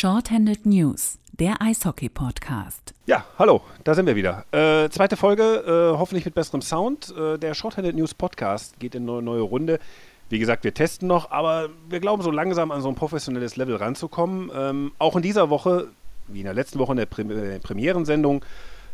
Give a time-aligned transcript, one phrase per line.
[0.00, 2.94] Shorthanded News, der Eishockey-Podcast.
[3.06, 4.44] Ja, hallo, da sind wir wieder.
[4.52, 7.12] Äh, zweite Folge, äh, hoffentlich mit besserem Sound.
[7.18, 9.80] Äh, der Shorthanded News Podcast geht in eine neue Runde.
[10.28, 13.74] Wie gesagt, wir testen noch, aber wir glauben so langsam an so ein professionelles Level
[13.74, 14.52] ranzukommen.
[14.54, 15.88] Ähm, auch in dieser Woche,
[16.28, 18.44] wie in der letzten Woche in der, Pre äh, Premierensendung,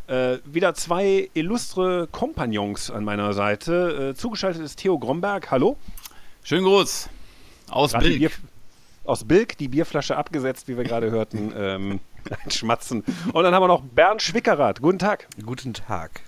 [0.07, 4.13] äh, wieder zwei illustre Kompagnons an meiner Seite.
[4.13, 5.51] Äh, zugeschaltet ist Theo Gromberg.
[5.51, 5.77] Hallo.
[6.43, 7.11] Schönen Gruß.
[7.69, 8.41] Aus die Bilk.
[9.05, 11.53] Aus Bilk, die Bierflasche abgesetzt, wie wir gerade hörten.
[11.57, 12.01] Ähm,
[12.45, 13.05] ein Schmatzen.
[13.35, 14.81] Und dann haben wir noch Bernd Schwickerath.
[14.81, 15.29] Guten Tag.
[15.45, 16.23] Guten Tag.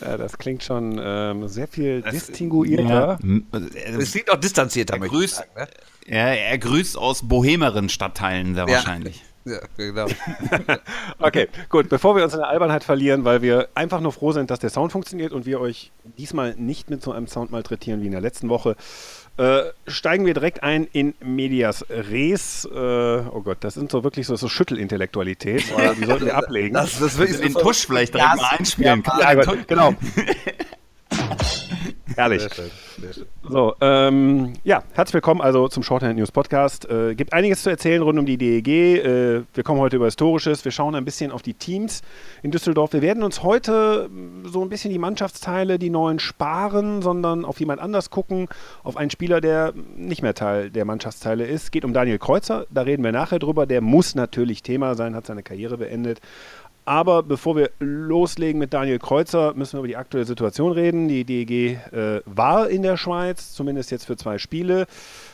[0.00, 3.16] Ja, das klingt schon ähm, sehr viel Das- distinguierter.
[3.22, 5.50] M- Es klingt auch distanzierter, Er grüßt, sagen.
[5.56, 5.68] Ne?
[6.08, 8.74] er, er grüßt aus bohemeren Stadtteilen sehr Ja.
[8.74, 9.22] wahrscheinlich.
[9.46, 10.08] Ja, genau.
[11.20, 11.88] Okay, gut.
[11.88, 14.70] Bevor wir uns in der Albernheit verlieren, weil wir einfach nur froh sind, dass der
[14.70, 18.20] Sound funktioniert und wir euch diesmal nicht mit so einem Sound malträtieren wie in der
[18.20, 18.74] letzten Woche,
[19.38, 22.64] äh, steigen wir direkt ein in Medias Res.
[22.64, 25.64] Äh, oh Gott, das sind so wirklich so, so Schüttelintellektualität.
[26.00, 26.74] Die sollten wir ablegen.
[26.74, 29.20] Das, das wirklich Den Tusch vielleicht direkt mal einspielen kann.
[29.20, 29.94] ja, gut, genau.
[32.16, 32.42] Herrlich.
[33.48, 36.88] So, ähm, ja, herzlich willkommen also zum Shorthand News Podcast.
[36.88, 38.68] Äh, gibt einiges zu erzählen rund um die DEG.
[38.68, 40.64] Äh, wir kommen heute über Historisches.
[40.64, 42.02] Wir schauen ein bisschen auf die Teams
[42.42, 42.92] in Düsseldorf.
[42.92, 47.60] Wir werden uns heute mh, so ein bisschen die Mannschaftsteile, die neuen sparen, sondern auf
[47.60, 48.48] jemand anders gucken.
[48.82, 51.72] Auf einen Spieler, der nicht mehr Teil der Mannschaftsteile ist.
[51.72, 52.66] Geht um Daniel Kreuzer.
[52.70, 53.66] Da reden wir nachher drüber.
[53.66, 56.20] Der muss natürlich Thema sein, hat seine Karriere beendet.
[56.86, 61.08] Aber bevor wir loslegen mit Daniel Kreuzer, müssen wir über die aktuelle Situation reden.
[61.08, 64.86] Die DEG äh, war in der Schweiz, zumindest jetzt für zwei Spiele,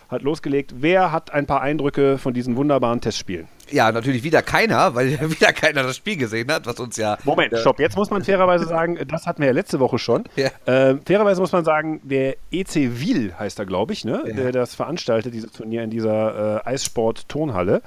[0.09, 0.75] hat losgelegt.
[0.79, 3.49] Wer hat ein paar Eindrücke von diesen wunderbaren Testspielen?
[3.71, 7.19] Ja, natürlich wieder keiner, weil wieder keiner das Spiel gesehen hat, was uns ja.
[7.25, 7.81] Moment, stopp.
[7.81, 10.25] Jetzt muss man fairerweise sagen, das hatten wir ja letzte Woche schon.
[10.37, 10.49] Ja.
[10.65, 14.23] Äh, fairerweise muss man sagen, der EC Wiel heißt er, glaube ich, ne?
[14.27, 14.35] Ja.
[14.35, 17.83] der das veranstaltet, dieses Turnier in dieser äh, Eissport-Turnhalle.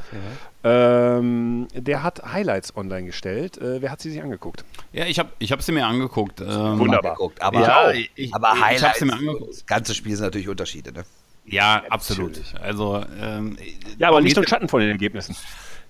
[0.65, 3.57] Ähm, der hat Highlights online gestellt.
[3.59, 4.65] Äh, wer hat sie sich angeguckt?
[4.93, 6.41] Ja, ich habe ich hab sie mir angeguckt.
[6.41, 7.11] Ähm, Wunderbar.
[7.11, 7.41] Angeguckt.
[7.41, 9.49] Aber, Ja, ich- aber ich- ich Highlights, mir angeguckt.
[9.51, 10.91] das ganze Spiel sind natürlich Unterschiede.
[10.91, 11.03] Ne?
[11.45, 12.41] Ja, absolut.
[12.61, 13.57] Also, ähm,
[13.99, 15.35] Ja, aber Licht und Schatten von den Ergebnissen.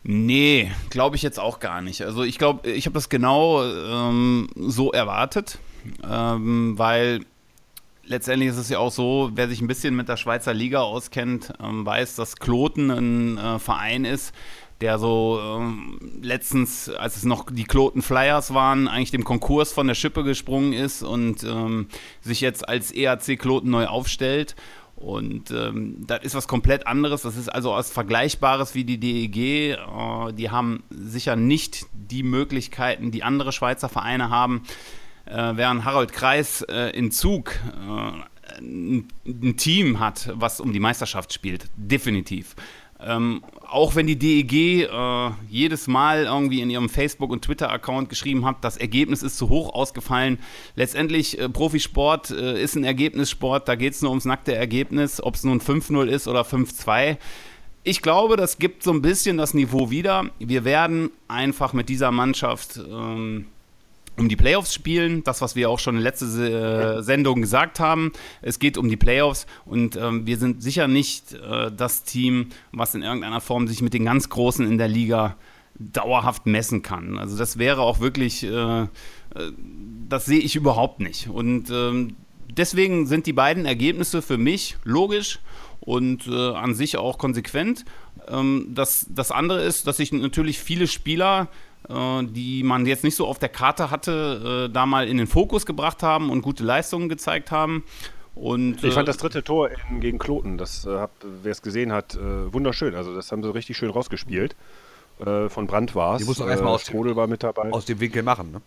[0.04, 2.02] Nee, glaube ich jetzt auch gar nicht.
[2.04, 5.58] Also ich glaube, ich habe das genau ähm, so erwartet,
[6.08, 7.22] ähm, weil
[8.04, 11.54] letztendlich ist es ja auch so, wer sich ein bisschen mit der Schweizer Liga auskennt,
[11.64, 14.32] ähm, weiß, dass Kloten ein äh, Verein ist,
[14.82, 19.88] der so ähm, letztens, als es noch die Kloten Flyers waren, eigentlich dem Konkurs von
[19.88, 21.88] der Schippe gesprungen ist und ähm,
[22.22, 24.56] sich jetzt als EAC Kloten neu aufstellt.
[24.96, 27.22] Und ähm, das ist was komplett anderes.
[27.22, 29.38] Das ist also was Vergleichbares wie die DEG.
[29.78, 34.64] Äh, die haben sicher nicht die Möglichkeiten, die andere Schweizer Vereine haben.
[35.26, 40.80] Äh, während Harold Kreis äh, in Zug äh, ein, ein Team hat, was um die
[40.80, 41.66] Meisterschaft spielt.
[41.76, 42.56] Definitiv.
[43.00, 48.46] Ähm, auch wenn die DEG äh, jedes Mal irgendwie in ihrem Facebook- und Twitter-Account geschrieben
[48.46, 50.40] hat, das Ergebnis ist zu hoch ausgefallen.
[50.76, 55.36] Letztendlich, äh, Profisport äh, ist ein Ergebnissport, da geht es nur ums nackte Ergebnis, ob
[55.36, 57.18] es nun 5-0 ist oder 5-2.
[57.84, 60.32] Ich glaube, das gibt so ein bisschen das Niveau wieder.
[60.40, 63.48] Wir werden einfach mit dieser Mannschaft ähm,
[64.18, 65.24] um die Playoffs spielen.
[65.24, 68.12] Das, was wir auch schon in letzter äh, Sendung gesagt haben.
[68.42, 72.96] Es geht um die Playoffs und ähm, wir sind sicher nicht äh, das Team, was
[72.96, 75.36] in irgendeiner Form sich mit den ganz Großen in der Liga
[75.78, 77.18] dauerhaft messen kann.
[77.18, 78.88] Also das wäre auch wirklich, äh, äh,
[80.08, 81.28] das sehe ich überhaupt nicht.
[81.28, 82.16] Und ähm,
[82.50, 85.40] deswegen sind die beiden Ergebnisse für mich logisch
[85.82, 87.86] und äh, an sich auch konsequent.
[88.28, 91.50] Ähm, das, das andere ist, dass sich natürlich viele Spieler,
[91.90, 95.66] die man jetzt nicht so auf der Karte hatte, äh, da mal in den Fokus
[95.66, 97.84] gebracht haben und gute Leistungen gezeigt haben.
[98.34, 101.08] Und, Ich fand äh, das dritte Tor in, gegen Kloten, das äh,
[101.44, 102.94] wer es gesehen hat, äh, wunderschön.
[102.96, 104.56] Also das haben sie richtig schön rausgespielt.
[105.26, 106.22] Äh, von Brandt war es.
[106.22, 107.72] Die muss doch erstmal aus dem- Strodel war mit dabei.
[107.72, 108.52] Aus dem Winkel machen.
[108.52, 108.62] Ne?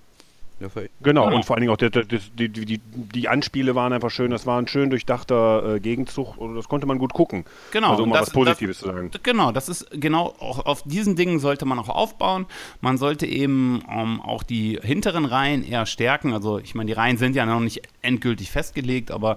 [1.03, 4.31] Genau, und vor allen Dingen auch die, die, die, die Anspiele waren einfach schön.
[4.31, 6.37] Das war ein schön durchdachter äh, Gegenzug.
[6.37, 7.45] und Das konnte man gut gucken.
[7.71, 9.11] Genau, Also um und mal das- was Positives zu sagen.
[9.23, 12.47] Genau, das ist genau, auch auf diesen Dingen sollte man auch aufbauen.
[12.81, 16.33] Man sollte eben ähm, auch die hinteren Reihen eher stärken.
[16.33, 19.37] Also ich meine, die Reihen sind ja noch nicht endgültig festgelegt, aber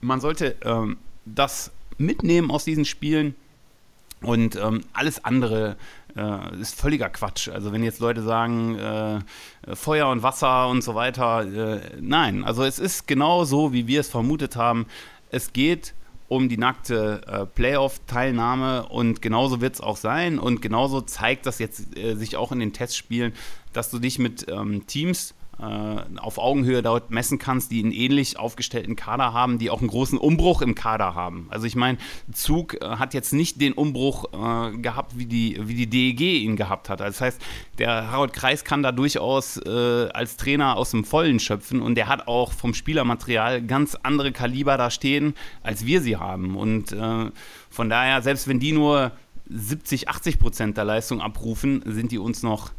[0.00, 0.96] man sollte ähm,
[1.26, 3.34] das mitnehmen aus diesen Spielen
[4.22, 5.76] und ähm, alles andere
[6.16, 7.48] äh, ist völliger Quatsch.
[7.48, 9.20] Also wenn jetzt Leute sagen, äh,
[9.74, 14.00] Feuer und Wasser und so weiter, äh, nein, also es ist genau so, wie wir
[14.00, 14.86] es vermutet haben.
[15.30, 15.94] Es geht
[16.28, 21.58] um die nackte äh, Playoff-Teilnahme und genauso wird es auch sein und genauso zeigt das
[21.58, 23.32] jetzt äh, sich auch in den Testspielen,
[23.72, 28.94] dass du dich mit ähm, Teams auf Augenhöhe dort messen kannst, die einen ähnlich aufgestellten
[28.94, 31.46] Kader haben, die auch einen großen Umbruch im Kader haben.
[31.50, 31.96] Also ich meine,
[32.32, 36.56] Zug äh, hat jetzt nicht den Umbruch äh, gehabt, wie die, wie die DEG ihn
[36.56, 37.00] gehabt hat.
[37.00, 37.42] Also das heißt,
[37.78, 42.08] der Harold Kreis kann da durchaus äh, als Trainer aus dem Vollen schöpfen und der
[42.08, 46.56] hat auch vom Spielermaterial ganz andere Kaliber da stehen, als wir sie haben.
[46.56, 47.30] Und äh,
[47.70, 49.12] von daher, selbst wenn die nur
[49.48, 52.72] 70, 80 Prozent der Leistung abrufen, sind die uns noch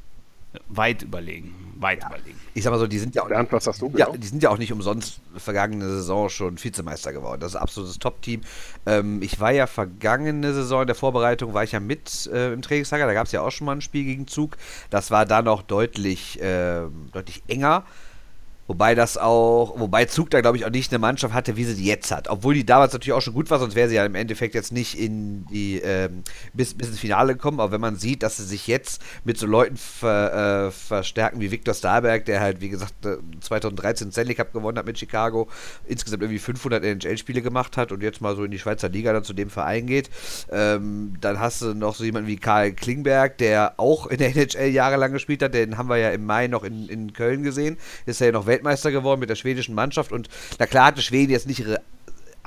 [0.70, 1.67] weit überlegen.
[1.82, 2.08] Weit ja.
[2.08, 2.40] überlegen.
[2.54, 3.28] Ich sag mal so, die sind ja auch.
[3.28, 3.90] Bernd, was sagst du?
[3.90, 4.12] Genau?
[4.12, 7.40] Ja, die sind ja auch nicht umsonst vergangene Saison schon Vizemeister geworden.
[7.40, 8.42] Das ist ein absolutes Top-Team.
[8.86, 12.62] Ähm, ich war ja vergangene Saison in der Vorbereitung, war ich ja mit äh, im
[12.62, 13.06] Trainingslager.
[13.06, 14.58] Da gab es ja auch schon mal ein Spiel gegen Zug.
[14.90, 16.82] Das war da noch deutlich, äh,
[17.12, 17.84] deutlich enger.
[18.68, 21.75] Wobei das auch, wobei Zug da glaube ich auch nicht eine Mannschaft hatte, wie sie
[21.75, 22.30] die jetzt hat.
[22.30, 24.74] Obwohl die damals natürlich auch schon gut war, sonst wäre sie ja im Endeffekt jetzt
[24.74, 26.24] nicht in die ähm,
[26.54, 27.62] bis, bis ins Finale gekommen.
[27.62, 31.50] Aber wenn man sieht, dass sie sich jetzt mit so Leuten ver, äh, verstärken wie
[31.52, 32.94] Viktor Starberg, der halt wie gesagt
[33.40, 35.48] 2013 Stanley Cup gewonnen hat mit Chicago,
[35.86, 39.24] insgesamt irgendwie 500 NHL-Spiele gemacht hat und jetzt mal so in die Schweizer Liga dann
[39.24, 40.10] zu dem Verein geht,
[40.52, 44.68] ähm, dann hast du noch so jemanden wie Karl Klingberg, der auch in der NHL
[44.68, 45.54] jahrelang gespielt hat.
[45.54, 47.78] Den haben wir ja im Mai noch in, in Köln gesehen.
[48.06, 50.12] Ist ja noch Welt Weltmeister geworden mit der schwedischen Mannschaft.
[50.12, 51.81] Und na klar hatte Schweden jetzt nicht ihre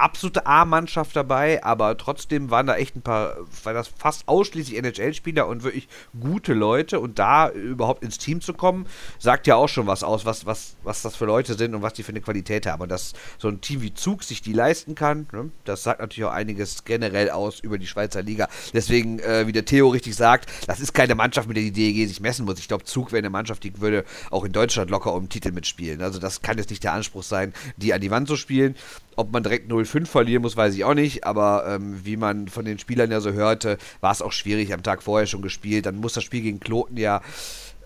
[0.00, 5.46] absolute A-Mannschaft dabei, aber trotzdem waren da echt ein paar, war das fast ausschließlich NHL-Spieler
[5.46, 5.88] und wirklich
[6.18, 8.86] gute Leute und da überhaupt ins Team zu kommen,
[9.18, 11.92] sagt ja auch schon was aus, was, was, was das für Leute sind und was
[11.94, 12.82] die für eine Qualität haben.
[12.82, 16.24] Und dass so ein Team wie Zug sich die leisten kann, ne, das sagt natürlich
[16.24, 18.48] auch einiges generell aus über die Schweizer Liga.
[18.72, 22.08] Deswegen, äh, wie der Theo richtig sagt, das ist keine Mannschaft, mit der die DEG
[22.08, 22.58] sich messen muss.
[22.58, 25.52] Ich glaube, Zug wäre eine Mannschaft, die würde auch in Deutschland locker um den Titel
[25.52, 26.02] mitspielen.
[26.02, 28.74] Also das kann jetzt nicht der Anspruch sein, die an die Wand zu spielen.
[29.16, 31.24] Ob man direkt 0-5 verlieren muss, weiß ich auch nicht.
[31.24, 34.72] Aber ähm, wie man von den Spielern ja so hörte, war es auch schwierig.
[34.72, 35.86] Am Tag vorher schon gespielt.
[35.86, 37.20] Dann muss das Spiel gegen Kloten ja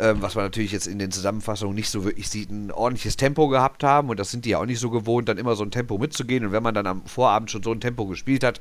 [0.00, 3.48] ähm, was man natürlich jetzt in den Zusammenfassungen nicht so wirklich sieht, ein ordentliches Tempo
[3.48, 4.08] gehabt haben.
[4.08, 6.44] Und das sind die ja auch nicht so gewohnt, dann immer so ein Tempo mitzugehen.
[6.44, 8.60] Und wenn man dann am Vorabend schon so ein Tempo gespielt hat,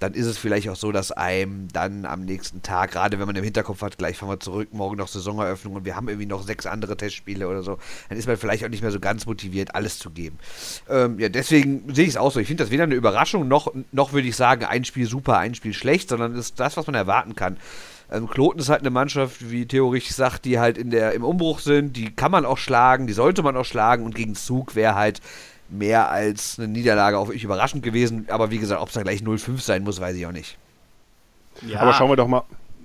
[0.00, 3.36] dann ist es vielleicht auch so, dass einem dann am nächsten Tag, gerade wenn man
[3.36, 6.42] im Hinterkopf hat, gleich fahren wir zurück, morgen noch Saisoneröffnung und wir haben irgendwie noch
[6.42, 9.74] sechs andere Testspiele oder so, dann ist man vielleicht auch nicht mehr so ganz motiviert,
[9.74, 10.38] alles zu geben.
[10.88, 12.40] Ähm, ja, deswegen sehe ich es auch so.
[12.40, 15.54] Ich finde das weder eine Überraschung, noch, noch würde ich sagen, ein Spiel super, ein
[15.54, 17.58] Spiel schlecht, sondern ist das, was man erwarten kann.
[18.10, 21.24] Ähm, Kloten ist halt eine Mannschaft, wie Theo richtig sagt, die halt in der, im
[21.24, 24.74] Umbruch sind, die kann man auch schlagen, die sollte man auch schlagen und gegen Zug
[24.74, 25.20] wäre halt
[25.70, 28.26] mehr als eine Niederlage auch wirklich überraschend gewesen.
[28.28, 30.58] Aber wie gesagt, ob es da gleich 0-5 sein muss, weiß ich auch nicht.
[31.66, 31.80] Ja.
[31.80, 32.42] Aber schauen wir doch mal.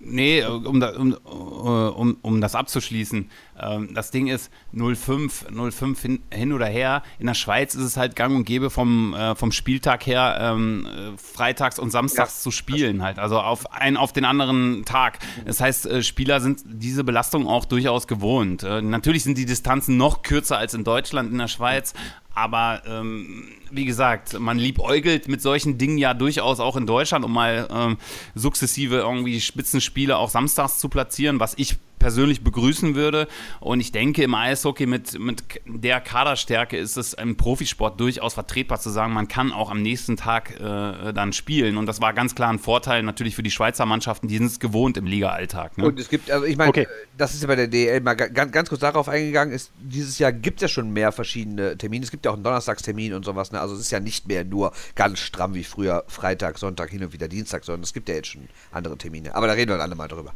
[0.07, 3.27] Nee, um, um, um, um das abzuschließen.
[3.59, 7.01] Ähm, das Ding ist 0-5, 0-5 hin, hin, oder her.
[7.17, 10.85] In der Schweiz ist es halt gang und gäbe vom, äh, vom Spieltag her, ähm,
[10.85, 12.43] äh, freitags und samstags ja.
[12.43, 13.17] zu spielen halt.
[13.17, 15.17] Also auf einen auf den anderen Tag.
[15.43, 18.61] Das heißt, äh, Spieler sind diese Belastung auch durchaus gewohnt.
[18.61, 21.95] Äh, natürlich sind die Distanzen noch kürzer als in Deutschland, in der Schweiz,
[22.35, 27.33] aber ähm, wie gesagt, man liebäugelt mit solchen Dingen ja durchaus auch in Deutschland, um
[27.33, 27.97] mal ähm,
[28.35, 33.27] sukzessive irgendwie Spitzenspiele auch samstags zu platzieren, was ich persönlich begrüßen würde.
[33.59, 38.79] Und ich denke, im Eishockey mit, mit der Kaderstärke ist es im Profisport durchaus vertretbar
[38.79, 41.77] zu sagen, man kann auch am nächsten Tag äh, dann spielen.
[41.77, 44.59] Und das war ganz klar ein Vorteil natürlich für die Schweizer Mannschaften, die sind es
[44.59, 45.79] gewohnt im Liga-Alltag.
[45.79, 45.85] Ne?
[45.85, 46.87] Und es gibt, also ich meine, okay.
[47.17, 50.31] das ist ja bei der DL mal ganz, ganz kurz darauf eingegangen, ist, dieses Jahr
[50.31, 52.05] gibt es ja schon mehr verschiedene Termine.
[52.05, 53.51] Es gibt ja auch einen Donnerstagstermin und sowas.
[53.51, 53.59] Ne?
[53.59, 57.13] Also es ist ja nicht mehr nur ganz stramm wie früher Freitag, Sonntag, hin und
[57.13, 59.33] wieder Dienstag, sondern es gibt ja jetzt schon andere Termine.
[59.33, 60.35] Aber da reden wir dann alle mal drüber.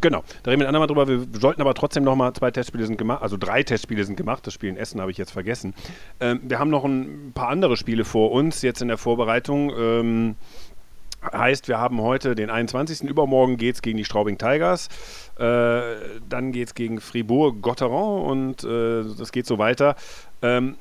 [0.00, 1.08] Genau, da reden wir andermal drüber.
[1.08, 4.46] Wir sollten aber trotzdem noch mal zwei Testspiele sind gemacht, also drei Testspiele sind gemacht.
[4.46, 5.74] Das Spiel in Essen habe ich jetzt vergessen.
[6.20, 9.72] Ähm, wir haben noch ein paar andere Spiele vor uns jetzt in der Vorbereitung.
[9.76, 10.36] Ähm,
[11.32, 13.02] heißt, wir haben heute den 21.
[13.02, 14.88] Übermorgen geht es gegen die Straubing Tigers.
[15.38, 15.96] Äh,
[16.28, 19.96] dann geht es gegen Fribourg-Gotteron und äh, das geht so weiter.
[20.42, 20.76] Ähm,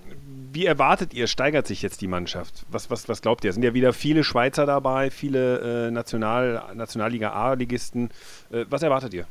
[0.55, 2.65] wie erwartet ihr, steigert sich jetzt die Mannschaft?
[2.69, 3.49] Was, was, was glaubt ihr?
[3.49, 8.09] Es sind ja wieder viele Schweizer dabei, viele äh, National, Nationalliga A-Ligisten.
[8.51, 9.27] Äh, was erwartet ihr?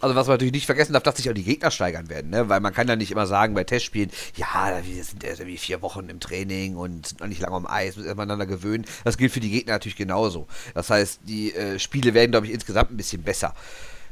[0.00, 2.48] Also was man natürlich nicht vergessen darf, dass sich auch die Gegner steigern werden, ne?
[2.50, 6.08] weil man kann ja nicht immer sagen bei Testspielen, ja, wir sind irgendwie vier Wochen
[6.10, 8.84] im Training und sind noch nicht lange am Eis, müssen miteinander gewöhnen.
[9.04, 10.46] Das gilt für die Gegner natürlich genauso.
[10.74, 13.54] Das heißt, die äh, Spiele werden, glaube ich, insgesamt ein bisschen besser.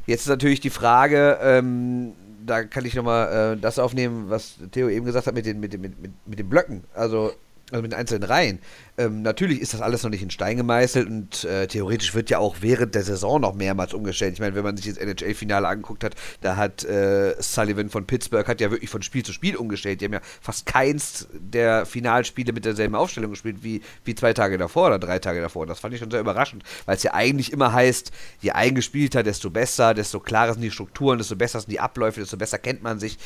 [0.07, 4.89] Jetzt ist natürlich die Frage, ähm, da kann ich nochmal äh, das aufnehmen, was Theo
[4.89, 5.93] eben gesagt hat mit den, mit, den, mit,
[6.27, 6.85] mit den Blöcken.
[6.95, 7.33] Also
[7.71, 8.59] also mit den einzelnen Reihen.
[8.97, 12.39] Ähm, natürlich ist das alles noch nicht in Stein gemeißelt und äh, theoretisch wird ja
[12.39, 14.35] auch während der Saison noch mehrmals umgestellt.
[14.35, 18.47] Ich meine, wenn man sich das NHL-Finale angeguckt hat, da hat äh, Sullivan von Pittsburgh
[18.47, 20.01] hat ja wirklich von Spiel zu Spiel umgestellt.
[20.01, 24.59] Die haben ja fast keins der Finalspiele mit derselben Aufstellung gespielt wie, wie zwei Tage
[24.59, 25.67] davor oder drei Tage davor.
[25.67, 29.51] Das fand ich schon sehr überraschend, weil es ja eigentlich immer heißt, je eingespielter, desto
[29.51, 33.01] besser, desto klarer sind die Strukturen, desto besser sind die Abläufe, desto besser kennt man
[33.01, 33.19] sich.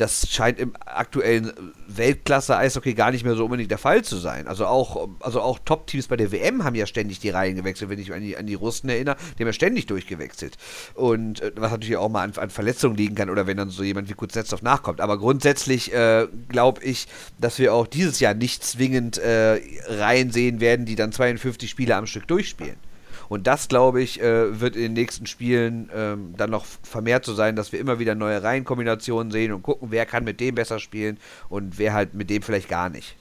[0.00, 1.52] Das scheint im aktuellen
[1.88, 4.48] Weltklasse-Eishockey gar nicht mehr so unbedingt der Fall zu sein.
[4.48, 7.98] Also auch also auch Top-Teams bei der WM haben ja ständig die Reihen gewechselt, wenn
[7.98, 10.56] ich an die, an die Russen erinnere, die haben ja ständig durchgewechselt.
[10.94, 13.82] Und äh, was natürlich auch mal an, an, Verletzungen liegen kann oder wenn dann so
[13.82, 15.02] jemand wie Kuznetsov nachkommt.
[15.02, 17.06] Aber grundsätzlich äh, glaube ich,
[17.38, 21.96] dass wir auch dieses Jahr nicht zwingend äh, Reihen sehen werden, die dann 52 Spiele
[21.96, 22.76] am Stück durchspielen.
[23.30, 27.32] Und das, glaube ich, äh, wird in den nächsten Spielen ähm, dann noch vermehrt so
[27.32, 30.80] sein, dass wir immer wieder neue Reihenkombinationen sehen und gucken, wer kann mit dem besser
[30.80, 31.16] spielen
[31.48, 33.14] und wer halt mit dem vielleicht gar nicht.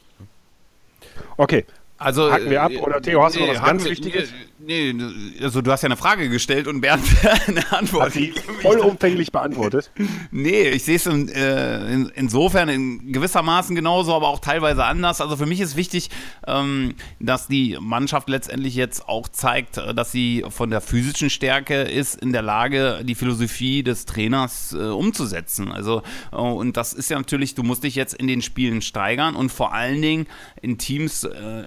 [1.38, 1.64] Okay,
[2.00, 4.34] also, Hacken wir ab oder Theo, hast du noch was ganz wir, Wichtiges?
[4.62, 4.94] Nee,
[5.42, 7.06] also du hast ja eine Frage gestellt und Bernd
[7.48, 8.08] eine Antwort.
[8.08, 9.90] Hat sie vollumfänglich beantwortet?
[10.32, 15.22] nee, ich sehe es in, äh, in, insofern in gewissermaßen genauso, aber auch teilweise anders.
[15.22, 16.10] Also für mich ist wichtig,
[16.46, 21.84] ähm, dass die Mannschaft letztendlich jetzt auch zeigt, äh, dass sie von der physischen Stärke
[21.84, 25.72] ist in der Lage, die Philosophie des Trainers äh, umzusetzen.
[25.72, 29.36] Also äh, und das ist ja natürlich, du musst dich jetzt in den Spielen steigern
[29.36, 30.28] und vor allen Dingen
[30.62, 31.64] in Teams äh,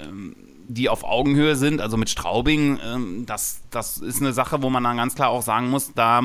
[0.73, 4.85] die auf Augenhöhe sind, also mit Straubing, ähm, das, das ist eine Sache, wo man
[4.85, 6.23] dann ganz klar auch sagen muss, da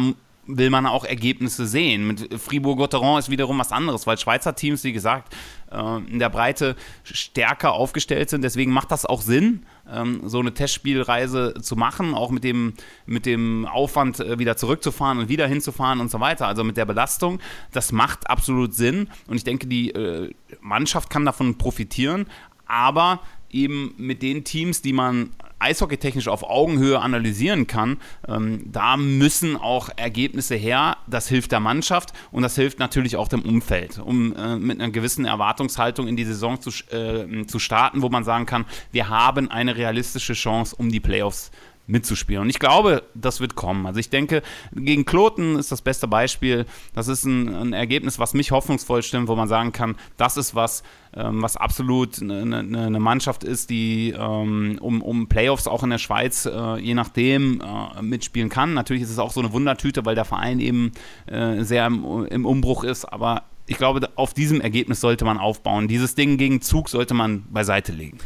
[0.48, 2.08] will man auch Ergebnisse sehen.
[2.08, 5.36] Mit Fribourg-Gotteron ist wiederum was anderes, weil Schweizer Teams, wie gesagt,
[5.72, 8.44] äh, in der Breite stärker aufgestellt sind.
[8.44, 12.74] Deswegen macht das auch Sinn, ähm, so eine Testspielreise zu machen, auch mit dem,
[13.06, 16.48] mit dem Aufwand äh, wieder zurückzufahren und wieder hinzufahren und so weiter.
[16.48, 17.40] Also mit der Belastung.
[17.74, 22.26] Das macht absolut Sinn und ich denke, die äh, Mannschaft kann davon profitieren.
[22.70, 29.58] Aber eben mit den Teams, die man eishockeytechnisch auf Augenhöhe analysieren kann, ähm, da müssen
[29.58, 30.98] auch Ergebnisse her.
[31.08, 34.92] Das hilft der Mannschaft und das hilft natürlich auch dem Umfeld, um äh, mit einer
[34.92, 39.50] gewissen Erwartungshaltung in die Saison zu, äh, zu starten, wo man sagen kann, wir haben
[39.50, 41.52] eine realistische Chance, um die Playoffs
[41.88, 42.44] mitzuspielen.
[42.44, 43.86] Und ich glaube, das wird kommen.
[43.86, 44.44] Also ich denke,
[44.76, 46.66] gegen Kloten ist das beste Beispiel.
[46.94, 50.54] Das ist ein, ein Ergebnis, was mich hoffnungsvoll stimmt, wo man sagen kann, das ist
[50.54, 50.84] was,
[51.24, 56.46] was absolut eine, eine, Mannschaft ist, die ähm, um, um Playoffs auch in der Schweiz
[56.46, 58.74] äh, je nachdem äh, mitspielen kann.
[58.74, 60.92] Natürlich ist es auch so eine Wundertüte, weil der Verein eben
[61.26, 65.88] äh, sehr im, im Umbruch ist, aber ich glaube, auf diesem Ergebnis sollte man aufbauen.
[65.88, 68.18] Dieses Ding gegen Zug sollte man beiseite legen.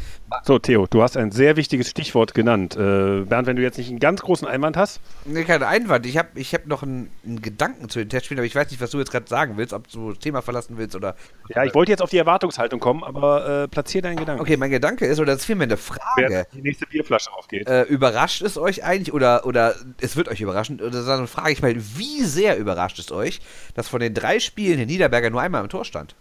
[0.44, 2.74] So, Theo, du hast ein sehr wichtiges Stichwort genannt.
[2.76, 5.00] Äh, Bernd, wenn du jetzt nicht einen ganz großen Einwand hast?
[5.24, 6.06] Nee, kein Einwand.
[6.06, 8.80] Ich habe ich hab noch einen, einen, Gedanken zu den Testspielen, aber ich weiß nicht,
[8.80, 11.14] was du jetzt gerade sagen willst, ob du das Thema verlassen willst oder.
[11.48, 14.42] Ja, ich wollte jetzt auf die Erwartungshaltung kommen, aber äh, platzier deinen Gedanken.
[14.42, 16.02] Okay, mein Gedanke ist, oder das ist vielmehr eine Frage.
[16.28, 17.68] Wer die nächste Bierflasche aufgeht.
[17.68, 21.62] Äh, überrascht es euch eigentlich, oder, oder es wird euch überraschen, oder dann frage ich
[21.62, 23.40] mal, wie sehr überrascht es euch,
[23.74, 26.14] dass von den drei Spielen in Niederberger nur einmal im Tor stand?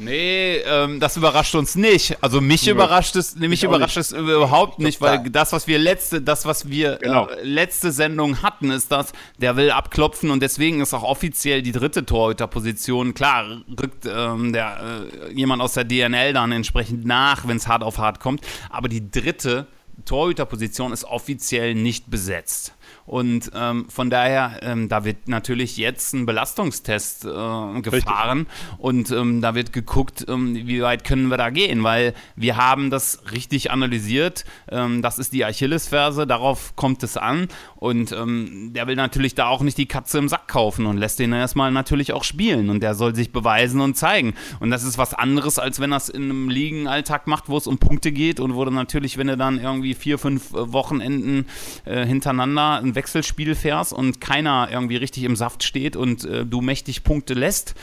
[0.00, 2.16] Nee, ähm, das überrascht uns nicht.
[2.22, 2.72] Also mich ja.
[2.72, 6.96] überrascht es, mich überrascht es überhaupt nicht, weil das, was wir letzte, das, was wir
[6.96, 7.28] genau.
[7.28, 11.72] äh, letzte Sendung hatten, ist das, der will abklopfen und deswegen ist auch offiziell die
[11.72, 13.14] dritte Torhüterposition.
[13.14, 17.82] Klar, rückt ähm, der, äh, jemand aus der DNL dann entsprechend nach, wenn es hart
[17.82, 18.42] auf hart kommt.
[18.70, 19.66] Aber die dritte
[20.04, 22.72] Torhüterposition ist offiziell nicht besetzt.
[23.08, 28.78] Und ähm, von daher, ähm, da wird natürlich jetzt ein Belastungstest äh, gefahren richtig.
[28.78, 32.90] und ähm, da wird geguckt, ähm, wie weit können wir da gehen, weil wir haben
[32.90, 34.44] das richtig analysiert.
[34.70, 39.46] Ähm, das ist die Achillesferse, darauf kommt es an und ähm, der will natürlich da
[39.48, 42.82] auch nicht die Katze im Sack kaufen und lässt den erstmal natürlich auch spielen und
[42.82, 44.34] der soll sich beweisen und zeigen.
[44.60, 47.66] Und das ist was anderes, als wenn er es in einem Ligenalltag macht, wo es
[47.66, 51.46] um Punkte geht und wo dann natürlich, wenn er dann irgendwie vier, fünf äh, Wochenenden
[51.86, 56.60] äh, hintereinander ein Wechselspiel fährst und keiner irgendwie richtig im Saft steht und äh, du
[56.60, 57.76] mächtig Punkte lässt,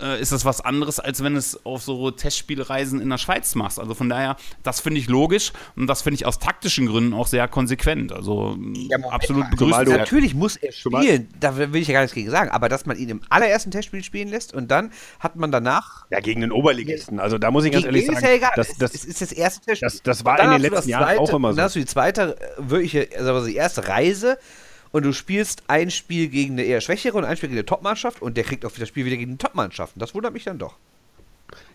[0.00, 3.78] äh, ist das was anderes, als wenn es auf so Testspielreisen in der Schweiz machst.
[3.78, 7.26] Also von daher, das finde ich logisch und das finde ich aus taktischen Gründen auch
[7.26, 8.12] sehr konsequent.
[8.12, 9.88] Also ja, absolut begrüßt.
[9.88, 12.96] Natürlich muss er spielen, da will ich ja gar nichts gegen sagen, aber dass man
[12.96, 16.06] ihn im allerersten Testspiel spielen lässt und dann hat man danach.
[16.10, 17.20] Ja, gegen den Oberligisten.
[17.20, 18.18] Also da muss ich ganz ehrlich sagen.
[18.18, 18.52] Ist ja egal.
[18.56, 19.88] Das, das, es ist das erste Testspiel.
[19.88, 21.56] Das, das war in den letzten Jahren zweite, auch immer so.
[21.56, 24.38] Dann hast du die zweite, äh, wirkliche, also die erste Reise
[24.92, 28.22] und du spielst ein Spiel gegen eine eher schwächere und ein Spiel gegen eine Top-Mannschaft
[28.22, 29.94] und der kriegt auch das Spiel wieder gegen eine Top-Mannschaft.
[29.96, 30.76] Das wundert mich dann doch.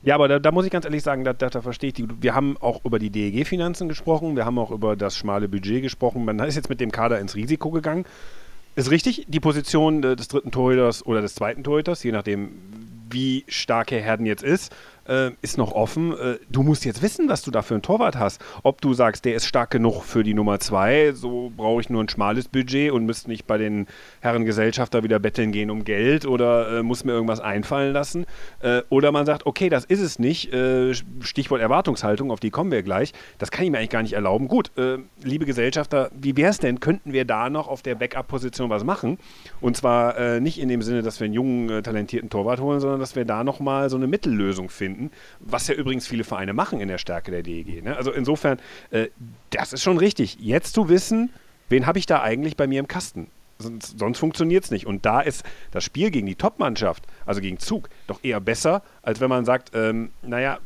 [0.03, 2.07] Ja, aber da, da, muss ich ganz ehrlich sagen, da, da, da verstehe ich die.
[2.21, 6.25] Wir haben auch über die DEG-Finanzen gesprochen, wir haben auch über das schmale Budget gesprochen.
[6.25, 8.05] Man ist jetzt mit dem Kader ins Risiko gegangen.
[8.75, 12.49] Ist richtig, die Position des dritten Torhüters oder des zweiten Torhüters, je nachdem,
[13.09, 14.75] wie stark Herr Herden jetzt ist,
[15.07, 16.13] äh, ist noch offen.
[16.17, 18.41] Äh, du musst jetzt wissen, was du da für einen Torwart hast.
[18.63, 22.03] Ob du sagst, der ist stark genug für die Nummer zwei, so brauche ich nur
[22.03, 23.87] ein schmales Budget und müsste nicht bei den
[24.21, 28.25] Herren Gesellschafter wieder betteln gehen um Geld oder äh, muss mir irgendwas einfallen lassen.
[28.61, 30.53] Äh, oder man sagt, okay, das ist es nicht.
[30.53, 33.13] Äh, Stichwort Erwartungshaltung, auf die kommen wir gleich.
[33.37, 34.47] Das kann ich mir eigentlich gar nicht erlauben.
[34.47, 36.79] Gut, äh, liebe Gesellschafter, wie wäre es denn?
[36.79, 39.17] Könnten wir da noch auf der Backup-Position was machen?
[39.61, 43.15] Und zwar nicht in dem Sinne, dass wir einen jungen, talentierten Torwart holen, sondern dass
[43.15, 46.87] wir da nochmal so eine Mittellösung finden finden, was ja übrigens viele Vereine machen in
[46.87, 47.83] der Stärke der DEG.
[47.83, 47.95] Ne?
[47.95, 48.59] Also insofern,
[48.91, 49.07] äh,
[49.49, 50.37] das ist schon richtig.
[50.39, 51.31] Jetzt zu wissen,
[51.69, 53.27] wen habe ich da eigentlich bei mir im Kasten?
[53.59, 54.85] Sonst, sonst funktioniert es nicht.
[54.85, 59.19] Und da ist das Spiel gegen die Top-Mannschaft, also gegen Zug, doch eher besser, als
[59.19, 60.59] wenn man sagt, ähm, naja,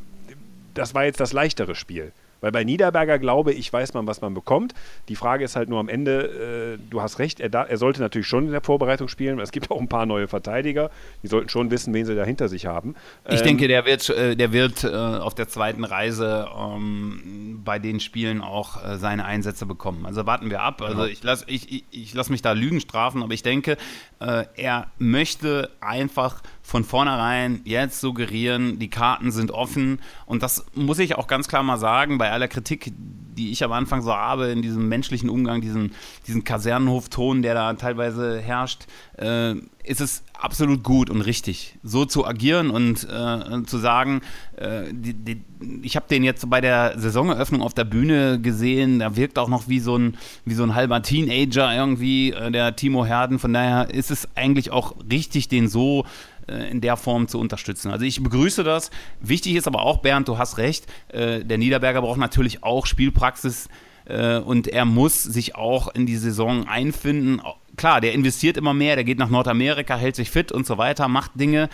[0.74, 2.12] das war jetzt das leichtere Spiel.
[2.40, 4.74] Weil bei Niederberger glaube ich, weiß man, was man bekommt.
[5.08, 8.00] Die Frage ist halt nur am Ende, äh, du hast recht, er, da, er, sollte
[8.00, 10.90] natürlich schon in der Vorbereitung spielen, weil es gibt auch ein paar neue Verteidiger.
[11.22, 12.94] Die sollten schon wissen, wen sie da hinter sich haben.
[13.28, 17.78] Ich ähm, denke, der wird, äh, der wird äh, auf der zweiten Reise ähm, bei
[17.78, 20.06] den Spielen auch äh, seine Einsätze bekommen.
[20.06, 20.82] Also warten wir ab.
[20.82, 21.06] Also genau.
[21.06, 23.76] ich lasse ich, ich, ich lass mich da Lügen strafen, aber ich denke,
[24.20, 30.00] äh, er möchte einfach von vornherein jetzt suggerieren, die Karten sind offen.
[30.26, 33.72] Und das muss ich auch ganz klar mal sagen, bei aller Kritik, die ich am
[33.72, 35.92] Anfang so habe, in diesem menschlichen Umgang, diesen,
[36.26, 38.84] diesen Kasernenhofton, der da teilweise herrscht,
[39.16, 44.20] äh, ist es absolut gut und richtig, so zu agieren und äh, zu sagen,
[44.56, 45.42] äh, die, die,
[45.80, 49.68] ich habe den jetzt bei der Saisoneröffnung auf der Bühne gesehen, der wirkt auch noch
[49.68, 53.38] wie so ein, wie so ein halber Teenager irgendwie, äh, der Timo Herden.
[53.38, 56.04] Von daher ist es eigentlich auch richtig, den so
[56.48, 57.90] in der Form zu unterstützen.
[57.90, 58.90] Also ich begrüße das.
[59.20, 63.68] Wichtig ist aber auch, Bernd, du hast recht, äh, der Niederberger braucht natürlich auch Spielpraxis
[64.06, 67.40] äh, und er muss sich auch in die Saison einfinden.
[67.76, 71.06] Klar, der investiert immer mehr, der geht nach Nordamerika, hält sich fit und so weiter,
[71.06, 71.68] macht Dinge,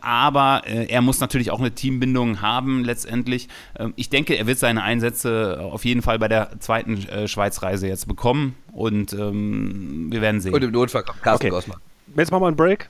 [0.00, 3.48] aber er muss natürlich auch eine Teambindung haben letztendlich.
[3.76, 8.06] Ähm, ich denke, er wird seine Einsätze auf jeden Fall bei der zweiten Schweizreise jetzt
[8.06, 10.54] bekommen und ähm, wir werden sehen.
[10.54, 11.72] Und im Notfall kommt Carsten okay.
[12.16, 12.88] Jetzt machen wir einen Break.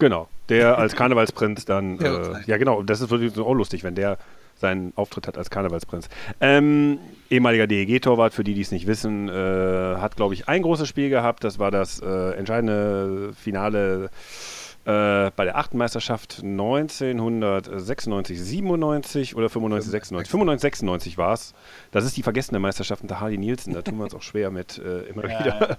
[0.00, 3.94] Genau, der als Karnevalsprinz dann, ja, äh, ja genau, das ist wirklich auch lustig, wenn
[3.94, 4.18] der
[4.56, 6.08] seinen Auftritt hat als Karnevalsprinz.
[6.40, 6.98] Ähm,
[7.30, 11.08] ehemaliger DEG-Torwart, für die, die es nicht wissen, äh, hat, glaube ich, ein großes Spiel
[11.08, 11.44] gehabt.
[11.44, 14.10] Das war das äh, entscheidende Finale
[14.86, 20.30] äh, bei der achten Meisterschaft 1996, 97 oder 95, 96.
[20.30, 21.52] 95, 96 war es.
[21.90, 23.74] Das ist die vergessene Meisterschaft unter Hardy Nielsen.
[23.74, 25.78] Da tun wir uns auch schwer mit äh, immer ja, wieder.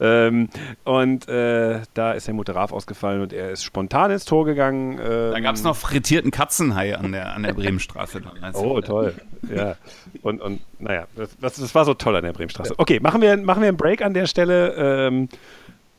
[0.00, 0.26] Ja.
[0.26, 0.50] ähm,
[0.84, 4.98] und äh, da ist Helmut Raaf ausgefallen und er ist spontan ins Tor gegangen.
[5.02, 8.20] Ähm, da gab es noch frittierten Katzenhai an der, an der Bremenstraße.
[8.52, 9.14] oh, toll.
[9.50, 9.76] Ja.
[10.20, 12.74] Und, und naja, das, das, war so toll an der Bremenstraße.
[12.76, 14.74] Okay, machen wir, machen wir einen Break an der Stelle.
[14.76, 15.28] Ähm,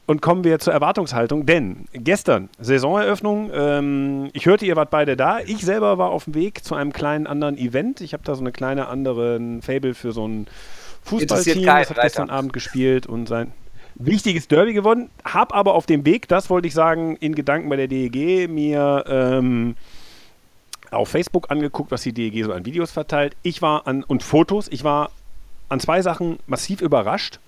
[0.06, 5.40] und kommen wir zur Erwartungshaltung, denn gestern, Saisoneröffnung, ähm, ich hörte, ihr wart beide da.
[5.40, 8.02] Ich selber war auf dem Weg zu einem kleinen anderen Event.
[8.02, 10.48] Ich habe da so eine kleine andere Fable für so ein
[11.04, 11.66] Fußballteam.
[11.66, 13.54] Das hat gestern Abend gespielt und sein
[13.96, 15.10] wichtiges Derby gewonnen.
[15.24, 19.06] Hab aber auf dem Weg, das wollte ich sagen, in Gedanken bei der DEG mir
[19.08, 19.76] ähm,
[20.92, 23.36] auf Facebook angeguckt, was die DEG so an Videos verteilt.
[23.44, 25.12] Ich war an, und Fotos, ich war
[25.70, 27.40] an zwei Sachen massiv überrascht.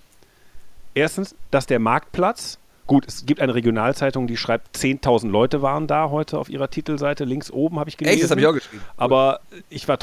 [0.95, 6.09] Erstens, dass der Marktplatz, gut, es gibt eine Regionalzeitung, die schreibt, 10.000 Leute waren da
[6.09, 8.15] heute auf ihrer Titelseite, links oben habe ich gelesen.
[8.15, 8.81] Echt, das habe ich auch geschrieben.
[8.97, 9.97] Aber ich war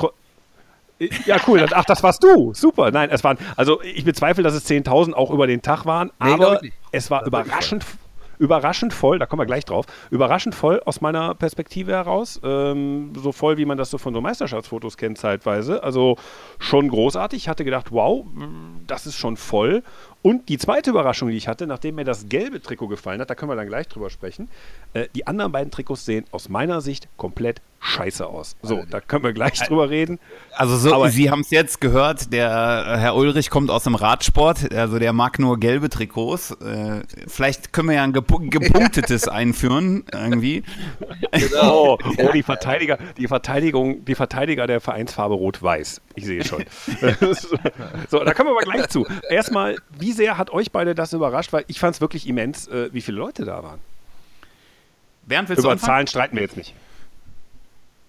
[1.27, 1.67] ja, cool.
[1.73, 2.55] Ach, das warst du.
[2.55, 2.91] Super.
[2.91, 6.33] Nein, es waren, also ich bezweifle, dass es 10.000 auch über den Tag waren, nee,
[6.33, 6.61] aber
[6.93, 7.85] es war überraschend,
[8.39, 12.41] überraschend voll, da kommen wir gleich drauf, überraschend voll aus meiner Perspektive heraus.
[12.45, 15.83] Ähm, so voll, wie man das so von so Meisterschaftsfotos kennt, zeitweise.
[15.83, 16.17] Also
[16.59, 17.43] schon großartig.
[17.43, 18.25] Ich hatte gedacht, wow,
[18.87, 19.83] das ist schon voll.
[20.23, 23.35] Und die zweite Überraschung, die ich hatte, nachdem mir das gelbe Trikot gefallen hat, da
[23.35, 24.49] können wir dann gleich drüber sprechen,
[24.95, 28.57] äh, die anderen beiden Trikots sehen aus meiner Sicht komplett scheiße aus.
[28.63, 30.21] So, da können wir gleich drüber reden.
[30.53, 33.97] Also so, Aber Sie haben es jetzt gehört, der äh, Herr Ulrich kommt aus dem
[33.97, 36.53] Radsport, also der mag nur gelbe Trikots.
[36.53, 40.63] Äh, vielleicht können wir ja ein gepunktetes einführen, irgendwie.
[41.33, 41.99] Genau.
[42.23, 46.01] Oh, die Verteidiger, die Verteidigung, die Verteidiger der Vereinsfarbe Rot-Weiß.
[46.15, 46.65] Ich sehe schon.
[48.09, 49.07] so, da kommen wir aber gleich zu.
[49.29, 51.53] Erstmal, wie sehr hat euch beide das überrascht?
[51.53, 53.81] Weil ich fand es wirklich immens, äh, wie viele Leute da waren.
[55.25, 56.75] Bernd, Über Zahlen streiten wir jetzt nicht.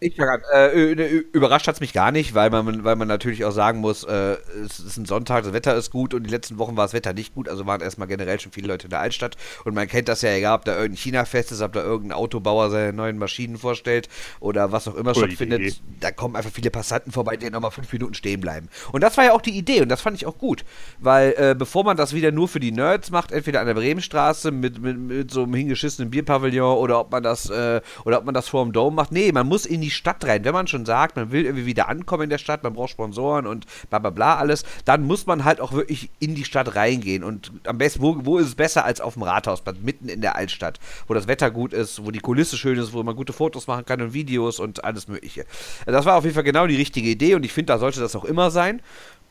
[0.04, 3.52] Ich äh, ne, überrascht hat es mich gar nicht, weil man, weil man natürlich auch
[3.52, 4.36] sagen muss, äh,
[4.66, 7.14] es ist ein Sonntag, das Wetter ist gut und die letzten Wochen war das Wetter
[7.14, 10.10] nicht gut, also waren erstmal generell schon viele Leute in der Altstadt und man kennt
[10.10, 13.58] das ja, egal ob da irgendein China-Fest ist, ob da irgendein Autobauer seine neuen Maschinen
[13.58, 14.10] vorstellt
[14.42, 18.14] oder was auch immer stattfindet, da kommen einfach viele Passanten vorbei, die nochmal fünf Minuten
[18.14, 18.68] stehen bleiben.
[18.92, 20.66] Und das war ja auch die Idee und das fand ich auch gut,
[21.00, 24.52] weil äh, bevor man das wieder nur für die Nerds macht, entweder an der Bremenstraße
[24.52, 28.34] mit, mit, mit so einem hingeschissenen Bierpavillon oder ob man das äh, oder ob man
[28.34, 30.44] das vor dem Dome macht, nee, man muss in die Stadt rein.
[30.44, 33.48] Wenn man schon sagt, man will irgendwie wieder ankommen in der Stadt, man braucht Sponsoren
[33.48, 37.24] und bla bla bla alles, dann muss man halt auch wirklich in die Stadt reingehen.
[37.24, 40.36] Und am besten, wo, wo ist es besser als auf dem Rathausplatz, mitten in der
[40.36, 43.68] Altstadt, wo das Wetter gut ist, wo die Kulisse schön ist, wo man gute Fotos
[43.68, 45.46] machen kann und Videos und alles Mögliche.
[45.86, 48.16] Das war auf jeden Fall genau die richtige Idee und ich finde, da sollte das
[48.16, 48.82] auch immer sein.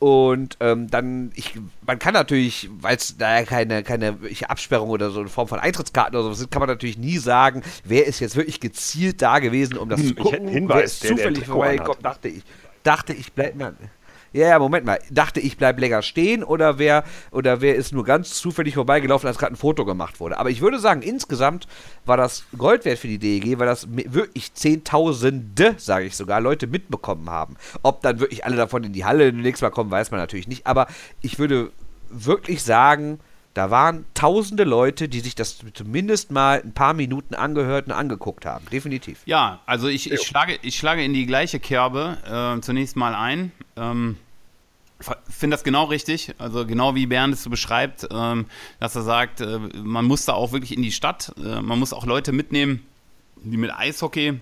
[0.03, 4.17] Und ähm, dann, ich, man kann natürlich, weil es da ja keine, keine
[4.49, 7.61] Absperrung oder so eine Form von Eintrittskarten oder so sind, kann man natürlich nie sagen,
[7.85, 10.49] wer ist jetzt wirklich gezielt da gewesen, um das hm, zu gucken.
[10.49, 12.43] Hinweis, wer ist der, zufällig vorbeigekommen, dachte ich.
[12.83, 13.75] Dachte ich, bleib mal
[14.33, 18.03] ja, ja, Moment mal, dachte ich bleib länger stehen oder wer, oder wer ist nur
[18.03, 20.37] ganz zufällig vorbeigelaufen, als gerade ein Foto gemacht wurde.
[20.39, 21.67] Aber ich würde sagen, insgesamt
[22.05, 26.67] war das Gold wert für die DEG, weil das wirklich Zehntausende, sage ich sogar, Leute
[26.67, 27.57] mitbekommen haben.
[27.83, 30.65] Ob dann wirklich alle davon in die Halle nächstes Mal kommen, weiß man natürlich nicht.
[30.65, 30.87] Aber
[31.21, 31.71] ich würde
[32.09, 33.19] wirklich sagen,
[33.53, 38.45] da waren tausende Leute, die sich das zumindest mal ein paar Minuten angehört und angeguckt
[38.45, 38.65] haben.
[38.71, 39.21] Definitiv.
[39.25, 43.51] Ja, also ich, ich, schlage, ich schlage in die gleiche Kerbe äh, zunächst mal ein.
[43.75, 44.17] Ähm,
[45.29, 48.45] finde das genau richtig, also genau wie Bernd es so beschreibt, ähm,
[48.79, 51.93] dass er sagt, äh, man muss da auch wirklich in die Stadt, äh, man muss
[51.93, 52.85] auch Leute mitnehmen,
[53.43, 54.39] die mit Eishockey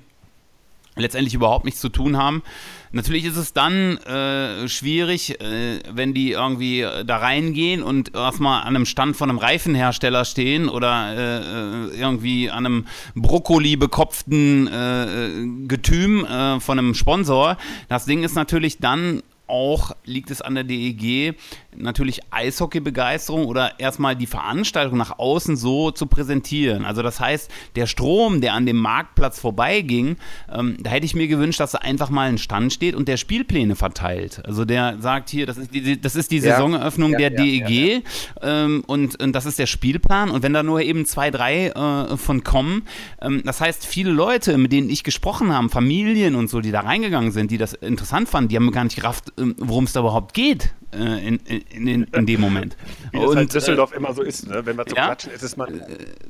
[0.95, 2.43] letztendlich überhaupt nichts zu tun haben.
[2.91, 8.75] Natürlich ist es dann äh, schwierig, äh, wenn die irgendwie da reingehen und erstmal an
[8.75, 15.67] einem Stand von einem Reifenhersteller stehen oder äh, äh irgendwie an einem Brokkoli bekopften äh,
[15.67, 17.57] Getüm äh, von einem Sponsor.
[17.87, 21.35] Das Ding ist natürlich dann auch liegt es an der DEG,
[21.75, 26.85] natürlich Eishockey-Begeisterung oder erstmal die Veranstaltung nach außen so zu präsentieren.
[26.85, 30.15] Also das heißt, der Strom, der an dem Marktplatz vorbeiging,
[30.51, 33.17] ähm, da hätte ich mir gewünscht, dass da einfach mal ein Stand steht und der
[33.17, 34.41] Spielpläne verteilt.
[34.45, 36.53] Also der sagt hier, das ist die, das ist die ja.
[36.53, 38.03] Saisoneröffnung ja, der ja, DEG
[38.41, 42.17] ähm, und, und, das ist der Spielplan und wenn da nur eben zwei, drei äh,
[42.17, 42.83] von kommen,
[43.21, 46.81] ähm, das heißt, viele Leute, mit denen ich gesprochen habe, Familien und so, die da
[46.81, 50.33] reingegangen sind, die das interessant fanden, die haben gar nicht gerafft, worum es da überhaupt
[50.33, 52.75] geht äh, in, in, in, in, dem Moment.
[53.11, 54.65] Wie und, das halt Düsseldorf äh, immer so ist, ne?
[54.65, 55.79] wenn wir zum ja, Klatschen ist, ist man.
[55.79, 55.83] Äh,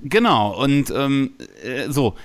[0.03, 2.15] genau, und ähm, äh, so.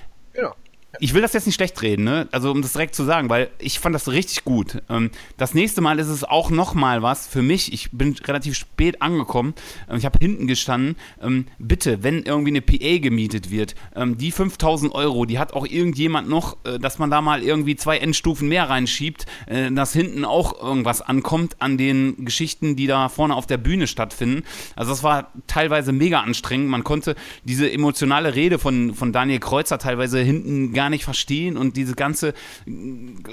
[1.00, 2.28] Ich will das jetzt nicht schlecht reden, ne?
[2.32, 4.82] also um das direkt zu sagen, weil ich fand das richtig gut.
[4.88, 7.72] Ähm, das nächste Mal ist es auch nochmal was für mich.
[7.72, 9.54] Ich bin relativ spät angekommen.
[9.88, 10.96] Ähm, ich habe hinten gestanden.
[11.20, 16.28] Ähm, bitte, wenn irgendwie eine PA gemietet wird, die 5000 Euro, die hat auch irgendjemand
[16.28, 20.60] noch, äh, dass man da mal irgendwie zwei Endstufen mehr reinschiebt, äh, dass hinten auch
[20.62, 24.44] irgendwas ankommt an den Geschichten, die da vorne auf der Bühne stattfinden.
[24.74, 26.68] Also das war teilweise mega anstrengend.
[26.68, 31.56] Man konnte diese emotionale Rede von, von Daniel Kreuzer teilweise hinten gar gar nicht verstehen
[31.56, 32.32] und diese ganze,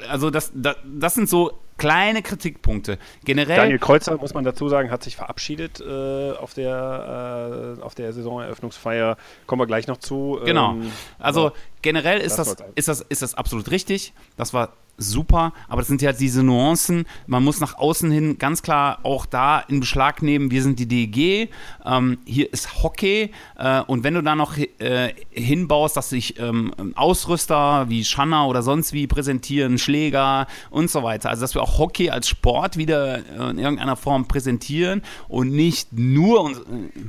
[0.10, 2.98] also das, das, das sind so kleine Kritikpunkte.
[3.26, 3.58] Generell.
[3.58, 8.14] Daniel Kreuzer, muss man dazu sagen, hat sich verabschiedet äh, auf, der, äh, auf der
[8.14, 9.18] Saisoneröffnungsfeier.
[9.48, 10.40] Kommen wir gleich noch zu.
[10.46, 10.72] Genau.
[10.72, 14.14] Ähm, also generell ist das, ist, das, ist das absolut richtig.
[14.38, 17.06] Das war super, aber das sind ja diese Nuancen.
[17.26, 20.88] Man muss nach außen hin ganz klar auch da in Beschlag nehmen, wir sind die
[20.88, 21.50] DEG,
[21.86, 26.74] ähm, hier ist Hockey äh, und wenn du da noch äh, hinbaust, dass sich ähm,
[26.96, 31.73] Ausrüster wie Schanner oder sonst wie präsentieren, Schläger und so weiter, also dass wir auch
[31.78, 36.52] Hockey als Sport wieder äh, in irgendeiner Form präsentieren und nicht nur...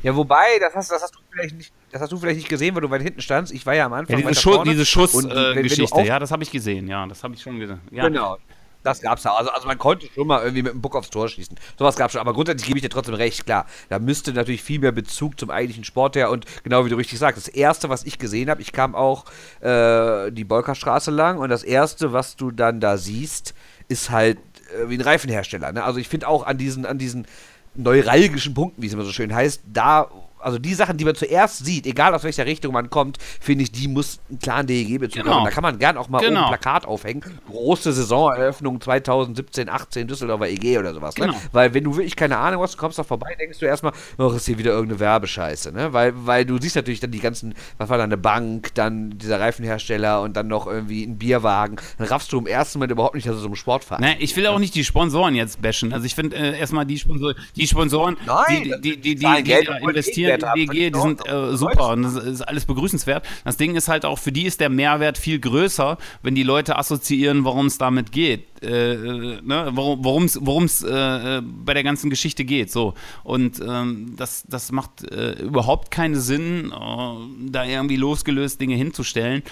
[0.03, 2.74] ja, wobei, das hast, das hast du vielleicht nicht das hast du vielleicht nicht gesehen,
[2.74, 3.53] weil du weit hinten standst.
[3.53, 4.18] Ich war ja am Anfang.
[4.18, 7.40] Ja, diese, Schu diese Schussgeschichte, äh, ja, das habe ich gesehen, ja, das habe ich
[7.40, 7.81] schon gesehen.
[7.92, 8.09] Ja.
[8.09, 8.37] Genau.
[8.83, 9.35] Das gab's da.
[9.35, 11.57] Also, also man konnte schon mal irgendwie mit dem Book aufs Tor schießen.
[11.79, 12.20] Sowas gab's schon.
[12.20, 13.66] Aber grundsätzlich gebe ich dir trotzdem recht, klar.
[13.88, 16.31] Da müsste natürlich viel mehr Bezug zum eigentlichen Sport her.
[16.31, 19.24] Und genau wie du richtig sagst, das erste, was ich gesehen habe, ich kam auch
[19.61, 23.55] äh, die Bolkerstraße lang und das erste, was du dann da siehst,
[23.88, 24.38] ist halt
[24.75, 25.73] äh, wie ein Reifenhersteller.
[25.73, 25.85] Ne?
[25.85, 27.27] Also ich finde auch an diesen, an diesen
[27.75, 30.09] neuralgischen Punkten, wie es immer so schön heißt, da
[30.45, 33.73] also die Sachen, die man zuerst sieht, egal aus welcher Richtung man kommt, finde ich,
[33.73, 35.37] die muss einen klaren DEG-Bezug genau.
[35.37, 35.45] haben.
[35.45, 36.43] Da kann man gern auch mal genau.
[36.43, 37.23] ein Plakat aufhängen.
[37.49, 41.17] Große Saisoneröffnung 2017, 18 Düsseldorfer EG oder sowas.
[41.17, 41.27] Ne?
[41.27, 41.39] Genau.
[41.39, 41.45] Ne?
[41.53, 44.31] Weil wenn du wirklich keine Ahnung hast, du kommst da vorbei, denkst du erstmal, oh,
[44.31, 45.73] ist hier wieder irgendeine Werbescheiße.
[45.73, 45.93] Ne?
[45.93, 49.41] Weil, weil du siehst natürlich dann die ganzen, was war da, eine Bank, dann dieser
[49.41, 51.77] Reifenhersteller und dann noch irgendwie ein Bierwagen.
[51.99, 54.37] Dann raffst du im ersten Moment überhaupt nicht, dass es so ein Sportverein Ne, ich
[54.37, 55.93] will auch nicht die Sponsoren jetzt bashen.
[55.93, 59.69] Also ich finde äh, erstmal die, Sponsor die Sponsoren, Nein, die, die, die, die, die
[59.81, 63.27] investieren die DG, die sind äh, super und das ist alles begrüßenswert.
[63.44, 66.77] Das Ding ist halt auch, für die ist der Mehrwert viel größer, wenn die Leute
[66.77, 68.62] assoziieren, worum es damit geht.
[68.62, 68.97] Äh,
[69.42, 69.70] ne?
[69.73, 72.70] Worum es äh, bei der ganzen Geschichte geht.
[72.70, 72.94] So.
[73.23, 79.42] Und ähm, das, das macht äh, überhaupt keinen Sinn, äh, da irgendwie losgelöst Dinge hinzustellen.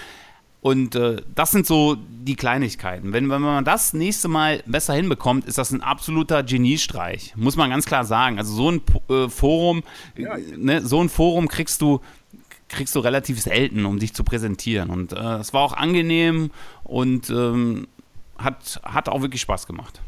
[0.63, 3.13] Und äh, das sind so die Kleinigkeiten.
[3.13, 7.35] Wenn, wenn man das nächste Mal besser hinbekommt, ist das ein absoluter Geniestreich.
[7.35, 8.39] Muss man ganz klar sagen.
[8.39, 9.83] Also so ein äh, Forum,
[10.17, 10.37] ja.
[10.57, 12.01] ne, so ein Forum kriegst du
[12.69, 14.91] kriegst du relativ selten, um dich zu präsentieren.
[14.91, 16.51] Und äh, es war auch angenehm
[16.85, 17.87] und ähm,
[18.39, 20.01] hat, hat auch wirklich Spaß gemacht.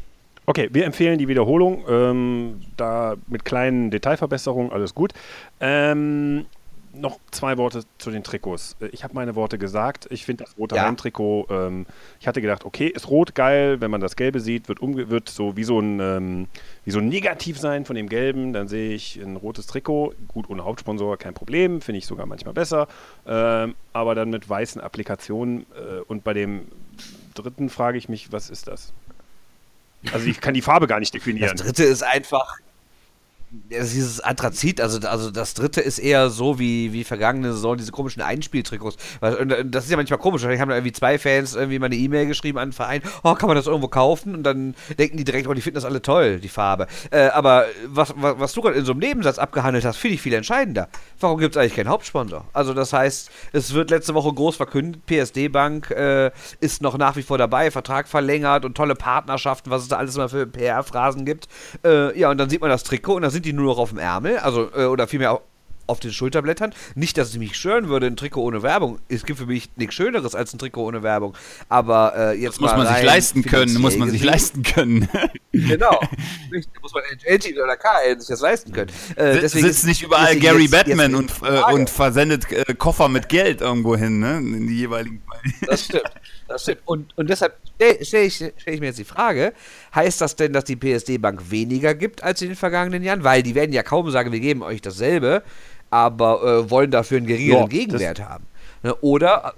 [0.47, 1.83] Okay, wir empfehlen die Wiederholung.
[1.87, 5.13] Ähm, da mit kleinen Detailverbesserungen, alles gut.
[5.59, 6.45] Ähm,
[6.99, 8.75] noch zwei Worte zu den Trikots.
[8.79, 10.07] Äh, ich habe meine Worte gesagt.
[10.09, 10.83] Ich finde das rote Ja.
[10.85, 11.85] Heimtrikot, ähm,
[12.19, 15.29] ich hatte gedacht, okay, ist rot geil, wenn man das Gelbe sieht, wird, umge wird
[15.29, 16.47] so wie so ein ähm,
[16.83, 20.49] wie so ein Negativ sein von dem Gelben, dann sehe ich ein rotes Trikot, gut
[20.49, 22.87] ohne Hauptsponsor, kein Problem, finde ich sogar manchmal besser,
[23.27, 26.67] ähm, aber dann mit weißen Applikationen äh, und bei dem
[27.33, 28.93] dritten frage ich mich, was ist das?
[30.13, 31.57] Also ich kann die Farbe gar nicht Das definieren.
[31.57, 32.57] dritte ist einfach.
[33.69, 37.91] Ist dieses Anthrazit, also, also das dritte ist eher so wie, wie vergangene Saison, diese
[37.91, 38.97] komischen Einspieltrikots.
[39.21, 40.41] Und das ist ja manchmal komisch.
[40.41, 43.33] Wahrscheinlich haben da irgendwie zwei Fans irgendwie mal eine E-Mail geschrieben an den Verein, oh,
[43.35, 44.35] kann man das irgendwo kaufen?
[44.35, 46.87] Und dann denken die direkt, oh, die finden das alle toll, die Farbe.
[47.11, 50.21] Äh, aber was, was, was du gerade in so einem Nebensatz abgehandelt hast, finde ich
[50.21, 50.87] viel entscheidender.
[51.19, 52.45] Warum gibt es eigentlich keinen Hauptsponsor?
[52.53, 57.15] Also das heißt, es wird letzte Woche groß verkündet, PSD Bank äh, ist noch nach
[57.15, 61.25] wie vor dabei, Vertrag verlängert und tolle Partnerschaften, was es da alles immer für PR-Phrasen
[61.25, 61.47] gibt.
[61.83, 63.89] Äh, ja, und dann sieht man das Trikot und dann sind die nur noch auf
[63.89, 65.41] dem Ärmel, also äh, oder vielmehr au-
[65.87, 66.73] auf den Schulterblättern.
[66.95, 68.97] Nicht, dass es mich stören würde, ein Trikot ohne Werbung.
[69.07, 71.35] Es gibt für mich nichts Schöneres als ein Trikot ohne Werbung.
[71.69, 75.07] Aber äh, jetzt Das muss man sich leisten können, muss man sich leisten können.
[75.57, 75.97] Genau.
[76.51, 78.91] Richtig, muss man NHL oder KL sich das leisten können.
[79.15, 83.07] Äh, deswegen Sitzt nicht überall Gary jetzt- Batman jetzt und, äh, und versendet äh, Koffer
[83.07, 84.37] mit Geld irgendwo hin, ne?
[84.39, 85.21] In die jeweiligen.
[85.65, 86.03] Das stimmt.
[86.47, 86.81] Das stimmt.
[86.85, 89.53] Und, und deshalb stelle stell ich, stell ich mir jetzt die Frage:
[89.93, 93.23] Heißt das denn, dass die PSD-Bank weniger gibt als in den vergangenen Jahren?
[93.23, 95.43] Weil die werden ja kaum sagen, wir geben euch dasselbe,
[95.89, 98.45] aber äh, wollen dafür einen geringeren Ja, Gegenwert haben.
[98.83, 98.95] Ne?
[98.95, 99.53] Oder,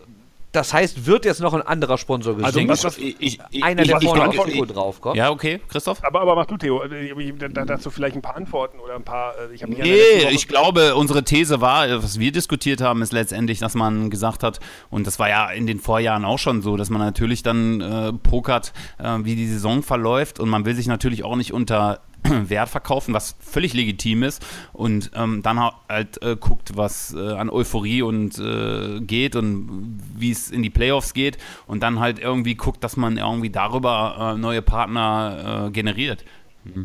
[0.58, 2.46] das heißt, wird jetzt noch ein anderer Sponsor gesucht?
[2.48, 5.15] Also was- was- ich, ich, ich, einer, der ich, ich, vorne denke- Trikot draufkommt?
[5.15, 6.04] Ja, okay, Christoph?
[6.04, 6.82] Aber, aber mach du, Theo.
[6.88, 9.34] Da, dazu vielleicht ein paar Antworten oder ein paar.
[9.38, 13.13] äh, Ich der Nee, ich glaube, unsere These war, äh, was wir diskutiert haben, ist
[13.13, 16.76] letztendlich, dass man gesagt hat, und das war ja in den Vorjahren auch schon so,
[16.76, 20.88] dass man natürlich dann äh, pokert, äh, wie die Saison verläuft und man will sich
[20.88, 24.43] natürlich auch nicht unter Wert verkaufen, was völlig legitim ist
[24.74, 29.96] und ähm, dann ha- halt äh, guckt, was äh, an Euphorie und äh, geht und
[30.19, 34.34] wie es in die Playoffs geht und dann halt irgendwie guckt, dass man irgendwie darüber
[34.36, 36.23] äh, neue Partner äh, generiert.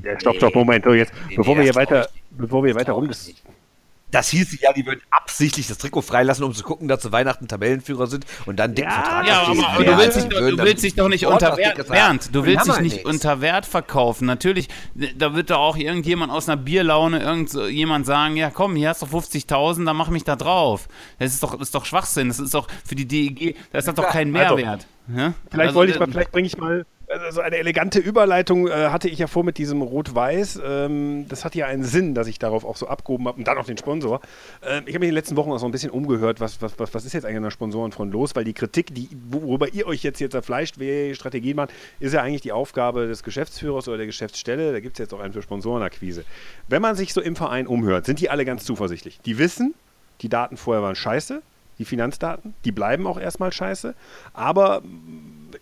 [0.04, 0.84] Ja, stopp, stopp, Moment.
[0.84, 3.08] So, jetzt, bevor wir hier weiter, bevor wir weiter rum.
[3.08, 3.32] Das,
[4.12, 7.48] Das hieß ja, die würden absichtlich das Trikot freilassen, um zu gucken, dass sie Weihnachten
[7.48, 10.40] Tabellenführer sind und dann dicken Ja, Vertrag Ja, abschließen aber, aber du willst dich doch,
[10.40, 11.88] Würden du willst dich doch nicht unter Wert.
[11.88, 13.10] Bernd, du willst dich nicht nichts.
[13.10, 14.26] unter Wert verkaufen.
[14.26, 18.76] Natürlich, da wird doch auch irgendjemand aus einer Bierlaune irgend so jemand sagen, ja komm,
[18.76, 20.88] hier hast du 50.000, dann mach mich da drauf.
[21.18, 24.08] Das ist doch, ist doch Schwachsinn, das ist doch für die DEG, das hat doch
[24.08, 24.86] keinen Also, Mehrwert.
[25.08, 25.34] Ja?
[25.50, 26.84] vielleicht Also, wollte ich äh, mal, vielleicht bringe ich mal.
[27.08, 30.60] Also eine elegante Überleitung äh, hatte ich ja vor mit diesem Rot-Weiß.
[30.64, 33.58] Ähm, das hat ja einen Sinn, dass ich darauf auch so abgehoben habe und dann
[33.58, 34.20] auf den Sponsor.
[34.62, 36.78] Ähm, ich habe mich in den letzten Wochen auch so ein bisschen umgehört, was, was,
[36.78, 39.86] was, was ist jetzt eigentlich an der Sponsorenfront los, weil die Kritik, die, worüber ihr
[39.86, 43.88] euch jetzt hier zerfleischt, wie ihr Strategien macht, ist ja eigentlich die Aufgabe des Geschäftsführers
[43.88, 44.72] oder der Geschäftsstelle.
[44.72, 46.24] Da gibt es jetzt auch einen für Sponsorenakquise.
[46.68, 49.20] Wenn man sich so im Verein umhört, sind die alle ganz zuversichtlich.
[49.26, 49.74] Die wissen,
[50.22, 51.42] die Daten vorher waren scheiße,
[51.82, 53.94] die Finanzdaten, die bleiben auch erstmal scheiße.
[54.32, 54.82] Aber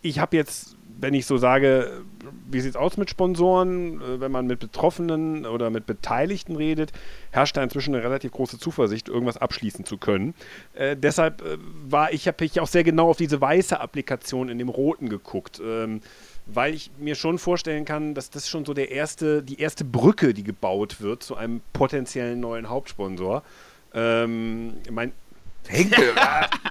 [0.03, 2.03] ich habe jetzt, wenn ich so sage,
[2.51, 6.93] wie sieht es aus mit Sponsoren, äh, wenn man mit Betroffenen oder mit Beteiligten redet,
[7.31, 10.35] herrscht da inzwischen eine relativ große Zuversicht, irgendwas abschließen zu können.
[10.75, 11.57] Äh, deshalb äh,
[11.89, 15.61] war ich, habe ich auch sehr genau auf diese weiße Applikation in dem roten geguckt.
[15.65, 16.03] Ähm,
[16.53, 20.35] weil ich mir schon vorstellen kann, dass das schon so der erste, die erste Brücke,
[20.35, 23.43] die gebaut wird zu einem potenziellen neuen Hauptsponsor.
[23.95, 25.13] Ähm, mein,
[25.71, 26.13] Henkel,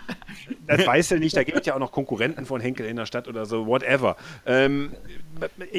[0.68, 3.06] das weiß er nicht, da gibt es ja auch noch Konkurrenten von Henkel in der
[3.06, 4.16] Stadt oder so, whatever.
[4.46, 4.94] Ähm,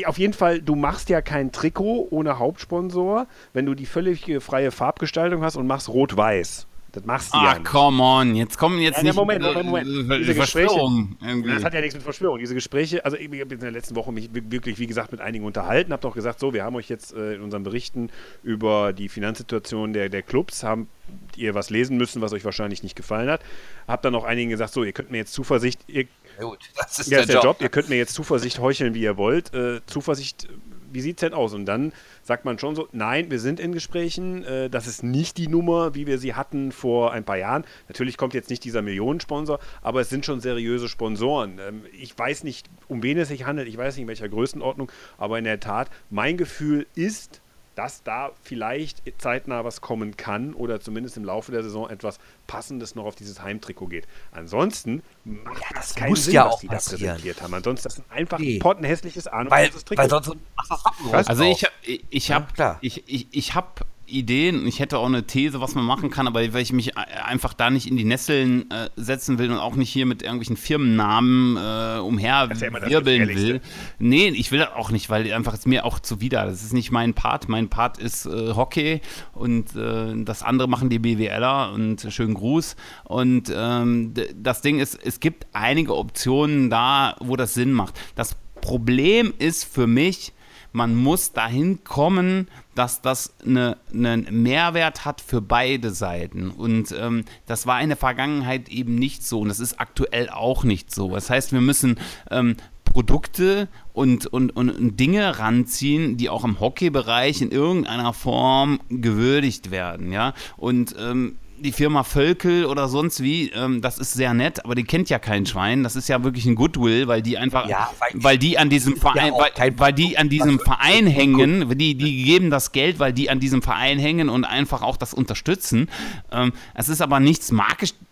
[0.07, 4.71] auf jeden Fall, du machst ja kein Trikot ohne Hauptsponsor, wenn du die völlig freie
[4.71, 6.67] Farbgestaltung hast und machst rot-weiß.
[6.93, 9.89] Das machst du ja Ah, come on, jetzt kommen jetzt Ja, nicht Moment, äh, Moment,
[9.89, 10.11] Moment.
[10.13, 11.51] äh, Diese Verschwörungen irgendwie.
[11.55, 12.39] Das hat ja nichts mit Verschwörung.
[12.39, 15.45] Diese Gespräche, also ich habe in der letzten Woche mich wirklich, wie gesagt, mit einigen
[15.45, 18.11] unterhalten, habe doch gesagt, so, wir haben euch jetzt äh, in unseren Berichten
[18.43, 20.89] über die Finanzsituation der, der Clubs, haben
[21.37, 23.41] ihr was lesen müssen, was euch wahrscheinlich nicht gefallen hat.
[23.89, 26.07] Hab dann auch einigen gesagt, so, ihr könnt mir jetzt Zuversicht, ihr,
[26.41, 27.45] Gut, das ist ja, der, ist der Job.
[27.45, 27.57] Job.
[27.61, 29.53] Ihr könnt mir jetzt Zuversicht heucheln, wie ihr wollt.
[29.53, 30.49] Äh, Zuversicht,
[30.93, 31.53] wie sieht es denn aus?
[31.53, 31.93] Und dann
[32.31, 34.45] sagt man schon so, nein, wir sind in Gesprächen.
[34.45, 37.65] Äh, das ist nicht die Nummer, wie wir sie hatten vor ein paar Jahren.
[37.89, 41.59] Natürlich kommt jetzt nicht dieser Millionensponsor, aber es sind schon seriöse Sponsoren.
[41.59, 43.67] Ähm, ich weiß nicht, um wen es sich handelt.
[43.67, 44.93] Ich weiß nicht, in welcher Größenordnung.
[45.19, 47.43] Aber in der Tat, mein Gefühl ist,
[47.77, 52.95] dass da vielleicht zeitnah was kommen kann oder zumindest im Laufe der Saison etwas Passendes
[52.95, 54.09] noch auf dieses Heimtrikot geht.
[54.33, 57.55] Ansonsten macht das keinen muss Sinn, ja was auch die da präsentiert haben.
[57.55, 58.57] Ansonsten das ist einfach Nee.
[58.57, 60.03] ein pottenhässliches Weil, ahnungsloses Trikot.
[60.03, 62.79] weil sonst macht das groß Also ich, ich, ich Ja, habe klar.
[62.81, 64.67] ich, ich, ich hab Ideen.
[64.67, 67.71] Ich hätte auch eine These, was man machen kann, aber weil ich mich einfach da
[67.71, 72.01] nicht in die Nesseln äh, setzen will und auch nicht hier mit irgendwelchen Firmennamen äh,
[72.01, 73.61] umherwirbeln ja will.
[73.99, 76.45] Nee, ich will das auch nicht, weil einfach ist mir auch zuwider.
[76.47, 77.49] Das ist nicht mein Part.
[77.49, 79.01] Mein Part ist äh, Hockey
[79.33, 82.77] und äh, das andere machen die BWLer und schönen Gruß.
[83.05, 87.95] Und ähm, das Ding ist, es gibt einige Optionen da, wo das Sinn macht.
[88.15, 90.33] Das Problem ist für mich,
[90.73, 96.51] man muss dahin kommen, dass das eine, einen Mehrwert hat für beide Seiten.
[96.51, 100.65] Und ähm, das war in der Vergangenheit eben nicht so und das ist aktuell auch
[100.65, 101.11] nicht so.
[101.13, 101.99] Das heißt, wir müssen
[102.31, 109.71] ähm, Produkte und, und, und Dinge ranziehen, die auch im Hockeybereich in irgendeiner Form gewürdigt
[109.71, 110.13] werden.
[110.13, 110.35] Ja?
[110.57, 114.85] Und ähm, die Firma Völkel oder sonst wie, ähm, das ist sehr nett, aber die
[114.85, 115.83] kennt ja kein Schwein.
[115.83, 118.97] Das ist ja wirklich ein Goodwill, weil die einfach, ja, weil, weil, die an diesem
[118.97, 123.31] Verein, weil, weil, die an diesem Verein hängen, die, die geben das Geld, weil die
[123.31, 125.89] an diesem Verein hängen und einfach auch das unterstützen.
[126.33, 127.53] Ähm, es ist aber nichts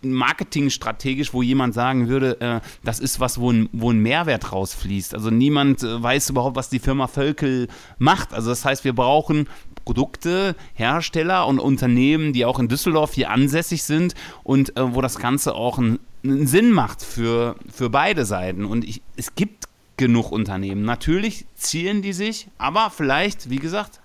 [0.01, 5.13] marketingstrategisch, wo jemand sagen würde, äh, das ist was, wo ein, wo ein Mehrwert rausfließt.
[5.13, 8.33] Also niemand äh, weiß überhaupt, was die Firma Völkel macht.
[8.33, 9.47] Also das heißt, wir brauchen
[9.89, 15.17] Produkte, Hersteller und Unternehmen, die auch in Düsseldorf hier ansässig sind und äh, wo das
[15.17, 18.65] Ganze auch einen, einen, Sinn macht für, für beide Seiten.
[18.65, 19.65] Und ich, es gibt
[19.97, 20.83] genug Unternehmen.
[20.83, 23.99] Natürlich zielen die sich, aber vielleicht, wie gesagt,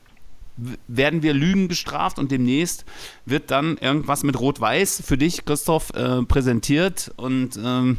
[0.89, 2.87] werden wir Lügen bestraft und demnächst
[3.27, 7.99] wird dann irgendwas mit Rot-Weiß für dich, Christoph, äh, präsentiert und ähm,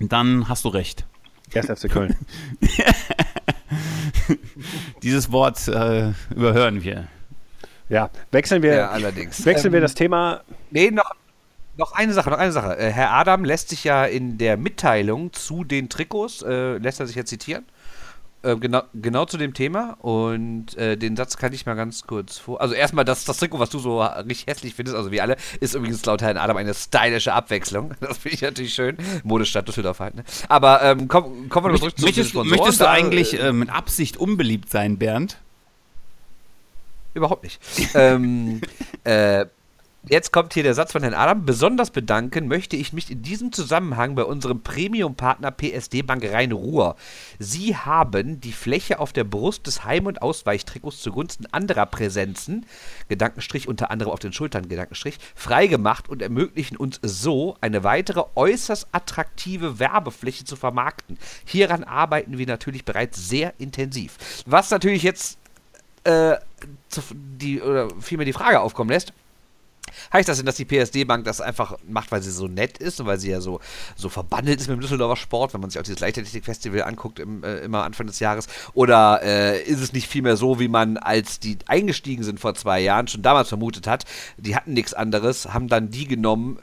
[0.00, 1.06] dann hast du recht.
[1.54, 2.14] Erst FC Köln.
[5.02, 7.08] Dieses Wort äh, überhören wir.
[7.88, 9.44] Ja, wechseln wir, ja, allerdings.
[9.44, 10.42] Wechseln ähm, wir das Thema.
[10.70, 11.10] Nee, noch,
[11.76, 12.78] noch eine Sache, noch eine Sache.
[12.78, 17.06] Äh, Herr Adam lässt sich ja in der Mitteilung zu den Trikots, äh, lässt er
[17.06, 17.64] sich ja zitieren.
[18.42, 22.38] Äh, genau, genau zu dem Thema und äh, den Satz kann ich mal ganz kurz
[22.38, 22.60] vor.
[22.62, 25.74] Also erstmal das, das Trikot, was du so richtig hässlich findest, also wie alle, ist
[25.74, 27.94] übrigens laut Herrn Adam eine stylische Abwechslung.
[28.00, 28.96] Das finde ich natürlich schön.
[29.24, 30.24] Modestadt Düsseldorf halt, ne?
[30.48, 33.70] Aber ähm, komm, kommen wir noch zurück zu möchtest, den Möchtest du eigentlich äh, mit
[33.70, 35.36] Absicht unbeliebt sein, Bernd?
[37.12, 37.60] Überhaupt nicht.
[37.94, 38.62] ähm,
[39.04, 39.46] äh,
[40.08, 41.44] Jetzt kommt hier der Satz von Herrn Adam.
[41.44, 46.96] Besonders bedanken möchte ich mich in diesem Zusammenhang bei unserem Premium-Partner PSD Bank Rhein-Ruhr.
[47.38, 52.64] Sie haben die Fläche auf der Brust des Heim- und Ausweichtrikots zugunsten anderer Präsenzen,
[53.08, 58.88] Gedankenstrich unter anderem auf den Schultern, Gedankenstrich, freigemacht und ermöglichen uns so eine weitere äußerst
[58.92, 61.18] attraktive Werbefläche zu vermarkten.
[61.44, 64.16] Hieran arbeiten wir natürlich bereits sehr intensiv.
[64.46, 65.36] Was natürlich jetzt
[66.04, 66.36] äh,
[67.12, 69.12] die, oder vielmehr die Frage aufkommen lässt,
[70.12, 73.06] Heißt das denn, dass die PSD-Bank das einfach macht, weil sie so nett ist und
[73.06, 73.60] weil sie ja so,
[73.96, 77.42] so verbandelt ist mit dem Düsseldorfer Sport, wenn man sich auch dieses Leichtathletik-Festival anguckt, im,
[77.44, 78.46] äh, immer Anfang des Jahres?
[78.74, 82.80] Oder äh, ist es nicht vielmehr so, wie man, als die eingestiegen sind vor zwei
[82.80, 84.04] Jahren, schon damals vermutet hat,
[84.36, 86.58] die hatten nichts anderes, haben dann die genommen,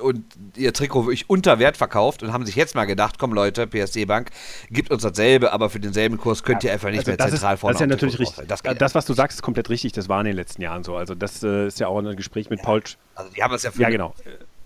[0.00, 0.24] und
[0.56, 4.04] ihr Trikot wirklich unter Wert verkauft und haben sich jetzt mal gedacht, komm Leute, PSD
[4.06, 4.30] Bank,
[4.70, 7.74] gibt uns dasselbe, aber für denselben Kurs könnt ihr einfach nicht also mehr zentral vorne
[7.74, 8.46] Das ist ja natürlich richtig.
[8.48, 9.92] Das, das, was du sagst, ist komplett richtig.
[9.92, 10.96] Das war in den letzten Jahren so.
[10.96, 12.64] Also das äh, ist ja auch ein Gespräch mit ja.
[12.64, 12.82] Paul.
[13.14, 14.14] Also die haben es ja für ja, genau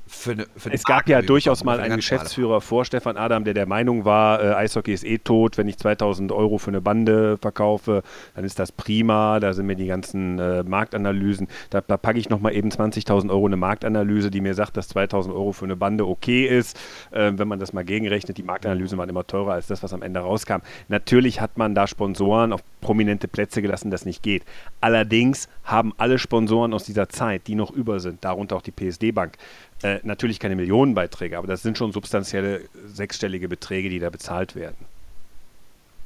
[0.07, 3.67] für eine, für Es gab ja durchaus mal einen Geschäftsführer vor Stefan Adam, der der
[3.67, 8.03] Meinung war, äh, Eishockey ist eh tot, wenn ich 2000 Euro für eine Bande verkaufe,
[8.35, 12.29] dann ist das prima, da sind mir die ganzen äh, Marktanalysen, da, da packe ich
[12.29, 16.07] nochmal eben 20.000 Euro eine Marktanalyse, die mir sagt, dass 2000 Euro für eine Bande
[16.07, 16.79] okay ist,
[17.11, 20.03] äh, wenn man das mal gegenrechnet, die Marktanalysen waren immer teurer als das, was am
[20.03, 20.59] Ende rauskam.
[20.89, 24.45] Natürlich hat man da Sponsoren auf prominente Plätze gelassen, das nicht geht.
[24.81, 29.39] Allerdings haben alle Sponsoren aus dieser Zeit, die noch über sind, darunter auch die PSD-Bank,
[29.83, 34.87] äh, natürlich keine Millionenbeiträge, aber das sind schon substanzielle sechsstellige Beträge, die da bezahlt werden.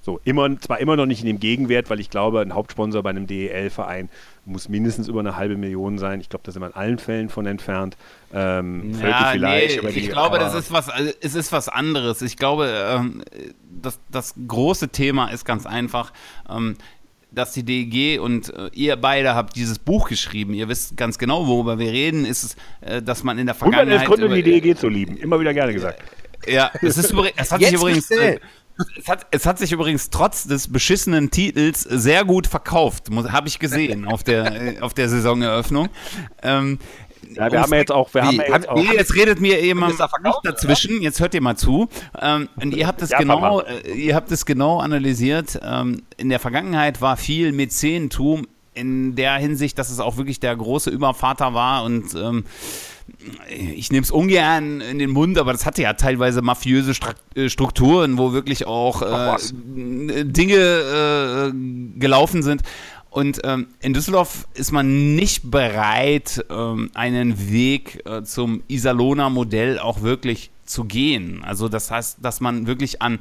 [0.08, 3.10] So, immer, zwar immer noch nicht in dem Gegenwert, weil ich glaube, ein Hauptsponsor bei
[3.10, 4.08] einem DEL-Verein
[4.46, 6.20] muss mindestens über eine halbe Million sein.
[6.22, 7.96] Ich glaube, da sind wir in allen Fällen von entfernt.
[8.32, 9.82] Ähm, ja, vielleicht.
[9.82, 12.22] Nee, ich die, glaube, das ist was, also, es ist was anderes.
[12.22, 13.22] Ich glaube, ähm,
[13.82, 16.14] das, das große Thema ist ganz einfach.
[16.48, 16.76] Ähm,
[17.30, 20.54] dass die DEG und äh, ihr beide habt dieses Buch geschrieben.
[20.54, 22.24] Ihr wisst ganz genau, worüber wir reden.
[22.24, 24.02] Ist es, äh, dass man in der Vergangenheit.
[24.02, 25.16] 111 Gründe, die DEG zu lieben.
[25.16, 26.02] Immer wieder gerne gesagt.
[26.46, 28.10] Ja, es, ist es hat sich übrigens.
[28.10, 28.38] Äh,
[28.96, 33.58] es hat, es hat sich übrigens trotz des beschissenen Titels sehr gut verkauft, habe ich
[33.58, 35.88] gesehen auf der, äh, auf der Saisoneröffnung.
[36.42, 36.78] Ähm,
[37.34, 38.12] ja, wir haben ja jetzt auch.
[38.12, 41.02] Wir haben ja jetzt, auch nee, jetzt redet mir jemand nicht dazwischen.
[41.02, 41.88] Jetzt hört ihr mal zu.
[42.20, 45.60] Ähm, und ihr habt es ja, genau, äh, ihr habt es genau analysiert.
[45.62, 50.54] Ähm, in der Vergangenheit war viel Mäzenentum in der Hinsicht, dass es auch wirklich der
[50.54, 52.44] große Übervater war und ähm,
[53.48, 56.92] ich nehme es ungern in den Mund, aber das hatte ja teilweise mafiöse
[57.34, 62.62] äh, Strukturen, wo wirklich auch äh, Dinge äh, gelaufen sind.
[63.18, 70.02] Und ähm, in Düsseldorf ist man nicht bereit, ähm, einen Weg äh, zum Iserlohner-Modell auch
[70.02, 71.42] wirklich zu gehen.
[71.44, 73.18] Also das heißt, dass man wirklich an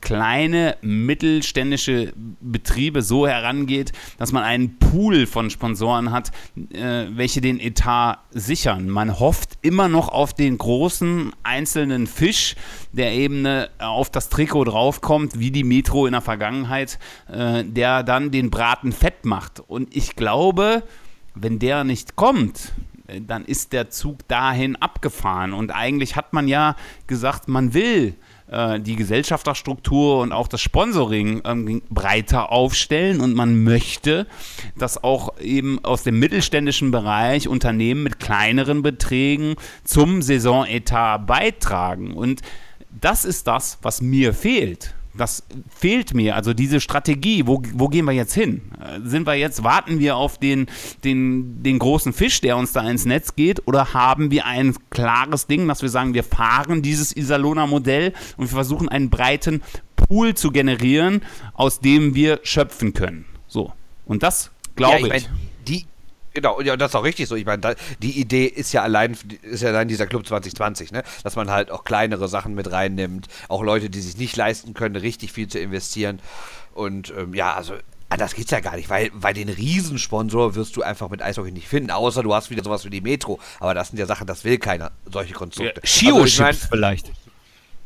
[0.00, 6.32] kleine mittelständische Betriebe so herangeht, dass man einen Pool von Sponsoren hat,
[6.72, 8.88] äh, welche den Etat sichern.
[8.88, 12.56] Man hofft immer noch auf den großen einzelnen Fisch,
[12.92, 16.98] der eben äh, auf das Trikot draufkommt, wie die Metro in der Vergangenheit,
[17.30, 19.60] äh, der dann den Braten fett macht.
[19.60, 20.82] Und ich glaube,
[21.34, 22.72] wenn der nicht kommt,
[23.26, 25.52] dann ist der Zug dahin abgefahren.
[25.52, 26.76] Und eigentlich hat man ja
[27.06, 28.14] gesagt, man will
[28.48, 34.26] äh, die Gesellschafterstruktur und auch das Sponsoring ähm, breiter aufstellen und man möchte,
[34.76, 42.12] dass auch eben aus dem mittelständischen Bereich Unternehmen mit kleineren Beträgen zum Saisonetat beitragen.
[42.12, 42.42] Und
[43.00, 46.36] das ist das, was mir fehlt das fehlt mir.
[46.36, 48.62] Also diese Strategie, wo, wo gehen wir jetzt hin?
[49.04, 50.66] Sind wir jetzt, warten wir auf den,
[51.04, 55.46] den, den großen Fisch, der uns da ins Netz geht, oder haben wir ein klares
[55.46, 59.62] Ding, dass wir sagen, wir fahren dieses Isalona-Modell und wir versuchen einen breiten
[59.96, 61.22] Pool zu generieren,
[61.54, 63.24] aus dem wir schöpfen können.
[63.46, 63.72] So.
[64.04, 65.28] Und das glaube ja, ich.
[65.28, 65.38] Mein,
[66.36, 67.34] Genau, ja, das ist auch richtig so.
[67.34, 71.02] Ich meine, da, die Idee ist ja allein, ist ja allein dieser Club 2020, ne?
[71.24, 74.96] Dass man halt auch kleinere Sachen mit reinnimmt, auch Leute, die sich nicht leisten können,
[74.96, 76.20] richtig viel zu investieren.
[76.74, 77.72] Und ähm, ja, also
[78.10, 81.68] anders geht's ja gar nicht, weil, weil den Riesensponsor wirst du einfach mit Eishockey nicht
[81.68, 83.40] finden, außer du hast wieder sowas wie die Metro.
[83.58, 85.80] Aber das sind ja Sachen, das will keiner, solche Konstrukte.
[85.82, 87.12] Ja, Shio also, ich mein, vielleicht.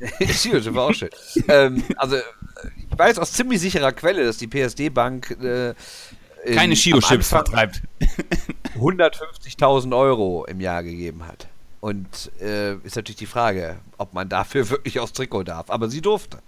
[0.28, 1.10] Shio war auch schön.
[1.46, 5.74] ähm, also ich weiß aus ziemlich sicherer Quelle, dass die PSD-Bank äh,
[6.44, 7.82] keine Shio-Chips vertreibt.
[8.76, 11.48] 150.000 Euro im Jahr gegeben hat.
[11.80, 15.70] Und äh, ist natürlich die Frage, ob man dafür wirklich aufs Trikot darf.
[15.70, 16.38] Aber sie durfte.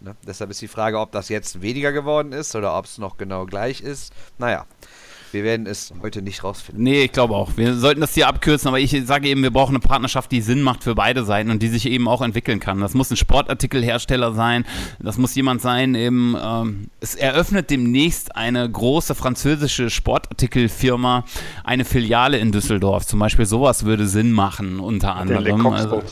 [0.00, 0.14] Ne?
[0.26, 3.46] Deshalb ist die Frage, ob das jetzt weniger geworden ist oder ob es noch genau
[3.46, 4.12] gleich ist.
[4.38, 4.66] Naja,
[5.36, 6.82] wir werden es heute nicht rausfinden.
[6.82, 7.56] Nee, ich glaube auch.
[7.56, 10.62] Wir sollten das hier abkürzen, aber ich sage eben, wir brauchen eine Partnerschaft, die Sinn
[10.62, 12.80] macht für beide Seiten und die sich eben auch entwickeln kann.
[12.80, 14.64] Das muss ein Sportartikelhersteller sein,
[14.98, 21.24] das muss jemand sein, eben, ähm, es eröffnet demnächst eine große französische Sportartikelfirma
[21.64, 23.04] eine Filiale in Düsseldorf.
[23.04, 25.44] Zum Beispiel sowas würde Sinn machen, unter anderem.
[25.44, 26.02] Der Le also,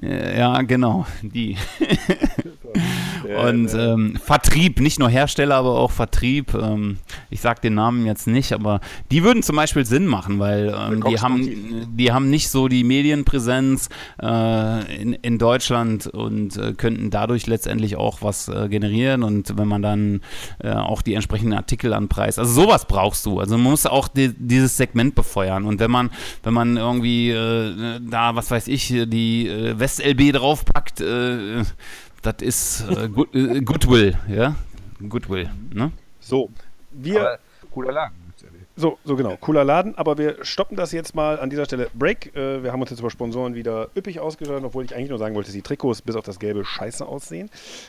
[0.00, 1.56] ja, genau, die.
[3.26, 6.54] und ähm, Vertrieb, nicht nur Hersteller, aber auch Vertrieb.
[6.54, 6.98] Ähm,
[7.30, 11.02] ich sage den Namen jetzt nicht, aber die würden zum Beispiel Sinn machen, weil ähm,
[11.08, 13.88] die, haben, die haben nicht so die Medienpräsenz
[14.22, 19.22] äh, in, in Deutschland und äh, könnten dadurch letztendlich auch was äh, generieren.
[19.22, 20.20] Und wenn man dann
[20.62, 23.40] äh, auch die entsprechenden Artikel anpreist, also sowas brauchst du.
[23.40, 25.64] Also man muss auch die, dieses Segment befeuern.
[25.64, 26.10] Und wenn man,
[26.42, 31.02] wenn man irgendwie äh, da, was weiß ich, die äh, West-LB draufpackt,
[32.26, 34.56] das ist äh, good, äh, Goodwill, ja?
[35.08, 35.92] Goodwill, ne?
[36.20, 36.50] So,
[36.90, 37.20] wir.
[37.20, 37.38] Aber
[37.70, 38.25] cooler Laden.
[38.78, 41.88] So, so genau, cooler Laden, aber wir stoppen das jetzt mal an dieser Stelle.
[41.94, 42.36] Break.
[42.36, 45.34] Äh, wir haben uns jetzt über Sponsoren wieder üppig ausgestattet, obwohl ich eigentlich nur sagen
[45.34, 47.48] wollte, dass die Trikots bis auf das Gelbe scheiße aussehen.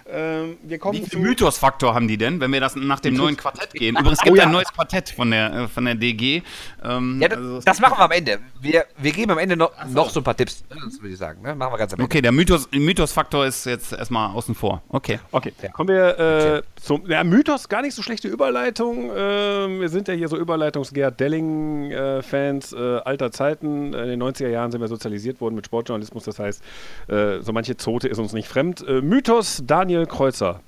[0.09, 3.35] Ähm, wir kommen Wie viel Mythos-Faktor haben die denn, wenn wir das nach dem neuen
[3.35, 3.97] Quartett gehen?
[3.97, 4.47] Übrigens gibt es oh, ja.
[4.47, 6.41] ein neues Quartett von der, äh, von der DG.
[6.81, 8.39] Ähm, ja, das, also, das machen wir am Ende.
[8.61, 9.93] Wir, wir geben am Ende noch, so.
[9.93, 11.41] noch so ein paar Tipps, das würde ich sagen.
[11.41, 11.53] Ne?
[11.53, 12.05] Machen wir ganz am Ende.
[12.05, 14.83] Okay, der Mythos-Faktor Mythos ist jetzt erstmal außen vor.
[14.87, 15.19] Okay.
[15.33, 15.69] Okay, ja.
[15.69, 19.11] kommen wir äh, zum ja, Mythos, gar nicht so schlechte Überleitung.
[19.11, 23.93] Äh, wir sind ja hier so Überleitungsgerd Delling Wrestling-Fans äh, alter Zeiten.
[23.93, 26.23] In den 90er Jahren sind wir sozialisiert worden mit Sportjournalismus.
[26.23, 26.63] Das heißt,
[27.07, 28.85] äh, so manche Zote ist uns nicht fremd.
[28.87, 30.61] Äh, Mythos Daniel Kreuzer.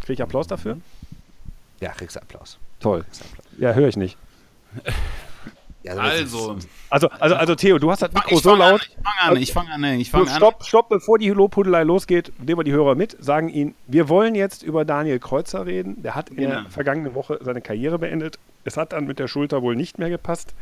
[0.00, 0.78] Kriege ich Applaus dafür?
[1.80, 2.58] Ja, kriegst du Applaus.
[2.80, 3.04] Toll.
[3.58, 4.16] Ja, höre ich nicht.
[5.84, 6.58] Ja, also.
[6.90, 8.88] Also, also, also Theo, du hast das Mikro so laut.
[8.88, 10.36] ich fange an, ich fange an, ich fange an.
[10.36, 14.36] Stopp, stopp, bevor die Lobhudelei losgeht, nehmen wir die Hörer mit, sagen ihnen, wir wollen
[14.36, 16.00] jetzt über Daniel Kreuzer reden.
[16.00, 16.48] Der hat in ja.
[16.50, 18.38] der vergangenen Woche seine Karriere beendet.
[18.64, 20.54] Es hat dann mit der Schulter wohl nicht mehr gepasst.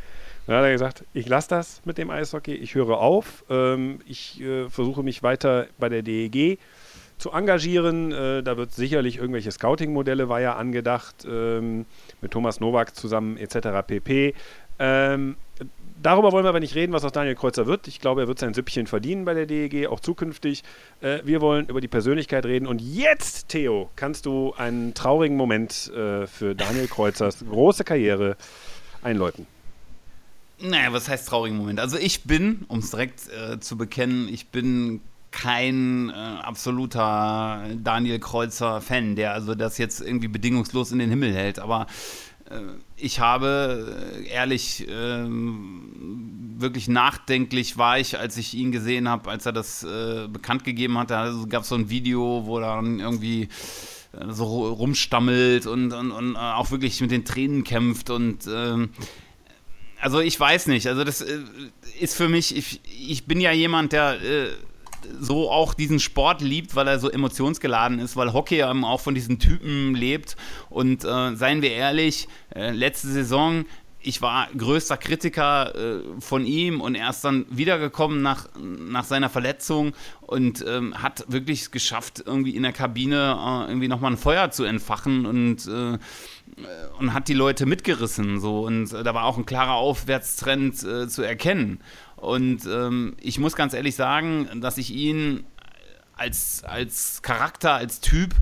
[0.47, 4.41] Dann hat er gesagt, ich lasse das mit dem Eishockey, ich höre auf, ähm, ich
[4.41, 6.57] äh, versuche mich weiter bei der DEG
[7.17, 8.11] zu engagieren.
[8.11, 11.85] Äh, da wird sicherlich irgendwelche Scouting-Modelle war ja angedacht, ähm,
[12.21, 13.85] mit Thomas Nowak zusammen etc.
[13.85, 14.33] pp.
[14.79, 15.35] Ähm,
[16.01, 17.87] darüber wollen wir aber nicht reden, was aus Daniel Kreuzer wird.
[17.87, 20.63] Ich glaube, er wird sein Süppchen verdienen bei der DEG, auch zukünftig.
[21.01, 22.67] Äh, wir wollen über die Persönlichkeit reden.
[22.67, 28.37] Und jetzt, Theo, kannst du einen traurigen Moment äh, für Daniel Kreuzers große Karriere
[29.01, 29.47] einläuten.
[30.59, 31.79] Naja, was heißt traurigen Moment?
[31.79, 38.19] Also ich bin, um es direkt äh, zu bekennen, ich bin kein äh, absoluter Daniel
[38.19, 41.57] Kreuzer Fan, der also das jetzt irgendwie bedingungslos in den Himmel hält.
[41.57, 41.87] Aber
[42.97, 49.45] ich habe äh, ehrlich ähm, wirklich nachdenklich war ich, als ich ihn gesehen habe, als
[49.45, 51.09] er das äh, bekannt gegeben hat.
[51.11, 53.49] Da gab es so ein Video, wo dann irgendwie
[54.27, 58.89] so rumstammelt und, und, und auch wirklich mit den Tränen kämpft und ähm,
[60.01, 61.39] also ich weiß nicht, also das äh,
[61.99, 64.47] ist für mich, ich, ich bin ja jemand, der äh,
[65.19, 69.39] so auch diesen Sport liebt, weil er so emotionsgeladen ist, weil Hockey auch von diesen
[69.39, 70.35] Typen lebt.
[70.69, 73.65] Und äh, seien wir ehrlich, äh, letzte Saison
[74.03, 79.29] ich war größter Kritiker äh, von ihm und er ist dann wiedergekommen nach, nach seiner
[79.29, 84.51] Verletzung und ähm, hat wirklich geschafft, irgendwie in der Kabine äh, irgendwie nochmal ein Feuer
[84.51, 85.97] zu entfachen und, äh,
[86.99, 88.39] und hat die Leute mitgerissen.
[88.39, 88.61] So.
[88.61, 91.79] Und äh, da war auch ein klarer Aufwärtstrend äh, zu erkennen.
[92.21, 95.43] Und ähm, ich muss ganz ehrlich sagen, dass ich ihn
[96.15, 98.35] als, als Charakter, als Typ,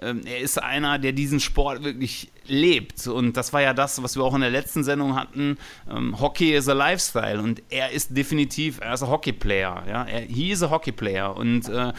[0.00, 3.06] ähm, er ist einer, der diesen Sport wirklich lebt.
[3.06, 5.58] Und das war ja das, was wir auch in der letzten Sendung hatten.
[5.90, 7.42] Ähm, Hockey is a Lifestyle.
[7.42, 9.84] Und er ist definitiv, er ist ein Hockeyplayer.
[9.86, 10.04] Ja?
[10.04, 11.36] Er, he is a Hockeyplayer.
[11.36, 11.92] Und äh,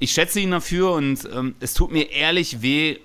[0.00, 2.98] ich schätze ihn dafür und ähm, es tut mir ehrlich weh,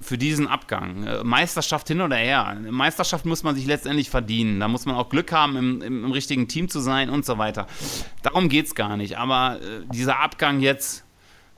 [0.00, 1.04] für diesen Abgang.
[1.04, 2.56] Äh, Meisterschaft hin oder her.
[2.70, 4.60] Meisterschaft muss man sich letztendlich verdienen.
[4.60, 7.38] Da muss man auch Glück haben, im, im, im richtigen Team zu sein und so
[7.38, 7.66] weiter.
[8.22, 9.18] Darum geht es gar nicht.
[9.18, 11.04] Aber äh, dieser Abgang jetzt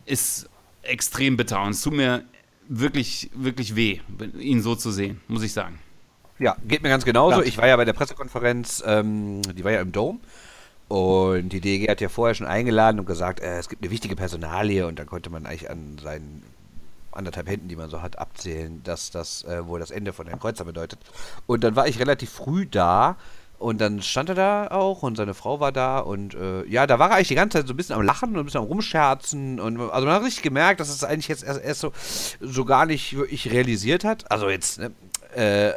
[0.07, 0.49] ist
[0.83, 2.25] extrem bitter und es tut mir
[2.69, 4.01] wirklich, wirklich weh,
[4.39, 5.79] ihn so zu sehen, muss ich sagen.
[6.39, 7.43] Ja, geht mir ganz genauso.
[7.43, 10.21] Ich war ja bei der Pressekonferenz, ähm, die war ja im Dome.
[10.87, 14.17] Und die DG hat ja vorher schon eingeladen und gesagt, äh, es gibt eine wichtige
[14.17, 16.43] Personalie und dann konnte man eigentlich an seinen
[17.13, 20.41] anderthalb Händen, die man so hat, abzählen, dass das äh, wohl das Ende von Herrn
[20.41, 21.01] Kreuzer bedeutet.
[21.47, 23.17] Und dann war ich relativ früh da
[23.59, 26.99] und dann stand er da auch und seine Frau war da und äh, ja, da
[26.99, 28.69] war er eigentlich die ganze Zeit so ein bisschen am Lachen und ein bisschen am
[28.69, 31.93] Rumscherzen und also man hat richtig gemerkt, dass es eigentlich jetzt erst, erst so,
[32.41, 34.31] so gar nicht wirklich realisiert hat.
[34.31, 34.93] Also jetzt, ne,
[35.35, 35.73] äh,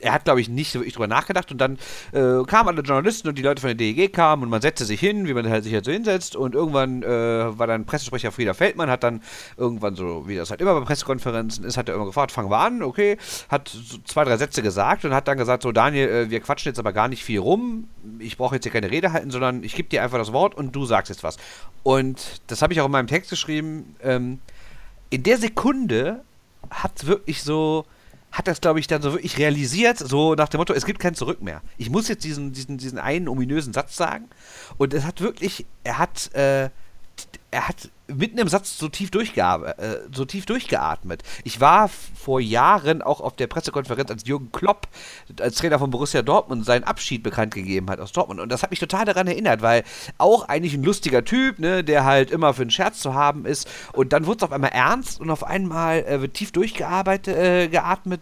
[0.00, 1.78] er hat, glaube ich, nicht so wirklich drüber nachgedacht und dann
[2.12, 5.00] äh, kamen alle Journalisten und die Leute von der DEG kamen und man setzte sich
[5.00, 8.54] hin, wie man halt sich halt so hinsetzt und irgendwann äh, war dann Pressesprecher Frieder
[8.54, 9.22] Feldmann, hat dann
[9.56, 12.58] irgendwann so, wie das halt immer bei Pressekonferenzen ist, hat er immer gefragt, fangen wir
[12.58, 13.16] an, okay,
[13.48, 16.70] hat so zwei, drei Sätze gesagt und hat dann gesagt, so Daniel, äh, wir quatschen
[16.70, 17.88] jetzt aber gar nicht viel rum,
[18.18, 20.74] ich brauche jetzt hier keine Rede halten, sondern ich gebe dir einfach das Wort und
[20.74, 21.36] du sagst jetzt was.
[21.82, 24.38] Und das habe ich auch in meinem Text geschrieben, ähm,
[25.10, 26.22] in der Sekunde
[26.70, 27.86] hat wirklich so
[28.38, 31.16] hat das, glaube ich, dann so wirklich realisiert, so nach dem Motto, es gibt kein
[31.16, 31.60] Zurück mehr.
[31.76, 34.30] Ich muss jetzt diesen, diesen, diesen einen ominösen Satz sagen.
[34.78, 36.70] Und es hat wirklich, er hat, äh,
[37.50, 39.56] er hat mitten im Satz so tief, äh,
[40.12, 41.22] so tief durchgeatmet.
[41.44, 44.88] Ich war vor Jahren auch auf der Pressekonferenz, als Jürgen Klopp
[45.40, 48.40] als Trainer von Borussia Dortmund seinen Abschied bekannt gegeben hat aus Dortmund.
[48.40, 49.84] Und das hat mich total daran erinnert, weil
[50.16, 53.68] auch eigentlich ein lustiger Typ, ne, der halt immer für einen Scherz zu haben ist.
[53.92, 57.68] Und dann wurde es auf einmal ernst und auf einmal äh, wird tief durchgearbeitet, äh.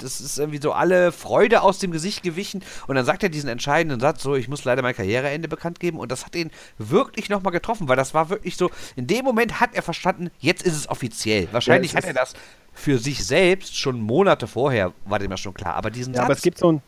[0.03, 2.63] Es ist irgendwie so alle Freude aus dem Gesicht gewichen.
[2.87, 5.99] Und dann sagt er diesen entscheidenden Satz, so, ich muss leider mein Karriereende bekannt geben.
[5.99, 9.61] Und das hat ihn wirklich nochmal getroffen, weil das war wirklich so, in dem Moment
[9.61, 11.49] hat er verstanden, jetzt ist es offiziell.
[11.53, 12.35] Wahrscheinlich ja, hat er das
[12.73, 15.75] für sich selbst schon Monate vorher, war dem ja schon klar.
[15.75, 16.83] Aber diesen ja, Satz aber es gibt so ein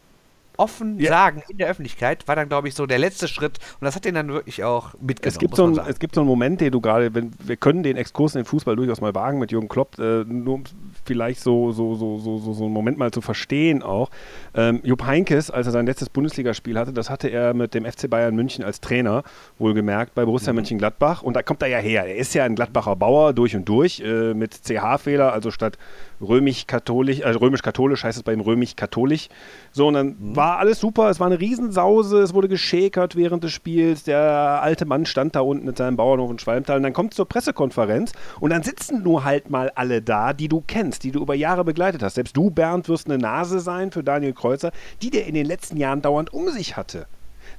[0.59, 1.11] offen ja.
[1.11, 4.05] sagen in der Öffentlichkeit war dann, glaube ich, so der letzte Schritt und das hat
[4.05, 5.28] ihn dann wirklich auch mitgenommen.
[5.28, 7.97] Es gibt, so, ein, es gibt so einen Moment, den du gerade, wir können den
[7.97, 10.62] Exkurs in den Fußball durchaus mal wagen mit Jürgen Klopp, äh, nur
[11.05, 14.11] vielleicht so, so, so, so, so, so einen Moment mal zu verstehen auch.
[14.55, 18.09] Ähm, Jupp Heinkes, als er sein letztes Bundesligaspiel hatte, das hatte er mit dem FC
[18.09, 19.22] Bayern München als Trainer,
[19.59, 20.59] wohlgemerkt, bei Borussia mhm.
[20.59, 21.22] Mönchengladbach.
[21.22, 22.05] Und da kommt er ja her.
[22.05, 25.78] Er ist ja ein Gladbacher Bauer durch und durch, äh, mit CH-Fehler, also statt
[26.20, 29.28] römisch-katholisch, äh, römisch-katholisch heißt es bei ihm römisch-katholisch.
[29.72, 30.36] So, und dann mhm.
[30.36, 34.20] war alles super, es war eine Riesensause, es wurde geschäkert während des Spiels, der
[34.62, 37.28] alte Mann stand da unten mit seinem Bauernhof in Schwalmtal und dann kommt es zur
[37.28, 41.34] Pressekonferenz und dann sitzen nur halt mal alle da, die du kennst, die du über
[41.34, 42.14] Jahre begleitet hast.
[42.14, 45.76] Selbst du, Bernd, wirst eine Nase sein für Daniel Kreuzer, die der in den letzten
[45.76, 47.06] Jahren dauernd um sich hatte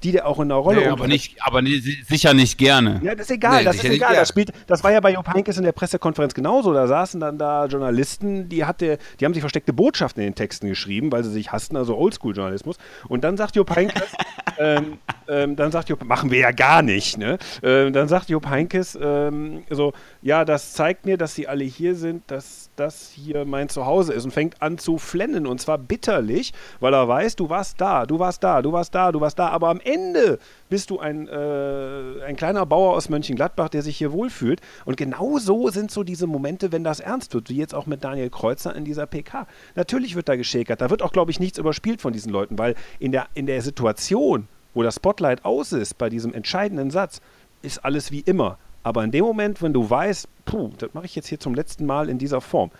[0.04, 1.62] die der auch in der Rolle nee, aber nicht, aber
[2.08, 3.02] sicher nicht gerne.
[3.04, 4.16] Ja, das ist egal, nee, das ist egal.
[4.16, 6.74] Das, spielt, das war ja bei Jupp Heynckes in der Pressekonferenz genauso.
[6.74, 10.68] Da saßen dann da Journalisten, die hatte, die haben sich versteckte Botschaften in den Texten
[10.68, 12.78] geschrieben, weil sie sich hassten, also Oldschool-Journalismus.
[13.08, 14.10] Und dann sagt Jupp Heynckes,
[14.60, 14.98] ähm,
[15.28, 17.38] ähm, dann sagt Jupp, machen wir ja gar nicht, ne?
[17.62, 21.96] Ähm, dann sagt Jupp Heynckes ähm, so, ja, das zeigt mir, dass sie alle hier
[21.96, 26.54] sind, dass das hier mein Zuhause ist und fängt an zu flennen und zwar bitterlich,
[26.80, 29.50] weil er weiß, du warst da, du warst da, du warst da, du warst da,
[29.50, 34.12] aber am Ende bist du ein, äh, ein kleiner Bauer aus Mönchengladbach, der sich hier
[34.12, 34.62] wohlfühlt.
[34.86, 38.04] Und genau so sind so diese Momente, wenn das ernst wird, wie jetzt auch mit
[38.04, 39.48] Daniel Kreuzer in dieser PK.
[39.76, 40.82] Natürlich wird da geschäkert.
[40.82, 43.62] Da wird auch, glaube ich, nichts überspielt von diesen Leuten, weil in der, in der
[43.62, 47.22] Situation, wo das Spotlight aus ist, bei diesem entscheidenden Satz,
[47.62, 48.58] ist alles wie immer.
[48.84, 51.86] Aber in dem Moment, wenn du weißt, puh, das mache ich jetzt hier zum letzten
[51.86, 52.72] Mal in dieser Form,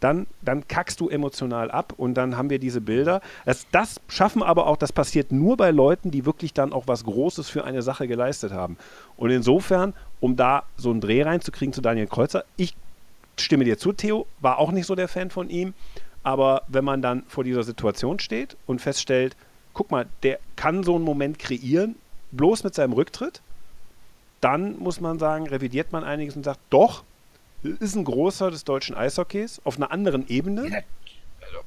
[0.00, 3.20] dann, dann kackst du emotional ab und dann haben wir diese Bilder.
[3.44, 7.04] Das, das schaffen aber auch, das passiert nur bei Leuten, die wirklich dann auch was
[7.04, 8.76] Großes für eine Sache geleistet haben.
[9.16, 12.74] Und insofern, um da so einen Dreh reinzukriegen zu Daniel Kreuzer, ich
[13.38, 15.72] stimme dir zu, Theo, war auch nicht so der Fan von ihm.
[16.24, 19.36] Aber wenn man dann vor dieser Situation steht und feststellt,
[19.72, 21.96] guck mal, der kann so einen Moment kreieren,
[22.32, 23.40] bloß mit seinem Rücktritt,
[24.42, 27.04] dann muss man sagen, revidiert man einiges und sagt, doch,
[27.62, 30.82] ist ein großer des deutschen Eishockeys auf einer anderen Ebene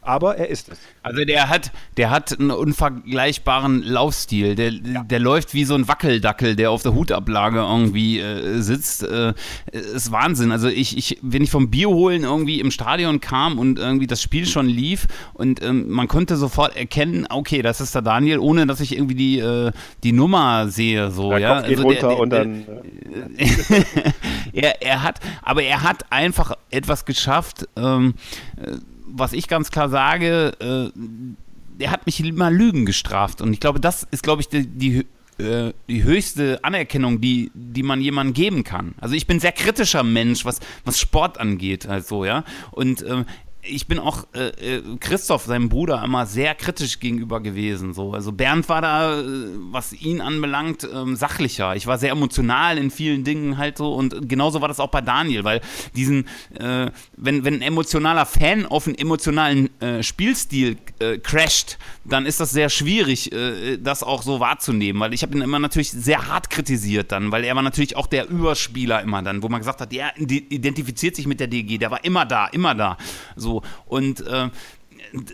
[0.01, 0.79] aber er ist es.
[1.03, 4.55] Also der hat, der hat einen unvergleichbaren Laufstil.
[4.55, 5.03] Der, ja.
[5.03, 9.03] der läuft wie so ein Wackeldackel, der auf der Hutablage irgendwie äh, sitzt.
[9.03, 9.33] Äh,
[9.71, 10.51] ist Wahnsinn.
[10.51, 14.21] Also ich, ich, wenn ich vom Bier holen irgendwie im Stadion kam und irgendwie das
[14.21, 18.67] Spiel schon lief und ähm, man konnte sofort erkennen, okay, das ist der Daniel, ohne
[18.67, 19.71] dass ich irgendwie die, äh,
[20.03, 21.11] die Nummer sehe.
[21.11, 21.55] So, der ja.
[21.55, 22.65] Kopf geht also runter der, und dann.
[24.53, 27.67] er, er hat, aber er hat einfach etwas geschafft.
[27.75, 28.15] Ähm,
[28.57, 30.99] äh, was ich ganz klar sage, äh,
[31.79, 33.41] der hat mich immer Lügen gestraft.
[33.41, 35.05] Und ich glaube, das ist, glaube ich, die, die,
[35.37, 38.95] äh, die höchste Anerkennung, die, die man jemandem geben kann.
[38.99, 42.43] Also ich bin sehr kritischer Mensch, was, was Sport angeht, halt ja.
[42.71, 43.25] Und äh,
[43.67, 47.93] ich bin auch äh, äh, Christoph, seinem Bruder, immer sehr kritisch gegenüber gewesen.
[47.93, 48.13] So.
[48.13, 49.23] Also Bernd war da, äh,
[49.71, 51.75] was ihn anbelangt, ähm, sachlicher.
[51.75, 55.01] Ich war sehr emotional in vielen Dingen halt so und genauso war das auch bei
[55.01, 55.61] Daniel, weil
[55.95, 56.27] diesen,
[56.59, 62.39] äh, wenn, wenn ein emotionaler Fan auf einen emotionalen äh, Spielstil äh, crasht, dann ist
[62.39, 63.31] das sehr schwierig,
[63.79, 67.43] das auch so wahrzunehmen, weil ich habe ihn immer natürlich sehr hart kritisiert dann, weil
[67.43, 71.25] er war natürlich auch der Überspieler immer dann, wo man gesagt hat, der identifiziert sich
[71.25, 72.97] mit der DG, der war immer da, immer da.
[73.35, 73.54] So
[73.85, 74.49] und äh,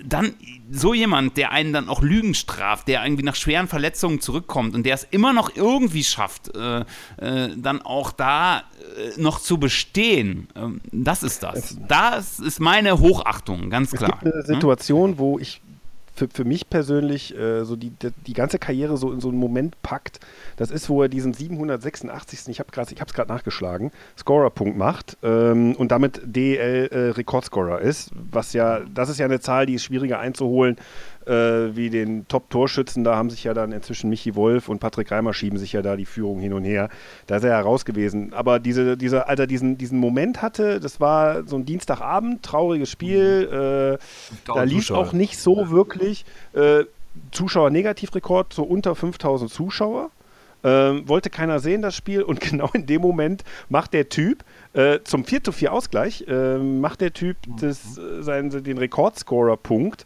[0.05, 0.34] dann
[0.69, 4.86] so jemand, der einen dann auch Lügen straft, der irgendwie nach schweren Verletzungen zurückkommt und
[4.86, 6.82] der es immer noch irgendwie schafft, äh,
[7.17, 11.78] äh, dann auch da äh, noch zu bestehen, ähm, das ist das.
[11.88, 14.17] Das ist meine Hochachtung, ganz klar.
[14.17, 15.61] Es gibt eine Situation, wo ich
[16.14, 19.38] für, für mich persönlich äh, so die, die, die, ganze Karriere so in so einen
[19.38, 20.20] Moment packt.
[20.57, 22.49] Das ist, wo er diesen 786.
[22.49, 28.12] Ich habe es gerade nachgeschlagen, Scorerpunkt macht ähm, und damit DL äh, ist.
[28.32, 30.78] Was ja, das ist ja eine Zahl, die ist schwieriger einzuholen
[31.26, 33.03] äh, wie den Top-Torschützen.
[33.03, 35.95] Da haben sich ja dann inzwischen Michi Wolf und Patrick Reimer schieben sich ja da
[35.95, 36.89] die Führung hin und her.
[37.28, 38.34] Da ist er ja raus gewesen.
[38.34, 42.89] Aber diese, diese, als er diesen, diesen Moment hatte, das war so ein Dienstagabend, trauriges
[42.89, 43.47] Spiel.
[43.47, 43.95] Mhm.
[43.95, 43.97] Äh,
[44.45, 46.26] da lief auch nicht so wirklich.
[46.53, 46.84] Äh,
[47.32, 50.11] Zuschauer-Negativrekord, so unter 5000 Zuschauer.
[50.63, 52.22] Ähm, wollte keiner sehen, das Spiel.
[52.22, 54.43] Und genau in dem Moment macht der Typ
[54.74, 60.05] äh, zum 4 zu 4 Ausgleich, äh, macht der Typ das, äh, seinen, den Rekordscorer-Punkt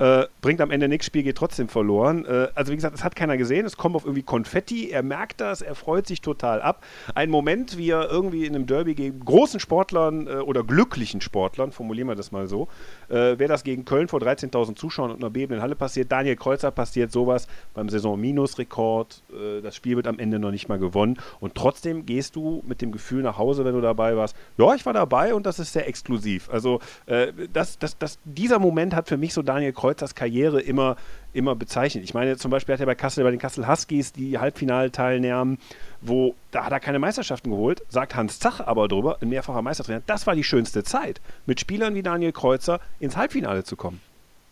[0.00, 2.24] äh, bringt am Ende nichts, Spiel geht trotzdem verloren.
[2.24, 5.40] Äh, also wie gesagt, es hat keiner gesehen, es kommt auf irgendwie Konfetti, er merkt
[5.40, 6.82] das, er freut sich total ab.
[7.14, 11.70] Ein Moment, wie er irgendwie in einem Derby gegen großen Sportlern äh, oder glücklichen Sportlern,
[11.70, 12.68] formulieren wir das mal so,
[13.08, 16.70] äh, wäre das gegen Köln vor 13.000 Zuschauern und einer bebenden Halle passiert, Daniel Kreuzer
[16.70, 21.54] passiert sowas beim Saison-Minus-Rekord, äh, das Spiel wird am Ende noch nicht mal gewonnen und
[21.54, 24.94] trotzdem gehst du mit dem Gefühl nach Hause, wenn du dabei warst, ja, ich war
[24.94, 26.48] dabei und das ist sehr exklusiv.
[26.50, 30.60] Also äh, das, das, das, dieser Moment hat für mich so Daniel Kreuzer Kreuzers Karriere
[30.60, 30.96] immer,
[31.32, 32.04] immer bezeichnet.
[32.04, 35.58] Ich meine, zum Beispiel hat er bei Kassel, bei den Kassel Huskies die Halbfinalteilnahmen,
[36.00, 40.02] wo, da hat er keine Meisterschaften geholt, sagt Hans Zach aber drüber, ein mehrfacher Meistertrainer,
[40.06, 44.00] das war die schönste Zeit, mit Spielern wie Daniel Kreuzer ins Halbfinale zu kommen.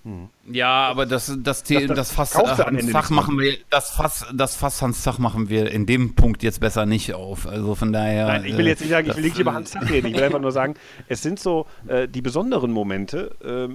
[0.05, 0.29] Hm.
[0.51, 4.55] Ja, aber das, das, das, das Fass äh, Hans Zach machen wir, das Fass, das
[4.57, 7.47] Fass Hans Zach machen wir in dem Punkt jetzt besser nicht auf.
[7.47, 8.27] Also von daher.
[8.27, 10.07] Nein, ich will jetzt nicht sagen, ich will nicht über Hans Zach reden.
[10.07, 10.75] Ich will einfach nur sagen,
[11.09, 13.75] es sind so äh, die besonderen Momente, äh,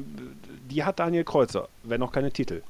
[0.74, 2.62] die hat Daniel Kreuzer, wenn noch keine Titel.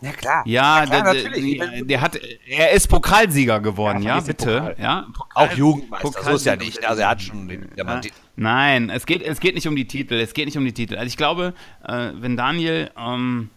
[0.00, 0.42] Ja, klar.
[0.46, 1.58] Ja, ja klar, der, natürlich.
[1.58, 4.60] Der, der, hat, er ist Pokalsieger geworden, ja, ja bitte.
[4.60, 4.76] Pokal.
[4.78, 6.84] Ja, Pokal, auch Jugendmeister, so ist ja nicht.
[6.86, 8.00] Also er hat schon den, ja.
[8.36, 10.96] Nein, es geht, es geht nicht um die Titel, es geht nicht um die Titel.
[10.96, 11.52] Also ich glaube,
[11.86, 13.50] äh, wenn Daniel ähm,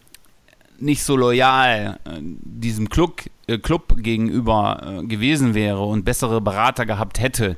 [0.78, 6.84] nicht so loyal äh, diesem Club, äh, Club gegenüber äh, gewesen wäre und bessere Berater
[6.84, 7.56] gehabt hätte,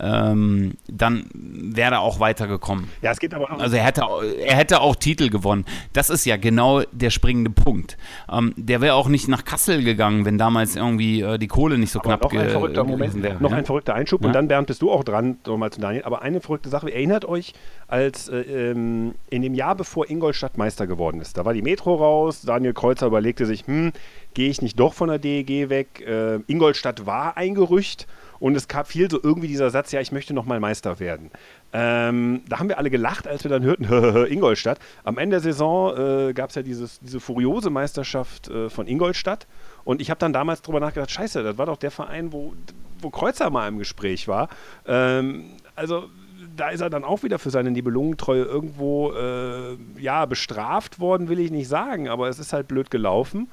[0.00, 2.88] ähm, dann wäre er auch weitergekommen.
[3.02, 3.58] Ja, es geht aber auch.
[3.58, 4.02] Also er hätte,
[4.44, 5.64] er hätte auch Titel gewonnen.
[5.92, 7.96] Das ist ja genau der springende Punkt.
[8.30, 11.90] Ähm, der wäre auch nicht nach Kassel gegangen, wenn damals irgendwie äh, die Kohle nicht
[11.90, 13.42] so aber knapp noch ein verrückter Moment, wäre.
[13.42, 13.56] Noch ja?
[13.56, 14.28] ein verrückter Einschub ja?
[14.28, 16.04] und dann, Bernd, bist du auch dran, nochmal zu Daniel.
[16.04, 17.54] Aber eine verrückte Sache, erinnert euch,
[17.86, 21.94] als äh, ähm, in dem Jahr, bevor Ingolstadt Meister geworden ist, da war die Metro
[21.94, 23.92] raus, Daniel Kreuzer überlegte sich, hm,
[24.34, 26.04] gehe ich nicht doch von der DEG weg?
[26.06, 28.06] Äh, Ingolstadt war ein Gerücht
[28.40, 31.30] und es gab viel so irgendwie dieser Satz, ja, ich möchte nochmal Meister werden.
[31.72, 33.84] Ähm, da haben wir alle gelacht, als wir dann hörten,
[34.32, 34.78] Ingolstadt.
[35.04, 39.46] Am Ende der Saison äh, gab es ja dieses, diese furiose Meisterschaft äh, von Ingolstadt.
[39.84, 42.54] Und ich habe dann damals drüber nachgedacht, scheiße, das war doch der Verein, wo,
[43.00, 44.48] wo Kreuzer mal im Gespräch war.
[44.86, 46.08] Ähm, also
[46.56, 51.38] da ist er dann auch wieder für seine Nibelungentreue irgendwo äh, ja, bestraft worden, will
[51.38, 53.48] ich nicht sagen, aber es ist halt blöd gelaufen.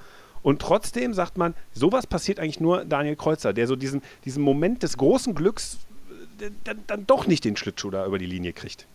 [0.46, 4.84] Und trotzdem sagt man, sowas passiert eigentlich nur Daniel Kreuzer, der so diesen, diesen Moment
[4.84, 5.80] des großen Glücks
[6.64, 8.86] dann, dann doch nicht den Schlittschuh da über die Linie kriegt.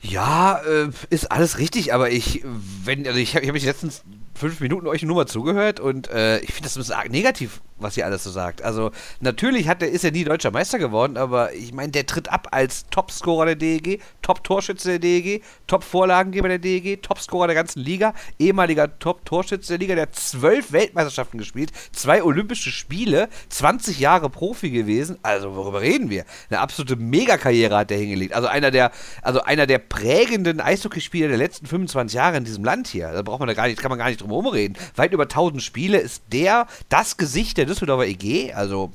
[0.00, 2.44] Ja, äh, ist alles richtig, aber ich,
[2.84, 4.04] wenn, also ich habe ich hab mich letztens
[4.34, 7.96] fünf Minuten euch nur mal zugehört und äh, ich finde das ein bisschen negativ, was
[7.96, 8.62] ihr alles so sagt.
[8.62, 12.30] Also natürlich hat er, ist er nie deutscher Meister geworden, aber ich meine, der tritt
[12.30, 18.14] ab als Topscorer der DEG, Top-Torschütze der DEG, Top-Vorlagengeber der DEG, Topscorer der ganzen Liga,
[18.38, 24.70] ehemaliger Top-Torschütze der Liga, der hat zwölf Weltmeisterschaften gespielt, zwei Olympische Spiele, 20 Jahre Profi
[24.70, 25.18] gewesen.
[25.22, 26.24] Also worüber reden wir?
[26.50, 28.34] Eine absolute Megakarriere hat der hingelegt.
[28.34, 28.90] Also einer der,
[29.22, 33.12] also einer der prägenden Eishockeyspieler der letzten 25 Jahre in diesem Land hier.
[33.12, 34.76] Da braucht man da gar nicht, kann man gar nicht drum reden.
[34.96, 38.52] Weit über 1000 Spiele ist der das Gesicht der Düsseldorfer EG.
[38.52, 38.92] Also,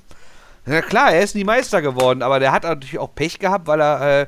[0.65, 3.81] na klar, er ist nie Meister geworden, aber der hat natürlich auch Pech gehabt, weil
[3.81, 4.27] er äh,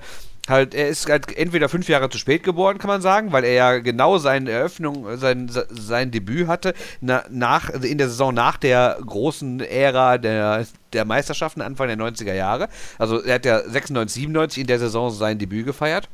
[0.49, 3.53] halt, er ist halt entweder fünf Jahre zu spät geboren, kann man sagen, weil er
[3.53, 8.97] ja genau seine Eröffnung, sein, sein Debüt hatte, na, nach, in der Saison nach der
[9.05, 12.69] großen Ära der, der Meisterschaften Anfang der 90er Jahre.
[12.97, 16.09] Also er hat ja 96, 97 in der Saison sein Debüt gefeiert.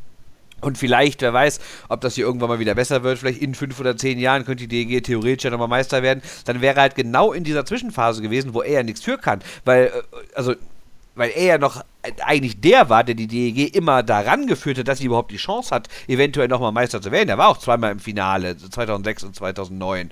[0.62, 3.80] Und vielleicht, wer weiß, ob das hier irgendwann mal wieder besser wird, vielleicht in fünf
[3.80, 6.96] oder zehn Jahren könnte die DEG theoretisch ja nochmal Meister werden, dann wäre er halt
[6.96, 9.40] genau in dieser Zwischenphase gewesen, wo er ja nichts für kann.
[9.66, 9.92] Weil, äh,
[10.36, 10.56] also,
[11.16, 11.84] weil er ja noch
[12.24, 15.74] eigentlich der war, der die DEG immer daran geführt hat, dass sie überhaupt die Chance
[15.74, 17.30] hat, eventuell nochmal Meister zu werden.
[17.30, 20.12] Er war auch zweimal im Finale, 2006 und 2009.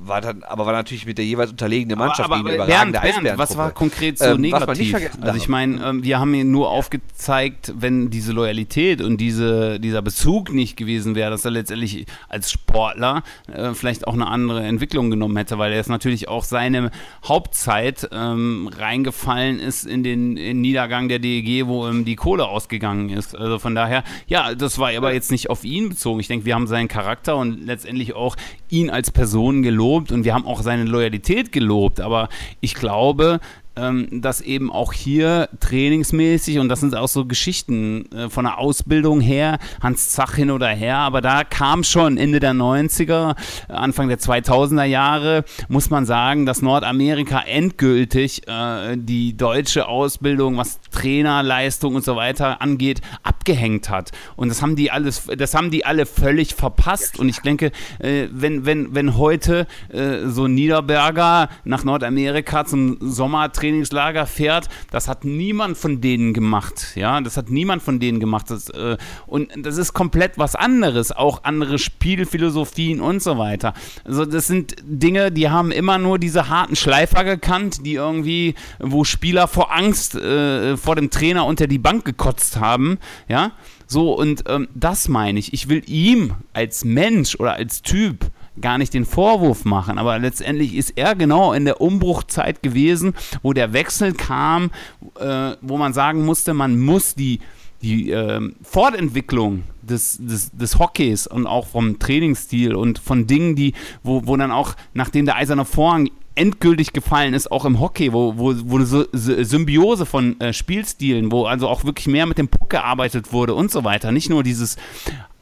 [0.00, 3.22] War dann, aber war natürlich mit der jeweils unterlegenen Mannschaft aber, aber, gegen überragende Bernd,
[3.24, 4.96] Bernd, Was war konkret so ähm, negativ?
[5.20, 10.02] also ich meine, ähm, wir haben ihn nur aufgezeigt, wenn diese Loyalität und diese, dieser
[10.02, 13.22] Bezug nicht gewesen wäre, dass er letztendlich als Sportler
[13.52, 16.90] äh, vielleicht auch eine andere Entwicklung genommen hätte, weil er jetzt natürlich auch seine
[17.24, 23.10] Hauptzeit ähm, reingefallen ist in den in Niedergang der DEG, wo ähm, die Kohle ausgegangen
[23.10, 23.36] ist.
[23.36, 26.20] Also von daher, ja, das war aber jetzt nicht auf ihn bezogen.
[26.20, 28.36] Ich denke, wir haben seinen Charakter und letztendlich auch
[28.68, 32.00] ihn als Person gelobt und wir haben auch seine Loyalität gelobt.
[32.00, 32.28] Aber
[32.60, 33.40] ich glaube,
[33.76, 38.58] ähm, dass eben auch hier trainingsmäßig, und das sind auch so Geschichten äh, von der
[38.58, 43.36] Ausbildung her, Hans Zach hin oder her, aber da kam schon Ende der 90er,
[43.68, 50.80] Anfang der 2000er Jahre, muss man sagen, dass Nordamerika endgültig äh, die deutsche Ausbildung, was
[50.90, 54.12] Trainerleistung und so weiter angeht, abgehängt hat.
[54.36, 57.18] Und das haben die alles, das haben die alle völlig verpasst.
[57.18, 63.65] Und ich denke, äh, wenn, wenn, wenn heute äh, so Niederberger nach Nordamerika zum Sommertraining
[63.66, 66.92] Trainingslager fährt, das hat niemand von denen gemacht.
[66.94, 68.48] Ja, das hat niemand von denen gemacht.
[68.48, 68.96] Das, äh,
[69.26, 73.74] und das ist komplett was anderes, auch andere Spielphilosophien und so weiter.
[74.04, 79.02] Also das sind Dinge, die haben immer nur diese harten Schleifer gekannt, die irgendwie, wo
[79.02, 82.98] Spieler vor Angst äh, vor dem Trainer unter die Bank gekotzt haben.
[83.28, 83.52] Ja,
[83.88, 85.52] so und ähm, das meine ich.
[85.52, 88.30] Ich will ihm als Mensch oder als Typ
[88.60, 93.52] gar nicht den Vorwurf machen, aber letztendlich ist er genau in der Umbruchzeit gewesen, wo
[93.52, 94.70] der Wechsel kam,
[95.18, 97.40] äh, wo man sagen musste, man muss die,
[97.82, 103.74] die äh, Fortentwicklung des, des, des Hockeys und auch vom Trainingsstil und von Dingen, die,
[104.02, 108.36] wo, wo dann auch, nachdem der eiserne Vorhang endgültig gefallen ist, auch im Hockey, wo,
[108.36, 112.70] wo, wo eine Symbiose von äh, Spielstilen, wo also auch wirklich mehr mit dem Puck
[112.70, 114.12] gearbeitet wurde und so weiter.
[114.12, 114.76] Nicht nur dieses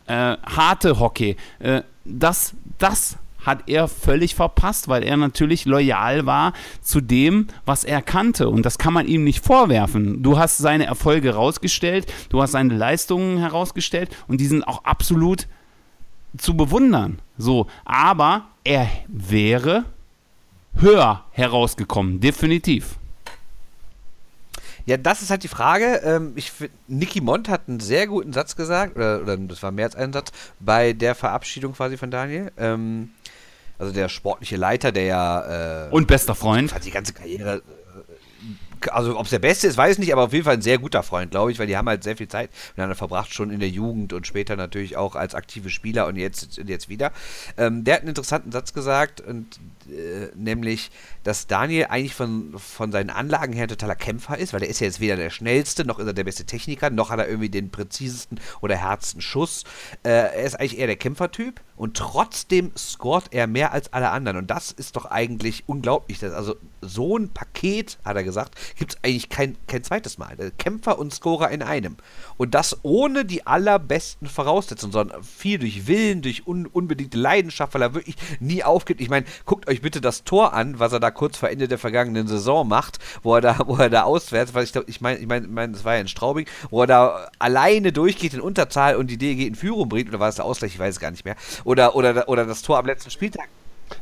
[0.06, 1.36] äh, harte Hockey.
[1.58, 7.84] Äh, das das hat er völlig verpasst, weil er natürlich loyal war zu dem, was
[7.84, 8.48] er kannte.
[8.48, 10.22] Und das kann man ihm nicht vorwerfen.
[10.22, 15.46] Du hast seine Erfolge herausgestellt, du hast seine Leistungen herausgestellt und die sind auch absolut
[16.36, 17.18] zu bewundern.
[17.38, 19.84] So, aber er wäre
[20.76, 22.96] höher herausgekommen, definitiv.
[24.86, 26.00] Ja, das ist halt die Frage.
[26.04, 26.52] Ähm, ich
[26.88, 30.12] Nicky Mont hat einen sehr guten Satz gesagt, oder, oder das war mehr als ein
[30.12, 30.30] Satz,
[30.60, 32.52] bei der Verabschiedung quasi von Daniel.
[32.58, 33.10] Ähm,
[33.78, 35.86] also der sportliche Leiter, der ja.
[35.86, 36.74] Äh, Und bester Freund.
[36.74, 37.62] Hat die ganze Karriere
[38.90, 40.78] also ob es der Beste ist, weiß ich nicht, aber auf jeden Fall ein sehr
[40.78, 43.60] guter Freund, glaube ich, weil die haben halt sehr viel Zeit miteinander verbracht, schon in
[43.60, 47.12] der Jugend und später natürlich auch als aktive Spieler und jetzt, jetzt wieder.
[47.56, 49.58] Ähm, der hat einen interessanten Satz gesagt, und,
[49.88, 50.90] äh, nämlich,
[51.22, 54.80] dass Daniel eigentlich von, von seinen Anlagen her ein totaler Kämpfer ist, weil er ist
[54.80, 57.50] ja jetzt weder der schnellste, noch ist er der beste Techniker, noch hat er irgendwie
[57.50, 59.64] den präzisesten oder härtesten Schuss.
[60.02, 64.38] Äh, er ist eigentlich eher der Kämpfertyp und trotzdem scoret er mehr als alle anderen
[64.38, 66.18] und das ist doch eigentlich unglaublich.
[66.18, 70.36] Dass, also so ein Paket, hat er gesagt, gibt es eigentlich kein, kein zweites Mal.
[70.58, 71.96] Kämpfer und Scorer in einem.
[72.36, 77.82] Und das ohne die allerbesten Voraussetzungen, sondern viel durch Willen, durch un unbedingte Leidenschaft, weil
[77.82, 79.00] er wirklich nie aufgibt.
[79.00, 81.78] Ich meine, guckt euch bitte das Tor an, was er da kurz vor Ende der
[81.78, 85.18] vergangenen Saison macht, wo er da, wo er da auswärts, weil ich glaube, ich meine,
[85.18, 88.96] ich meine, mein, das war ja in Straubing, wo er da alleine durchgeht in Unterzahl
[88.96, 91.10] und die DEG in Führung bringt, oder war es der Ausgleich, ich weiß es gar
[91.10, 91.36] nicht mehr.
[91.64, 93.48] Oder, oder, oder das Tor am letzten Spieltag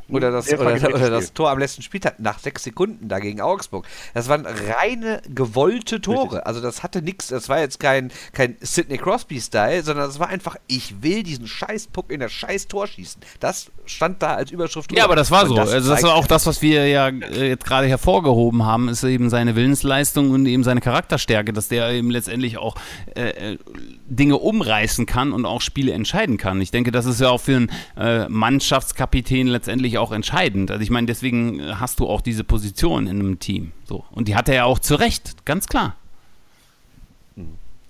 [0.09, 1.33] Oder das, Der oder, oder das.
[1.33, 3.87] Tor am letzten Spieltag nach sechs Sekunden da gegen Augsburg.
[4.15, 6.47] Das waren reine gewollte Tore.
[6.47, 10.57] Also das hatte nichts, das war jetzt kein, kein Sidney Crosby-Style, sondern das war einfach,
[10.67, 13.23] ich will diesen scheiß Puck in das scheiß Tor schießen.
[13.41, 15.61] Das stand da als Überschrift Ja, aber das war Und so.
[15.61, 19.31] also das war auch das, was wir ja äh, jetzt gerade hervorgehoben haben, ist eben
[19.31, 22.77] seine Willensleistung und eben seine Charakterstärke, dass der eben letztendlich auch
[23.15, 23.59] äh, äh,
[24.07, 26.61] Dinge umreißen kann und auch Spiele entscheiden kann.
[26.61, 30.71] Ich denke, das ist ja auch für einen äh, Mannschaftskapitän letztendlich auch entscheidend.
[30.71, 33.73] Also ich meine, deswegen äh, hast du auch diese Position in einem Team.
[33.85, 34.05] So.
[34.11, 35.97] Und die hat er ja auch zu Recht, ganz klar.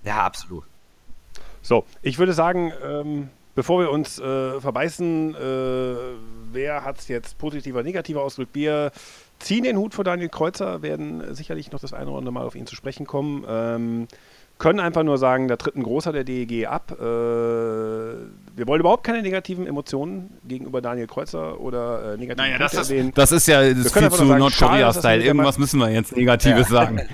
[0.03, 0.63] Ja, absolut.
[1.61, 5.95] So, ich würde sagen, ähm, bevor wir uns äh, verbeißen, äh,
[6.51, 8.55] wer hat es jetzt positiver, negativer ausgedrückt?
[8.55, 8.91] Wir
[9.39, 12.55] ziehen den Hut vor Daniel Kreuzer, werden sicherlich noch das eine oder andere Mal auf
[12.55, 13.45] ihn zu sprechen kommen.
[13.47, 14.07] Ähm,
[14.57, 16.91] können einfach nur sagen, da tritt ein großer der DEG ab.
[16.91, 18.15] Äh,
[18.55, 23.17] wir wollen überhaupt keine negativen Emotionen gegenüber Daniel Kreuzer oder äh, negativen Naja, das ist,
[23.17, 25.23] das ist ja das ist viel zu sagen, Nordkorea-Style.
[25.23, 27.01] Irgendwas müssen wir jetzt Negatives sagen.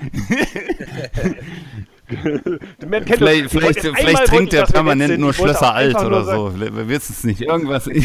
[2.84, 6.60] Man kennt Vielleicht, vielleicht, vielleicht trinkt er permanent nur Schlösser alt oder sagen- so.
[6.60, 7.40] Wir wissen es nicht.
[7.42, 7.88] Irgendwas.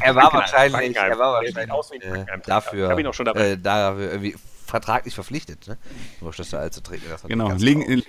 [0.00, 3.24] Er war wahrscheinlich, er war wahrscheinlich aus wie ein äh, Frankenheim-Trinker.
[3.24, 4.34] dafür, äh, dafür irgendwie
[4.68, 5.78] vertraglich verpflichtet, ne?
[6.20, 7.48] Das hat Genau.
[7.48, 8.04] traurig.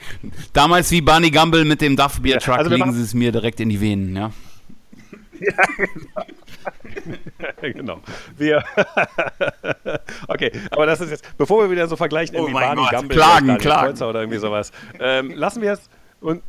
[0.54, 3.60] damals wie Barney Gumble mit dem Duff Beer Truck also legen sie es mir direkt
[3.60, 4.32] in die Venen, ja.
[7.62, 8.02] genau.
[8.36, 8.64] Wir
[10.28, 13.18] okay, aber das ist jetzt, bevor wir wieder so vergleichen, Oh irgendwie Barney Gott, Gumble
[13.18, 14.04] klagen, klagen.
[14.04, 15.90] Oder irgendwie sowas, ähm, lassen wir es
[16.20, 16.44] und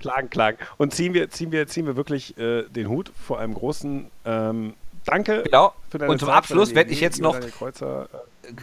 [0.00, 3.52] klagen, klagen und ziehen wir, ziehen wir, ziehen wir wirklich äh, den Hut vor einem
[3.52, 4.74] großen ähm,
[5.04, 5.42] Danke.
[5.44, 5.72] Genau.
[5.90, 7.50] für deine Und zum Zeit, Abschluss werde ich jetzt noch äh,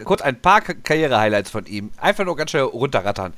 [0.04, 1.90] kurz ein paar Ka- Karriere-Highlights von ihm.
[1.98, 3.34] Einfach nur ganz schnell runterrattern.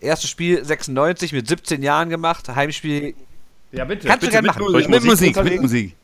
[0.00, 2.48] Erstes Spiel 96 mit 17 Jahren gemacht.
[2.48, 3.14] Heimspiel.
[3.70, 4.06] Ja, bitte.
[4.08, 4.64] Kannst du gern machen.
[4.72, 5.60] Mit, mit Musik, mit?
[5.62, 5.96] Musik.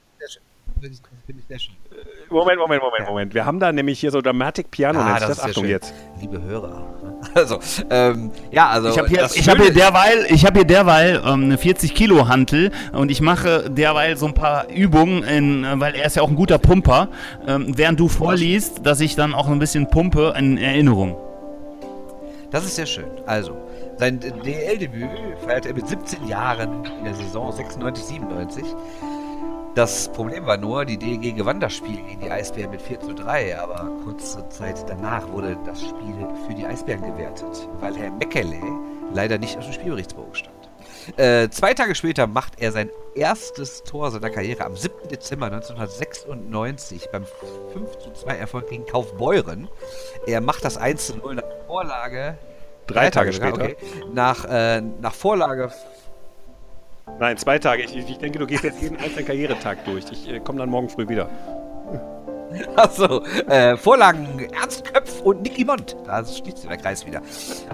[2.31, 3.35] Moment, Moment, Moment, Moment.
[3.35, 5.31] Wir haben da nämlich hier so Dramatic Piano, sich das.
[5.31, 5.71] ist ja Achtung schön.
[5.71, 5.95] jetzt.
[6.21, 6.95] Liebe Hörer.
[7.35, 7.59] Also,
[7.91, 8.91] ähm, ja, also.
[8.91, 11.93] Ich habe hier, das ich hab hier derweil, ich hab hier derweil ähm, eine 40
[11.93, 16.23] Kilo Hantel und ich mache derweil so ein paar Übungen, in, weil er ist ja
[16.23, 17.09] auch ein guter Pumper,
[17.47, 21.17] ähm, während du vorliest, dass ich dann auch ein bisschen pumpe in Erinnerung.
[22.51, 23.07] Das ist sehr schön.
[23.27, 23.57] Also,
[23.99, 25.09] sein DL-Debüt
[25.45, 28.65] feierte er mit 17 Jahren in der Saison 96, 97.
[29.75, 33.15] Das Problem war nur, die DEG gewann das Spiel gegen die Eisbären mit 4 zu
[33.15, 38.61] 3, aber kurze Zeit danach wurde das Spiel für die Eisbären gewertet, weil Herr Meckele
[39.13, 40.59] leider nicht auf dem Spielberichtsbogen stand.
[41.17, 45.09] Äh, zwei Tage später macht er sein erstes Tor seiner Karriere am 7.
[45.09, 47.25] Dezember 1996 beim
[47.73, 49.69] 5 zu 2 Erfolg gegen Kaufbeuren.
[50.27, 52.37] Er macht das 1 zu 0 nach Vorlage.
[52.87, 53.65] Drei Tage sogar, später.
[53.65, 53.77] okay.
[54.13, 55.71] Nach, äh, nach Vorlage
[57.19, 57.83] Nein, zwei Tage.
[57.83, 60.05] Ich, ich denke, du gehst jetzt jeden einzelnen Karrieretag durch.
[60.11, 61.29] Ich äh, komme dann morgen früh wieder.
[62.77, 65.97] Achso, äh, Vorlagen Ernst Köpf und Nicky Mont.
[66.07, 67.21] Da schließt sich der Kreis wieder.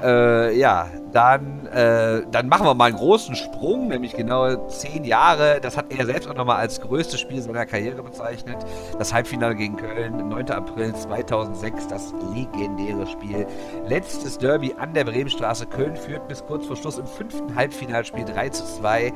[0.03, 5.61] Äh, ja, dann, äh, dann machen wir mal einen großen Sprung, nämlich genau zehn Jahre.
[5.61, 8.57] Das hat er selbst auch nochmal als größtes Spiel seiner Karriere bezeichnet.
[8.99, 10.51] Das Halbfinale gegen Köln, 9.
[10.51, 13.47] April 2006, das legendäre Spiel.
[13.87, 15.66] Letztes Derby an der Bremenstraße.
[15.66, 19.12] Köln führt bis kurz vor Schluss im fünften Halbfinalspiel 3 zu 2.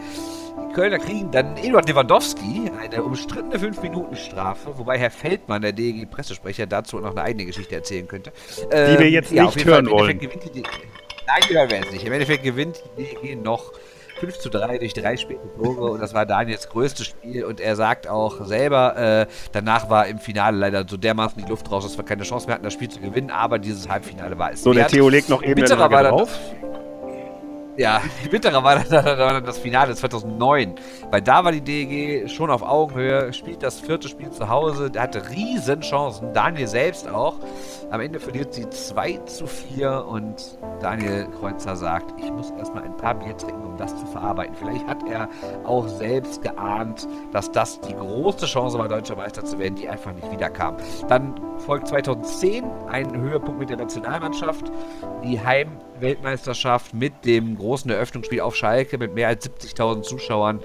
[0.69, 5.11] Die Kölner kriegen dann Eduard Lewandowski, eine umstrittene 5-Minuten-Strafe, wobei Herr
[5.49, 8.33] Feldmann, der DEG-Pressesprecher, dazu noch eine eigene Geschichte erzählen könnte.
[8.71, 12.05] Ähm, wir jetzt ja, nicht Fall, hören gewinnt die, Nein, die hören wir jetzt nicht.
[12.05, 13.73] Im Endeffekt gewinnt die DEG noch
[14.21, 17.77] 5 zu 3 durch drei späte Tore und das war Daniels größtes Spiel und er
[17.77, 21.97] sagt auch selber, äh, danach war im Finale leider so dermaßen die Luft raus, dass
[21.97, 24.73] wir keine Chance mehr hatten, das Spiel zu gewinnen, aber dieses Halbfinale war es So,
[24.73, 24.91] der wert.
[24.91, 26.27] Theo legt noch eben Bitterer war dann-.
[27.79, 30.75] Ja, bitterer war dann, das Finale 2009,
[31.13, 35.31] weil da war die DEG schon auf Augenhöhe, spielt das vierte Spiel zu Hause, hatte
[35.31, 37.37] riesen Chancen, Daniel selbst auch.
[37.91, 42.97] Am Ende verliert sie 2 zu 4 und Daniel Kreuzer sagt, ich muss erstmal ein
[42.99, 44.55] paar Bier trinken, um das zu verarbeiten.
[44.57, 45.27] Vielleicht hat er
[45.65, 50.13] auch selbst geahnt, dass das die große Chance war, deutscher Meister zu werden, die einfach
[50.13, 50.77] nicht wiederkam.
[51.09, 54.71] Dann folgt 2010 ein Höhepunkt mit der Nationalmannschaft,
[55.25, 60.61] die Heim-Weltmeisterschaft mit dem großen Eröffnungsspiel auf Schalke mit mehr als 70.000 Zuschauern,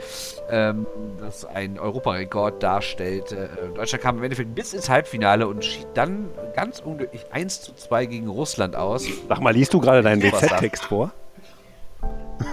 [0.49, 0.86] ähm,
[1.19, 3.49] das ein Europarekord darstellte.
[3.49, 7.74] Äh, Deutschland kam im Endeffekt bis ins Halbfinale und schied dann ganz unglücklich 1 zu
[7.76, 9.05] 2 gegen Russland aus.
[9.30, 10.22] Sag mal, liest du gerade deinen?
[10.22, 11.11] WZ-Text vor?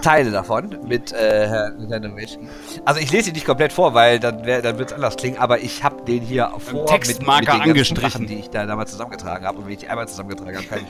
[0.01, 2.39] Teile davon mit äh, Herrn Nowitzki.
[2.85, 5.37] Also ich lese ihn nicht komplett vor, weil dann, wär- dann wird es anders klingen,
[5.37, 8.09] aber ich habe den hier vor Textmarker den ganzen angestrichen.
[8.11, 9.57] Sachen, die ich da damals zusammengetragen habe.
[9.57, 10.85] Und wenn ich die einmal zusammengetragen habe, kann ich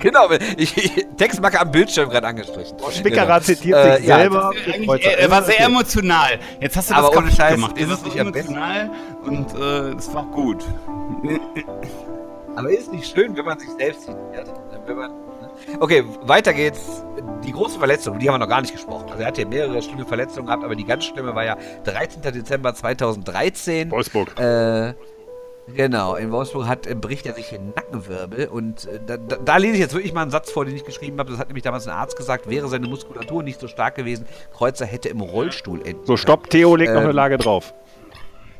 [0.00, 2.76] Genau, ich, ich Textmarke am Bildschirm gerade angestrichen.
[2.92, 3.40] Spickerer genau.
[3.40, 4.52] zitiert sich äh, selber.
[5.00, 6.38] Ja, er war sehr emotional.
[6.60, 7.74] Jetzt hast du das Aber ohne Scheiß, gemacht.
[7.76, 8.90] Es ist nicht emotional
[9.26, 10.64] und äh, es war gut.
[12.58, 14.52] Aber ist nicht schön, wenn man sich selbst zitiert.
[14.86, 15.10] Wenn man
[15.80, 17.04] Okay, weiter geht's.
[17.44, 19.06] Die große Verletzung, die haben wir noch gar nicht gesprochen.
[19.08, 22.22] Also er hat ja mehrere schlimme Verletzungen gehabt, aber die ganz schlimme war ja 13.
[22.22, 23.90] Dezember 2013.
[23.90, 24.38] Wolfsburg.
[24.38, 24.94] Äh,
[25.74, 29.56] genau, in Wolfsburg hat, äh, bricht er sich den Nackenwirbel und äh, da, da, da,
[29.56, 31.30] lese ich jetzt wirklich mal einen Satz vor, den ich geschrieben habe.
[31.30, 34.86] Das hat nämlich damals ein Arzt gesagt, wäre seine Muskulatur nicht so stark gewesen, Kreuzer
[34.86, 36.04] hätte im Rollstuhl enden.
[36.04, 37.72] So, stopp, Theo legt ähm, noch eine ähm, Lage drauf.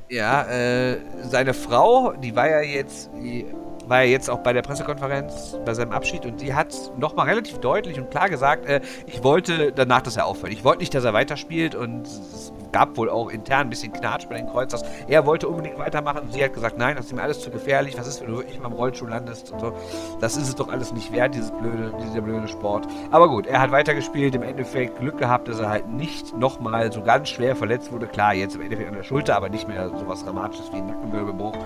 [0.08, 3.44] Ja, äh, seine Frau, die war ja jetzt, die
[3.88, 7.58] war ja jetzt auch bei der Pressekonferenz bei seinem Abschied und die hat nochmal relativ
[7.58, 10.52] deutlich und klar gesagt, äh, ich wollte danach, dass er aufhört.
[10.52, 14.28] Ich wollte nicht, dass er weiterspielt und es gab wohl auch intern ein bisschen Knatsch
[14.28, 14.84] bei den Kreuzers.
[15.08, 17.98] Er wollte unbedingt weitermachen sie hat gesagt, nein, das ist mir alles zu gefährlich.
[17.98, 19.72] Was ist, wenn du wirklich mal im Rollstuhl landest und so.
[20.20, 22.86] Das ist es doch alles nicht wert, dieses blöde, dieser blöde Sport.
[23.10, 27.02] Aber gut, er hat weitergespielt, im Endeffekt Glück gehabt, dass er halt nicht nochmal so
[27.02, 28.06] ganz schwer verletzt wurde.
[28.06, 30.86] Klar, jetzt im Endeffekt an der Schulter, aber nicht mehr so was Dramatisches wie ein
[30.86, 31.56] Nackenwirbelbruch.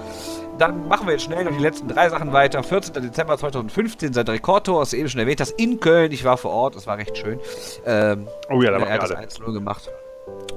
[0.59, 2.63] Dann machen wir jetzt schnell noch die letzten drei Sachen weiter.
[2.63, 3.03] 14.
[3.03, 6.13] Dezember 2015, sein Rekordtor, was du eben schon erwähnt hast, in Köln.
[6.13, 7.41] Ich war vor Ort, es war recht schön.
[7.87, 9.91] Ähm, oh ja, da war er hat das 1-0 gemacht.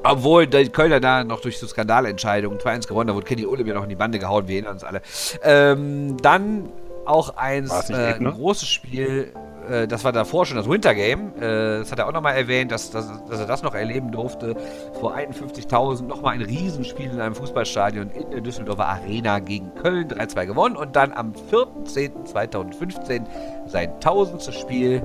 [0.03, 3.74] Obwohl die Kölner da noch durch so Skandalentscheidungen 2-1 gewonnen, da wurde Kenny Ulle mir
[3.74, 5.01] noch in die Bande gehauen, wir erinnern uns alle.
[5.43, 6.70] Ähm, dann
[7.05, 9.32] auch eins, äh, ein großes Spiel,
[9.70, 11.34] äh, das war davor schon das Winter Game.
[11.38, 14.55] Äh, das hat er auch nochmal erwähnt, dass, dass, dass, er das noch erleben durfte.
[14.99, 20.45] Vor 51.000 nochmal ein Riesenspiel in einem Fußballstadion in der Düsseldorfer Arena gegen Köln 3-2
[20.45, 23.24] gewonnen und dann am 4.10.2015
[23.68, 25.01] sein tausendstes Spiel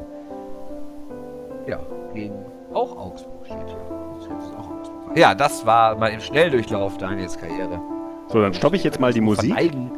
[1.66, 1.78] ja,
[2.14, 2.34] gegen
[2.72, 3.89] auch Augsburg steht hier.
[5.16, 7.80] Ja, das war mal im Schnelldurchlauf Daniels Karriere.
[8.28, 9.52] So, dann stoppe ich jetzt mal die Musik.
[9.52, 9.90] Verneigen.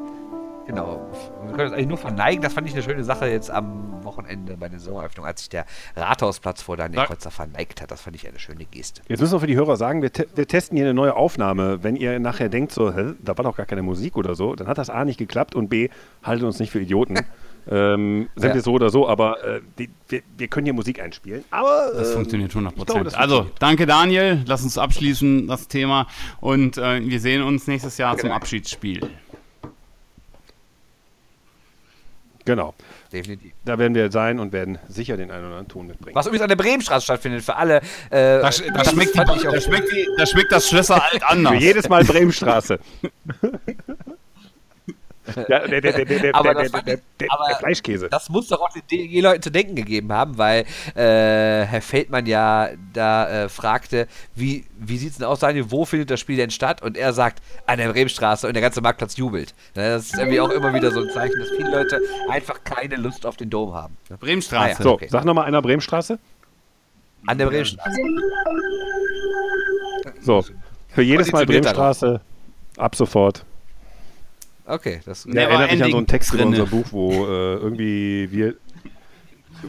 [0.67, 1.01] Genau.
[1.45, 2.43] Wir können uns eigentlich nur verneigen.
[2.43, 5.67] Das fand ich eine schöne Sache jetzt am Wochenende bei der Saisoneröffnung, als sich der
[5.97, 7.91] Rathausplatz vor Daniel Kreuzer verneigt hat.
[7.91, 9.03] Das fand ich eine schöne Geste.
[9.07, 11.83] Jetzt müssen wir für die Hörer sagen, wir, te wir testen hier eine neue Aufnahme.
[11.83, 14.67] Wenn ihr nachher denkt, so, hä, da war doch gar keine Musik oder so, dann
[14.67, 15.91] hat das A nicht geklappt und B,
[16.23, 17.19] haltet uns nicht für Idioten.
[17.71, 18.55] ähm, sind ja.
[18.55, 21.45] wir so oder so, aber äh, die, wir, wir, können hier Musik einspielen.
[21.51, 23.15] Aber das äh, funktioniert 100 Prozent.
[23.15, 26.07] Also danke Daniel, lass uns abschließen das Thema
[26.41, 29.01] und äh, wir sehen uns nächstes Jahr zum Abschiedsspiel.
[32.45, 32.75] Genau.
[33.13, 33.53] Definitiv.
[33.65, 36.15] Da werden wir sein und werden sicher den einen oder anderen Ton mitbringen.
[36.15, 37.77] Was übrigens an der Bremenstraße stattfindet, für alle.
[37.77, 41.53] Äh, da, da, schmeckt, die, da, schmeckt die, da schmeckt das Schlösser alt anders.
[41.53, 42.79] Für jedes Mal Bremenstraße.
[45.49, 48.09] Ja, der, der, der, aber der, der, der, Fleischkäse.
[48.09, 50.65] Das muss doch auch den DEG-Leuten zu denken gegeben haben, weil
[50.97, 55.85] äh, Herr Feldmann ja da äh, fragte, wie, wie sieht es denn aus, Daniel, wo
[55.85, 56.83] findet das Spiel denn statt?
[56.83, 59.55] Und er sagt, an der Bremenstraße und der ganze Marktplatz jubelt.
[59.77, 62.97] Ne, das ist irgendwie auch immer wieder so ein Zeichen, dass viele Leute einfach keine
[62.97, 63.97] Lust auf den Dom haben.
[64.11, 64.19] Ne?
[64.19, 64.81] Bremenstraße.
[64.81, 65.07] Ah, so, okay.
[65.09, 66.19] sag nochmal einer Bremenstraße.
[67.27, 68.01] An der Bremenstraße.
[70.21, 70.45] So,
[70.89, 72.21] für jedes Mal Bremenstraße
[72.77, 73.45] ab sofort.
[74.65, 78.29] Okay, das ja, erinnert mich an so einen Text in unserem Buch, wo äh, irgendwie
[78.31, 78.55] wir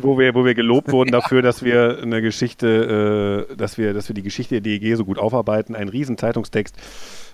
[0.02, 4.08] wo wir, wo wir gelobt wurden dafür, dass wir eine Geschichte, äh, dass wir, dass
[4.08, 5.76] wir die Geschichte der DEG so gut aufarbeiten.
[5.76, 6.76] Ein riesen Zeitungstext.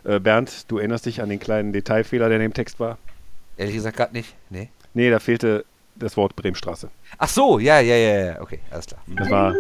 [0.04, 2.98] Äh, Bernd, du erinnerst dich an den kleinen Detailfehler, der in dem Text war?
[3.58, 4.36] Ehrlich gesagt gerade nicht.
[4.50, 4.70] Nee.
[4.94, 6.90] Nee, da fehlte das Wort Bremenstraße.
[7.18, 8.42] Ach so, ja, ja, ja, ja.
[8.42, 9.02] Okay, alles klar.
[9.08, 9.54] Das war,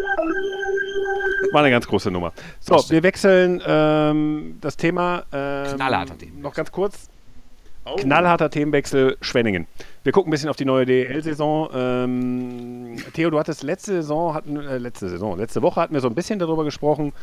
[1.51, 2.31] war eine ganz große Nummer.
[2.61, 5.25] So, wir wechseln ähm, das Thema.
[5.33, 6.39] Ähm, Knallharter Thema.
[6.39, 7.09] Noch ganz kurz.
[7.91, 7.95] Oh.
[7.95, 9.67] Knallharter Themenwechsel Schwenningen.
[10.03, 11.69] Wir gucken ein bisschen auf die neue DL-Saison.
[11.73, 16.07] Ähm, Theo, du hattest letzte Saison, hatten, äh, letzte Saison, letzte Woche hatten wir so
[16.07, 17.13] ein bisschen darüber gesprochen,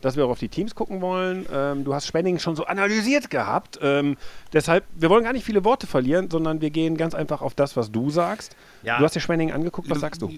[0.00, 1.46] dass wir auch auf die Teams gucken wollen.
[1.52, 3.78] Ähm, du hast Schwenningen schon so analysiert gehabt.
[3.82, 4.16] Ähm,
[4.52, 7.76] deshalb, wir wollen gar nicht viele Worte verlieren, sondern wir gehen ganz einfach auf das,
[7.76, 8.56] was du sagst.
[8.82, 8.98] Ja.
[8.98, 10.32] Du hast dir Schwenningen angeguckt, was sagst du?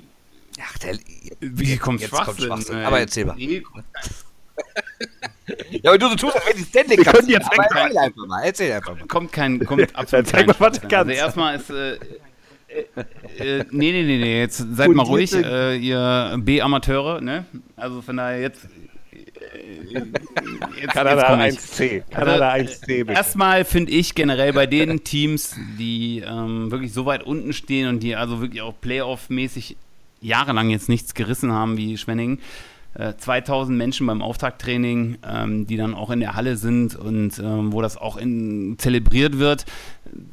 [0.61, 0.99] Ach, der,
[1.41, 2.49] wie kommt jetzt Schwachsinn?
[2.49, 2.85] Kommt Schwachsinn.
[2.85, 3.37] Aber erzähl mal.
[3.37, 3.63] Nee,
[5.71, 7.15] ja, aber du so tust, als wenn die Stanley Cup.
[7.15, 9.07] können jetzt aber erzähl einfach mal, erzähl einfach mal.
[9.07, 14.03] Kommt kein, kommt absolut kein mal, was Also erstmal ist, äh, äh, äh, nee, nee,
[14.03, 17.45] nee, nee, jetzt seid Und mal ruhig, äh, ihr B-Amateure, ne?
[17.77, 18.69] Also von daher jetzt äh,
[20.81, 22.03] Jetzt, Kanada jetzt 1C.
[22.11, 23.11] Kanada also, 1C.
[23.11, 28.01] Erstmal finde ich generell bei den Teams, die ähm, wirklich so weit unten stehen und
[28.01, 29.77] die also wirklich auch Playoff-mäßig
[30.21, 32.43] jahrelang jetzt nichts gerissen haben wie Schwenningen, äh,
[33.17, 37.83] 2000 Menschen beim Auftakttraining, ähm, die dann auch in der Halle sind und ähm, wo
[37.83, 39.65] das auch in, zelebriert wird.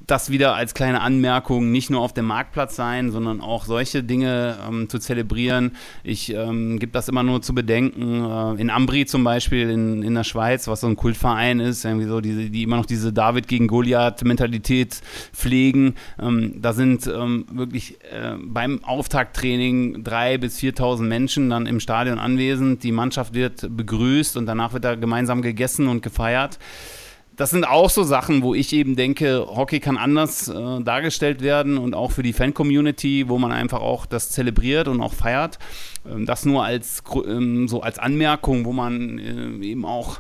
[0.06, 4.58] Das wieder als kleine Anmerkung, nicht nur auf dem Marktplatz sein, sondern auch solche Dinge
[4.68, 5.72] ähm, zu zelebrieren.
[6.04, 8.26] Ich ähm, gebe das immer nur zu bedenken.
[8.26, 12.08] Äh, in Ambri zum Beispiel in, in der Schweiz, was so ein Kultverein ist, irgendwie
[12.08, 15.02] so diese, die immer noch diese David gegen Goliath-Mentalität
[15.34, 15.96] pflegen.
[16.22, 22.20] Ähm, da sind ähm, wirklich äh, beim Auftakttraining drei bis 4.000 Menschen dann im Stadion
[22.20, 22.51] anwesend.
[22.58, 26.58] Die Mannschaft wird begrüßt und danach wird da gemeinsam gegessen und gefeiert
[27.42, 31.78] das sind auch so Sachen, wo ich eben denke, Hockey kann anders äh, dargestellt werden
[31.78, 35.58] und auch für die Fan-Community, wo man einfach auch das zelebriert und auch feiert.
[36.08, 40.20] Ähm, das nur als ähm, so als Anmerkung, wo man äh, eben auch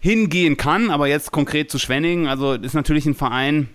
[0.00, 0.90] hingehen kann.
[0.90, 3.68] Aber jetzt konkret zu Schwenning, also ist natürlich ein Verein,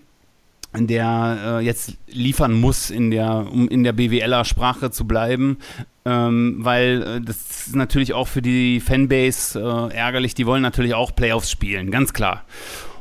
[0.79, 5.57] der äh, jetzt liefern muss, in der, um in der BWLer Sprache zu bleiben,
[6.05, 10.35] ähm, weil äh, das ist natürlich auch für die Fanbase äh, ärgerlich.
[10.35, 12.43] Die wollen natürlich auch Playoffs spielen, ganz klar.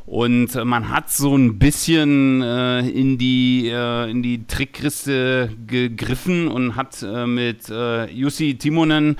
[0.07, 6.49] Und äh, man hat so ein bisschen äh, in, die, äh, in die Trickkiste gegriffen
[6.49, 7.69] und hat mit
[8.13, 9.17] Jussi Timonen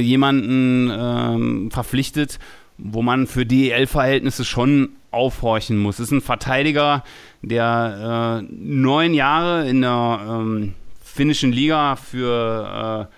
[0.00, 2.38] jemanden ähm, verpflichtet,
[2.78, 5.98] wo man für DEL-Verhältnisse schon aufhorchen muss.
[5.98, 7.02] Es ist ein Verteidiger,
[7.42, 13.08] der neun Jahre in der ähm, finnischen Liga für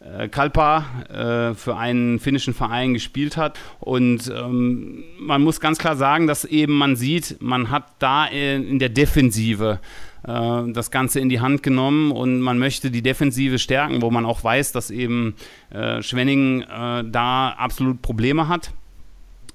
[0.00, 3.58] äh, Kalpa äh, für einen finnischen Verein gespielt hat.
[3.80, 8.66] Und ähm, man muss ganz klar sagen, dass eben man sieht, man hat da in,
[8.66, 9.78] in der Defensive
[10.26, 14.24] äh, das Ganze in die Hand genommen und man möchte die Defensive stärken, wo man
[14.24, 15.34] auch weiß, dass eben
[15.70, 18.72] äh, Schwenning äh, da absolut Probleme hat.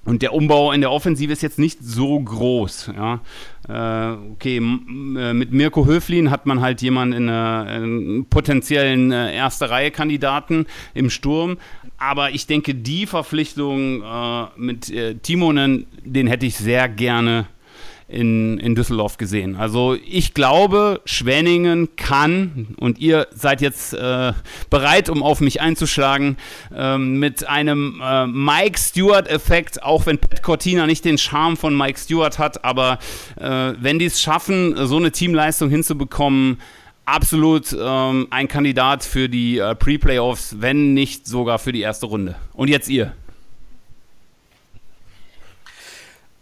[0.06, 2.92] Und der Umbau in der Offensive ist jetzt nicht so groß.
[2.96, 3.20] Ja.
[3.68, 9.34] Äh, okay, äh, mit Mirko Höflin hat man halt jemanden in einer in potenziellen äh,
[9.34, 11.58] erste Reihe Kandidaten im Sturm.
[11.98, 17.46] Aber ich denke, die Verpflichtung äh, mit äh, Timonen, den hätte ich sehr gerne
[18.08, 19.56] in, in Düsseldorf gesehen.
[19.56, 24.32] Also ich glaube, Schwenningen kann, und ihr seid jetzt äh,
[24.70, 26.36] bereit, um auf mich einzuschlagen,
[26.74, 31.98] äh, mit einem äh, Mike Stewart-Effekt, auch wenn Pat Cortina nicht den Charme von Mike
[31.98, 32.98] Stewart hat, aber
[33.40, 36.58] äh, wenn die es schaffen, so eine Teamleistung hinzubekommen,
[37.06, 42.36] absolut ähm, ein Kandidat für die äh, Pre-Playoffs, wenn nicht sogar für die erste Runde.
[42.52, 43.12] Und jetzt ihr.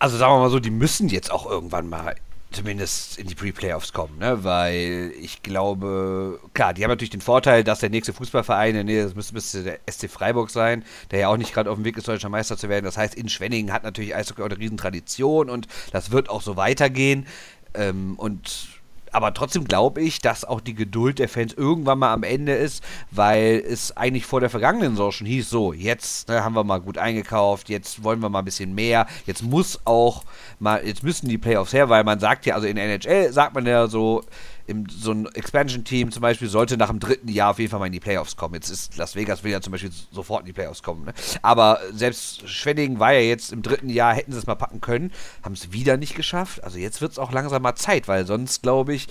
[0.05, 2.15] Also sagen wir mal so, die müssen jetzt auch irgendwann mal
[2.51, 4.45] zumindest in die Pre-Playoffs kommen, ne?
[4.45, 9.05] Weil ich glaube, klar, die haben natürlich den Vorteil, dass der nächste Fußballverein, in der
[9.05, 11.97] das müsste, müsste der SC Freiburg sein, der ja auch nicht gerade auf dem Weg
[11.97, 12.85] ist, deutscher Meister zu werden.
[12.85, 16.59] Das heißt, in Schwenningen hat natürlich Eishockey auch eine Riesentradition und das wird auch so
[16.59, 17.27] weitergehen.
[17.73, 18.74] Ähm, und
[19.15, 22.83] aber trotzdem glaube ich, dass auch die Geduld der Fans irgendwann mal am Ende ist,
[23.11, 26.81] weil es eigentlich vor der vergangenen Saison schon hieß, so, jetzt ne, haben wir mal
[26.81, 30.25] gut eingekauft, jetzt wollen wir mal ein bisschen mehr, jetzt muss auch
[30.59, 33.55] mal, jetzt müssen die Playoffs her, weil man sagt ja, also in der NHL sagt
[33.55, 34.25] man ja so,
[34.67, 37.87] im, so ein Expansion-Team zum Beispiel sollte nach dem dritten Jahr auf jeden Fall mal
[37.87, 38.55] in die Playoffs kommen.
[38.55, 41.05] Jetzt ist Las Vegas will ja zum Beispiel sofort in die Playoffs kommen.
[41.05, 41.15] Ne?
[41.43, 45.13] Aber selbst Schwenningen war ja jetzt im dritten Jahr, hätten sie es mal packen können,
[45.43, 46.65] haben es wieder nicht geschafft.
[46.65, 49.09] Also jetzt wird es auch langsam mal Zeit, weil sonst, glaube ich,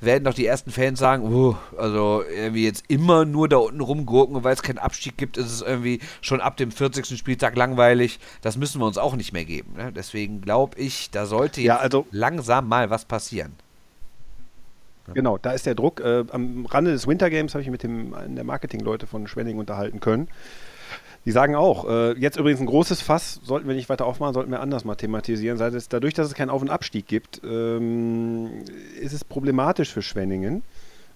[0.00, 4.36] werden doch die ersten Fans sagen, uh, also irgendwie jetzt immer nur da unten rumgurken
[4.36, 7.18] und weil es keinen Abstieg gibt, ist es irgendwie schon ab dem 40.
[7.18, 8.18] Spieltag langweilig.
[8.40, 9.74] Das müssen wir uns auch nicht mehr geben.
[9.76, 9.92] Ne?
[9.92, 13.52] Deswegen glaube ich, da sollte jetzt ja, also langsam mal was passieren.
[15.12, 16.00] Genau, da ist der Druck.
[16.00, 19.58] Äh, am Rande des Winter Games habe ich mit dem, einem der Marketingleute von Schwenning
[19.58, 20.28] unterhalten können.
[21.26, 24.50] Die sagen auch, äh, jetzt übrigens ein großes Fass, sollten wir nicht weiter aufmachen, sollten
[24.50, 25.58] wir anders mal thematisieren.
[25.58, 28.50] Dadurch, dass es keinen Auf- und Abstieg gibt, ähm,
[29.00, 30.62] ist es problematisch für Schwenningen.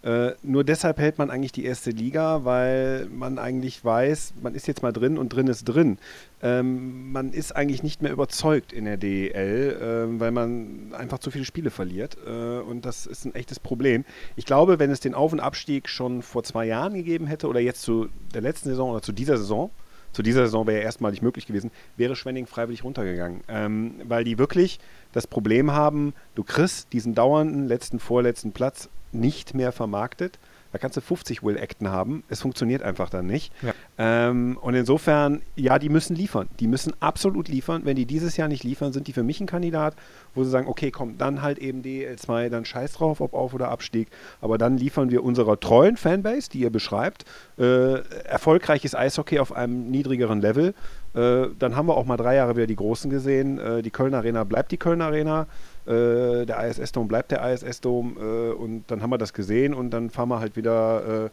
[0.02, 4.66] Äh, nur deshalb hält man eigentlich die erste Liga, weil man eigentlich weiß, man ist
[4.68, 5.98] jetzt mal drin und drin ist drin.
[6.40, 9.76] Ähm, man ist eigentlich nicht mehr überzeugt in der DEL,
[10.14, 12.16] äh, weil man einfach zu viele Spiele verliert.
[12.26, 14.04] Äh, und das ist ein echtes Problem.
[14.36, 17.60] Ich glaube, wenn es den Auf- und Abstieg schon vor zwei Jahren gegeben hätte oder
[17.60, 19.70] jetzt zu der letzten Saison oder zu dieser Saison,
[20.12, 23.42] zu dieser Saison wäre ja erstmalig möglich gewesen, wäre Schwenning freiwillig runtergegangen.
[23.48, 24.78] Ähm, weil die wirklich
[25.12, 30.38] das Problem haben, du kriegst diesen dauernden letzten, vorletzten Platz nicht mehr vermarktet.
[30.72, 32.22] Da kannst du 50 Will-Acten haben.
[32.28, 33.52] Es funktioniert einfach dann nicht.
[33.62, 33.72] Ja.
[33.96, 36.48] Ähm, und insofern, ja, die müssen liefern.
[36.60, 37.82] Die müssen absolut liefern.
[37.84, 39.94] Wenn die dieses Jahr nicht liefern, sind die für mich ein Kandidat,
[40.34, 43.70] wo sie sagen, okay, komm, dann halt eben DL2, dann scheiß drauf, ob Auf- oder
[43.70, 44.08] Abstieg.
[44.40, 47.24] Aber dann liefern wir unserer treuen Fanbase, die ihr beschreibt,
[47.58, 50.74] äh, erfolgreiches Eishockey auf einem niedrigeren Level.
[51.14, 53.58] Äh, dann haben wir auch mal drei Jahre wieder die Großen gesehen.
[53.58, 55.46] Äh, die Köln Arena bleibt die Köln Arena.
[55.88, 58.16] Äh, der ISS-Dom bleibt der ISS-Dom.
[58.16, 61.30] Äh, und dann haben wir das gesehen und dann fahren wir halt wieder äh,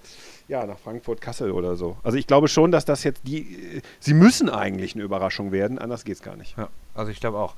[0.48, 1.98] ja, nach Frankfurt, Kassel oder so.
[2.04, 3.82] Also ich glaube schon, dass das jetzt die.
[4.00, 6.58] Sie müssen eigentlich eine Überraschung werden, anders geht es gar nicht.
[6.58, 7.56] Ja, also ich glaube auch.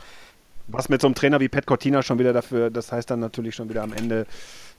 [0.67, 3.55] Was mit so einem Trainer wie Pat Cortina schon wieder dafür, das heißt dann natürlich
[3.55, 4.25] schon wieder am Ende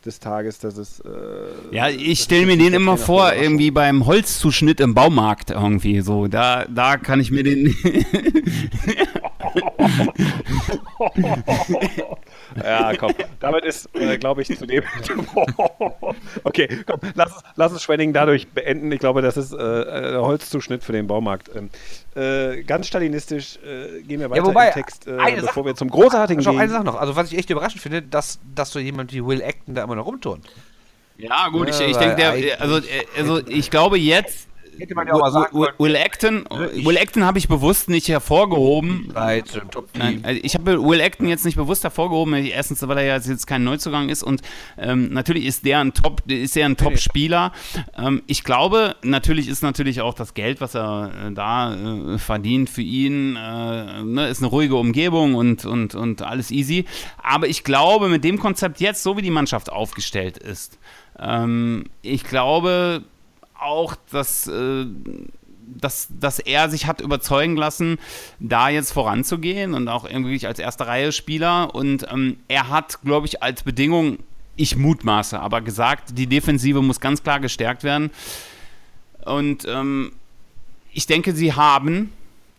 [0.04, 1.00] des Tages, dass es.
[1.00, 6.28] Äh, ja, ich stelle mir den immer vor, irgendwie beim Holzzuschnitt im Baumarkt irgendwie so.
[6.28, 7.74] Da, da kann ich mir den.
[12.62, 13.12] ja, komm.
[13.40, 14.82] Damit ist, äh, glaube ich, zu dem.
[16.44, 18.90] okay, komm, lass, lass uns Schwenning dadurch beenden.
[18.92, 21.50] Ich glaube, das ist äh, Holzzuschnitt für den Baumarkt.
[21.54, 21.70] Ähm,
[22.14, 25.74] äh, ganz stalinistisch äh, gehen wir weiter ja, wobei, im Text, äh, bevor Sache, wir
[25.74, 26.58] zum Großartigen gehen.
[26.58, 26.96] eine Sache noch.
[26.96, 29.96] Also, was ich echt überraschend finde, dass, dass so jemand wie Will Acton da immer
[29.96, 30.46] noch rumturnt.
[31.18, 32.80] Ja, gut, ich, ich denke, der, also,
[33.16, 34.47] also ich glaube jetzt,
[34.78, 38.08] Hätte man ja auch mal sagen Will, Will Acton, Will Acton habe ich bewusst nicht
[38.08, 39.10] hervorgehoben.
[39.94, 42.34] Nein, also ich habe Will Acton jetzt nicht bewusst hervorgehoben.
[42.34, 44.42] Erstens, weil er ja jetzt kein Neuzugang ist und
[44.76, 47.52] ähm, natürlich ist der ein Top, ist er ein Top-Spieler.
[47.96, 52.70] Ähm, ich glaube, natürlich ist natürlich auch das Geld, was er äh, da äh, verdient
[52.70, 56.84] für ihn, äh, ne, ist eine ruhige Umgebung und, und, und alles easy.
[57.22, 60.78] Aber ich glaube, mit dem Konzept jetzt, so wie die Mannschaft aufgestellt ist,
[61.18, 63.02] ähm, ich glaube,
[63.58, 64.86] auch, dass, äh,
[65.80, 67.98] dass, dass er sich hat überzeugen lassen,
[68.38, 71.74] da jetzt voranzugehen und auch irgendwie als erste Reihe Spieler.
[71.74, 74.18] Und ähm, er hat, glaube ich, als Bedingung,
[74.56, 78.10] ich mutmaße, aber gesagt, die Defensive muss ganz klar gestärkt werden.
[79.24, 80.12] Und ähm,
[80.92, 82.12] ich denke, sie haben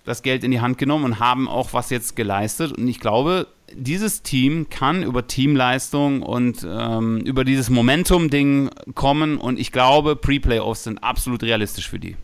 [0.06, 2.72] das Geld in die Hand genommen und haben auch was jetzt geleistet.
[2.72, 9.38] Und ich glaube, dieses Team kann über Teamleistung und ähm, über dieses Momentum-Ding kommen.
[9.38, 12.18] Und ich glaube, Pre-Playoffs sind absolut realistisch für die.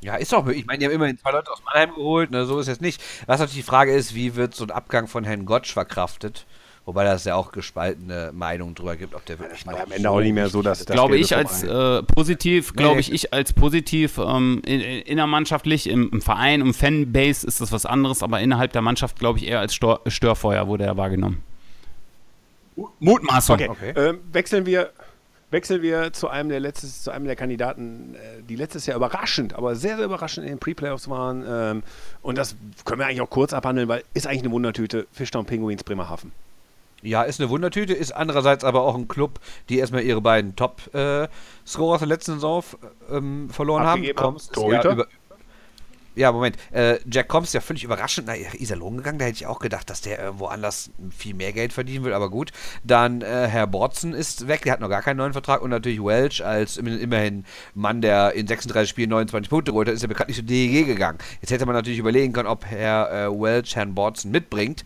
[0.00, 0.60] Ja, ist doch möglich.
[0.60, 2.46] Ich meine, die haben immerhin zwei Leute aus Mannheim geholt, ne?
[2.46, 3.02] so ist es nicht.
[3.26, 6.46] Was natürlich die Frage ist, wie wird so ein Abgang von Herrn Gottsch verkraftet?
[6.88, 10.08] Wobei das ja auch gespaltene Meinungen drüber gibt, ob der wirklich ja, am Ende so
[10.08, 13.00] auch nicht mehr so, dass das glaube ich als äh, positiv, glaube nee.
[13.00, 17.84] ich, ich als positiv ähm, in, innermannschaftlich im, im, Verein, im Fanbase ist das was
[17.84, 21.42] anderes, aber innerhalb der Mannschaft glaube ich eher als Stör, Störfeuer wurde er wahrgenommen.
[23.00, 23.56] Mutmaßung.
[23.56, 23.68] Okay.
[23.68, 23.92] okay.
[23.94, 24.90] Ähm, wechseln wir
[25.50, 29.52] wechseln wir zu einem der letztes, zu einem der Kandidaten, äh, die letztes Jahr überraschend,
[29.52, 31.44] aber sehr, sehr überraschend in den Pre-Playoffs waren.
[31.46, 31.82] Ähm,
[32.22, 32.56] und das
[32.86, 35.06] können wir eigentlich auch kurz abhandeln, weil ist eigentlich eine Wundertüte.
[35.12, 36.32] Fischtown Penguins Bremerhaven.
[37.02, 39.38] Ja, ist eine Wundertüte, ist andererseits aber auch ein Club,
[39.68, 42.64] die erstmal ihre beiden Top-Scorer äh, der letzten Saison
[43.10, 44.24] ähm, verloren Abgegeben haben.
[44.24, 45.06] Kommst, ja, über,
[46.18, 46.56] ja, Moment.
[46.72, 49.20] Äh, Jack Combs ist ja völlig überraschend nach Iserlohn gegangen.
[49.20, 52.28] Da hätte ich auch gedacht, dass der irgendwo anders viel mehr Geld verdienen will, aber
[52.28, 52.50] gut.
[52.82, 55.62] Dann äh, Herr Bortzen ist weg, der hat noch gar keinen neuen Vertrag.
[55.62, 57.44] Und natürlich Welch als immerhin
[57.74, 61.18] Mann, der in 36 Spielen 29 Punkte geholt hat, ist ja bekanntlich zu DEG gegangen.
[61.40, 64.84] Jetzt hätte man natürlich überlegen können, ob Herr äh, Welch Herrn Bortzen mitbringt.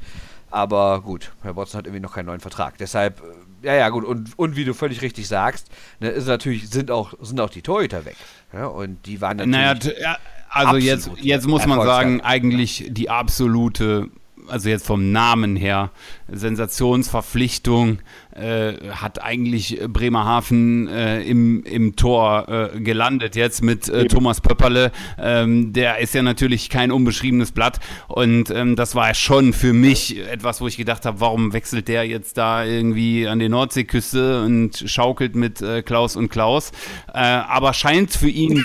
[0.53, 2.77] Aber gut, Herr Watson hat irgendwie noch keinen neuen Vertrag.
[2.77, 3.23] Deshalb,
[3.63, 4.05] äh, ja, ja, gut.
[4.05, 5.69] Und, und wie du völlig richtig sagst,
[5.99, 8.17] ne, ist natürlich, sind auch, sind auch die Torhüter weg.
[8.53, 9.99] Ja, und die waren natürlich.
[9.99, 10.19] Naja,
[10.51, 14.11] also jetzt, jetzt muss man sagen, eigentlich die absolute
[14.49, 15.91] also jetzt vom Namen her,
[16.29, 17.99] Sensationsverpflichtung,
[18.35, 24.91] äh, hat eigentlich Bremerhaven äh, im, im Tor äh, gelandet jetzt mit äh, Thomas Pöpperle.
[25.19, 30.19] Ähm, der ist ja natürlich kein unbeschriebenes Blatt und ähm, das war schon für mich
[30.19, 34.83] etwas, wo ich gedacht habe, warum wechselt der jetzt da irgendwie an die Nordseeküste und
[34.87, 36.73] schaukelt mit äh, Klaus und Klaus.
[37.13, 38.65] Äh, aber scheint für ihn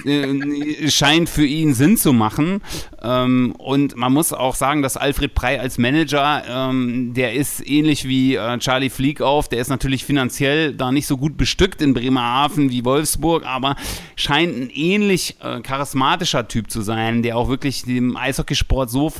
[0.88, 2.62] scheint für ihn Sinn zu machen
[3.04, 8.08] ähm, und man muss auch sagen, dass Alfred Prey als Manager, ähm, der ist ähnlich
[8.08, 11.96] wie Charlie Fleek auf, der der ist natürlich finanziell da nicht so gut bestückt in
[11.96, 13.76] Bremerhaven wie Wolfsburg, aber
[14.16, 19.12] scheint ein ähnlich äh, charismatischer Typ zu sein, der auch wirklich dem Eishockeysport so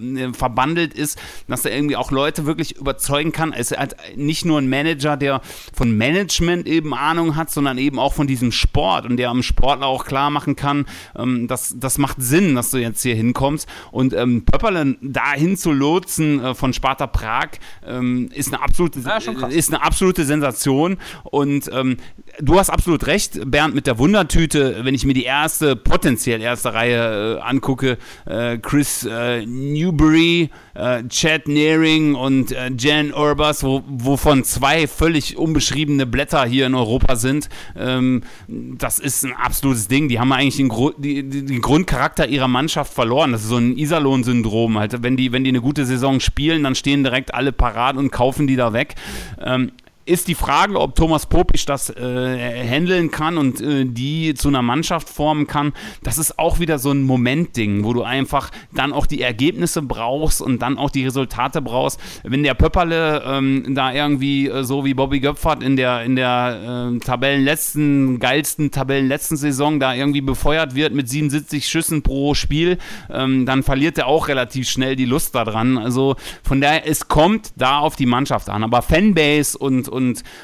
[0.00, 1.18] äh, verbandelt ist,
[1.48, 3.52] dass er irgendwie auch Leute wirklich überzeugen kann.
[3.52, 5.40] Es ist halt nicht nur ein Manager, der
[5.74, 9.86] von Management eben Ahnung hat, sondern eben auch von diesem Sport und der am Sportler
[9.86, 10.86] auch klar machen kann,
[11.16, 13.68] ähm, dass das macht Sinn, dass du jetzt hier hinkommst.
[13.90, 17.50] Und ähm, Pöpperle dahin zu lotsen äh, von Sparta Prag
[17.86, 19.16] ähm, ist, eine absolute, ja,
[19.48, 20.98] ist eine absolute Sensation.
[21.24, 21.96] Und ähm,
[22.38, 26.74] du hast absolut recht, Bernd, mit der Wundertüte, wenn ich mir die erste, potenziell erste
[26.74, 33.82] Reihe äh, angucke, äh, Chris äh, Newbury, äh, Chad Nearing und äh, Jan Urbas, wo,
[33.86, 40.08] wovon zwei völlig unbeschriebene Blätter hier in Europa sind, ähm, das ist ein absolutes Ding.
[40.08, 43.32] Die haben eigentlich den, Gru die, den Grundcharakter ihrer Mannschaft verloren.
[43.32, 44.78] Das ist so ein Iserlohn-Syndrom.
[44.78, 45.02] Halt.
[45.02, 48.46] Wenn, die, wenn die eine gute Saison spielen, dann stehen direkt alle parat und kaufen
[48.46, 48.94] die da weg.
[49.40, 49.72] Ähm,
[50.10, 54.60] ist die Frage, ob Thomas Popisch das äh, handeln kann und äh, die zu einer
[54.60, 55.72] Mannschaft formen kann.
[56.02, 60.42] Das ist auch wieder so ein Momentding, wo du einfach dann auch die Ergebnisse brauchst
[60.42, 62.00] und dann auch die Resultate brauchst.
[62.24, 66.90] Wenn der Pöpperle ähm, da irgendwie äh, so wie Bobby Göpfert in der, in der
[66.92, 72.78] äh, Tabellenletzten, geilsten Tabellenletzten Saison da irgendwie befeuert wird mit 77 Schüssen pro Spiel,
[73.10, 75.78] ähm, dann verliert er auch relativ schnell die Lust daran.
[75.78, 78.64] Also von daher, es kommt da auf die Mannschaft an.
[78.64, 79.99] Aber Fanbase und, und,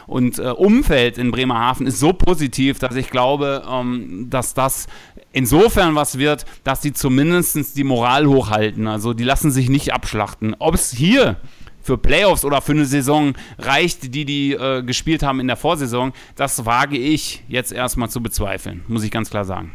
[0.06, 4.86] und äh, Umfeld in Bremerhaven ist so positiv, dass ich glaube, ähm, dass das
[5.32, 8.86] insofern was wird, dass sie zumindest die Moral hochhalten.
[8.86, 10.56] Also die lassen sich nicht abschlachten.
[10.58, 11.36] Ob es hier
[11.82, 16.12] für Playoffs oder für eine Saison reicht, die die äh, gespielt haben in der Vorsaison,
[16.34, 19.72] das wage ich jetzt erstmal zu bezweifeln, muss ich ganz klar sagen.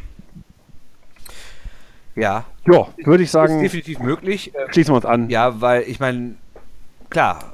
[2.16, 2.46] Ja.
[2.68, 3.56] Ja, würde ich sagen.
[3.56, 4.52] Ist definitiv möglich.
[4.72, 5.30] Schließen wir uns an.
[5.30, 6.36] Ja, weil ich meine,
[7.10, 7.54] klar,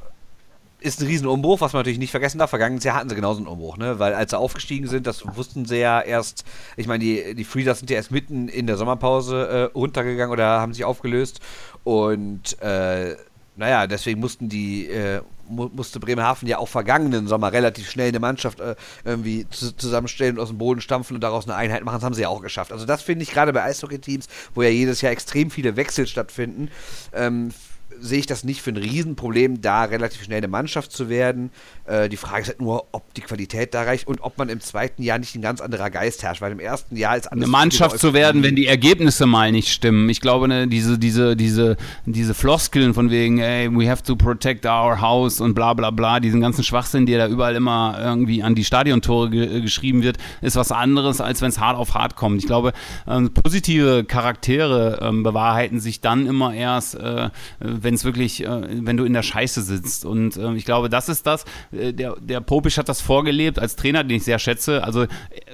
[0.88, 2.50] ist ein Riesenumbruch, was man natürlich nicht vergessen darf.
[2.50, 4.00] Vergangenes Jahr hatten sie genauso einen Umbruch, ne?
[4.00, 6.46] Weil als sie aufgestiegen sind, das wussten sie ja erst,
[6.76, 10.62] ich meine, die, die Freezers sind ja erst mitten in der Sommerpause äh, runtergegangen oder
[10.62, 11.40] haben sich aufgelöst.
[11.84, 13.16] Und äh,
[13.56, 18.20] naja, deswegen mussten die, äh, mu musste Bremerhaven ja auch vergangenen Sommer relativ schnell eine
[18.20, 21.96] Mannschaft äh, irgendwie zu zusammenstellen und aus dem Boden stampfen und daraus eine Einheit machen.
[21.96, 22.72] Das haben sie ja auch geschafft.
[22.72, 26.70] Also das finde ich gerade bei Eishockey-Teams, wo ja jedes Jahr extrem viele Wechsel stattfinden,
[27.14, 27.52] ähm,
[28.00, 31.52] sehe ich das nicht für ein Riesenproblem, da relativ schnell eine Mannschaft zu werden.
[31.86, 34.60] Äh, die Frage ist halt nur, ob die Qualität da reicht und ob man im
[34.60, 37.44] zweiten Jahr nicht ein ganz anderer Geist herrscht, weil im ersten Jahr ist alles.
[37.44, 40.10] Eine Mannschaft zu werden, wenn die Ergebnisse mal nicht stimmen.
[40.10, 44.66] Ich glaube, ne, diese, diese, diese, diese Floskeln von wegen, ey, we have to protect
[44.66, 48.56] our house und bla bla bla, diesen ganzen Schwachsinn, der da überall immer irgendwie an
[48.56, 52.40] die Stadiontore ge geschrieben wird, ist was anderes, als wenn es hart auf hart kommt.
[52.40, 52.74] Ich glaube,
[53.08, 57.30] ähm, positive Charaktere ähm, bewahrheiten sich dann immer erst, äh,
[57.60, 60.06] wenn es wirklich, äh, wenn du in der Scheiße sitzt.
[60.06, 61.46] Und äh, ich glaube, das ist das.
[61.72, 64.84] Äh, der, der Popisch hat das vorgelebt als Trainer, den ich sehr schätze.
[64.84, 65.08] Also äh,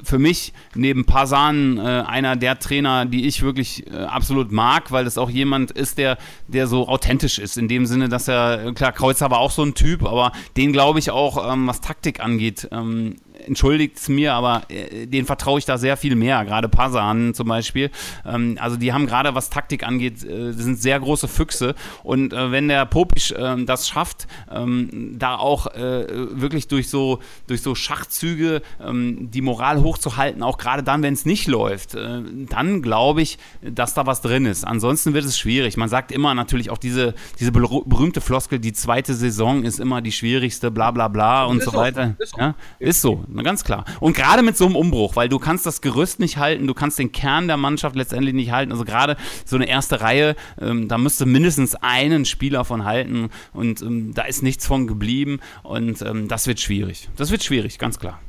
[0.04, 5.18] für mich neben Pasan äh, einer der Trainer, die ich wirklich absolut mag, weil das
[5.18, 7.58] auch jemand ist, der, der so authentisch ist.
[7.58, 11.00] In dem Sinne, dass er, klar, Kreuzer war auch so ein Typ, aber den glaube
[11.00, 13.16] ich auch, ähm, was Taktik angeht, ähm,
[13.48, 17.48] entschuldigt es mir, aber äh, den vertraue ich da sehr viel mehr, gerade Pasan zum
[17.48, 17.90] Beispiel.
[18.26, 22.52] Ähm, also die haben gerade, was Taktik angeht, äh, sind sehr große Füchse und äh,
[22.52, 27.76] wenn der Popisch ähm, das schafft, ähm, da auch äh, wirklich durch so, durch so
[27.76, 33.22] Schachzüge ähm, die Moral hochzuhalten, auch gerade dann, wenn es nicht läuft, äh, dann glaube
[33.22, 34.66] ich, dass da was drin ist.
[34.66, 35.78] Ansonsten wird es schwierig.
[35.78, 40.12] Man sagt immer natürlich auch diese, diese berühmte Floskel, die zweite Saison ist immer die
[40.12, 42.16] schwierigste, bla bla bla und so weiter.
[42.20, 42.38] Ist so.
[42.40, 42.56] Ja?
[42.80, 43.86] Ist so, ganz klar.
[44.00, 47.00] Und gerade mit so einem Umbruch, weil du kannst das Gerüst nicht halten, du kannst
[47.00, 48.72] den Kern der Mannschaft letztendlich nicht halten.
[48.72, 53.82] Also gerade so eine erste Reihe, ähm, da müsste mindestens einen Spieler von halten und
[53.82, 57.10] ähm, da ist nichts von geblieben und ähm, das wird schwierig.
[57.18, 58.20] Das wird schwierig, ganz klar.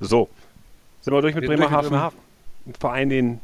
[0.00, 0.28] So.
[1.02, 1.56] Sind wir durch mit Wir?
[1.56, 1.94] Bremerhaven.
[1.94, 3.40] Ein Verein, den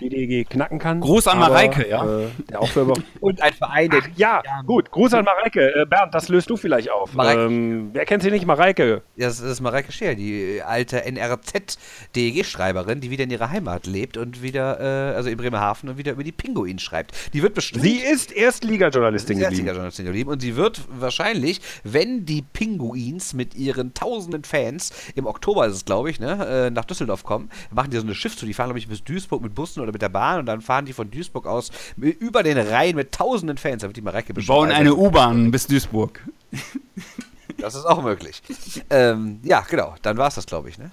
[0.00, 1.00] die DEG knacken kann.
[1.00, 2.04] Gruß an aber, Mareike, ja.
[2.04, 2.86] Äh, der auch für
[3.20, 4.90] Und ein Verein, der Ja, gut.
[4.90, 5.74] Gruß an Mareike.
[5.74, 7.14] Äh, Bernd, das löst du vielleicht auf.
[7.14, 7.46] Mareike.
[7.46, 8.46] Ähm, wer kennt sie nicht?
[8.46, 9.02] Mareike.
[9.16, 14.42] Ja, das ist Mareike Scheer, die alte NRZ-DEG-Schreiberin, die wieder in ihrer Heimat lebt und
[14.42, 17.14] wieder, äh, also in Bremerhaven und wieder über die Pinguinen schreibt.
[17.32, 17.82] Die wird bestimmt.
[17.82, 19.52] Sie ist Erstliga-Journalistin geblieben.
[19.52, 25.66] Erstliga-Journalistin geblieben und sie wird wahrscheinlich, wenn die Pinguins mit ihren tausenden Fans im Oktober
[25.66, 28.54] ist es, glaube ich, ne, äh, nach Düsseldorf kommen, machen die so eine Schiffstour, die
[28.54, 30.92] fahren, glaube ich, bis Duisburg mit Bussen oder mit der Bahn und dann fahren die
[30.92, 33.82] von Duisburg aus über den Rhein mit tausenden Fans.
[33.82, 36.20] Da wird die Mareike Wir bestimmt bauen eine U-Bahn bis Duisburg.
[37.58, 38.42] Das ist auch möglich.
[38.90, 39.94] ähm, ja, genau.
[40.02, 40.90] Dann war es das, glaube ich, ne?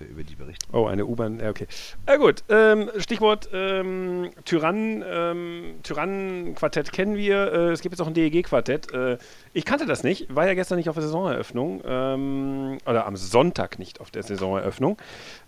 [0.00, 0.64] Wir über die berichten.
[0.72, 1.66] Oh, eine U-Bahn, ja, okay.
[2.06, 7.52] Na gut, ähm, Stichwort ähm, Tyrann, ähm, Tyrannen-Quartett kennen wir.
[7.52, 8.92] Äh, es gibt jetzt auch ein DEG-Quartett.
[8.92, 9.18] Äh,
[9.52, 11.82] ich kannte das nicht, war ja gestern nicht auf der Saisoneröffnung.
[11.84, 14.98] Ähm, oder am Sonntag nicht auf der Saisoneröffnung.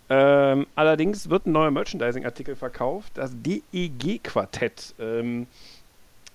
[0.08, 4.94] Ähm, allerdings wird ein neuer Merchandising-Artikel verkauft, das DEG-Quartett.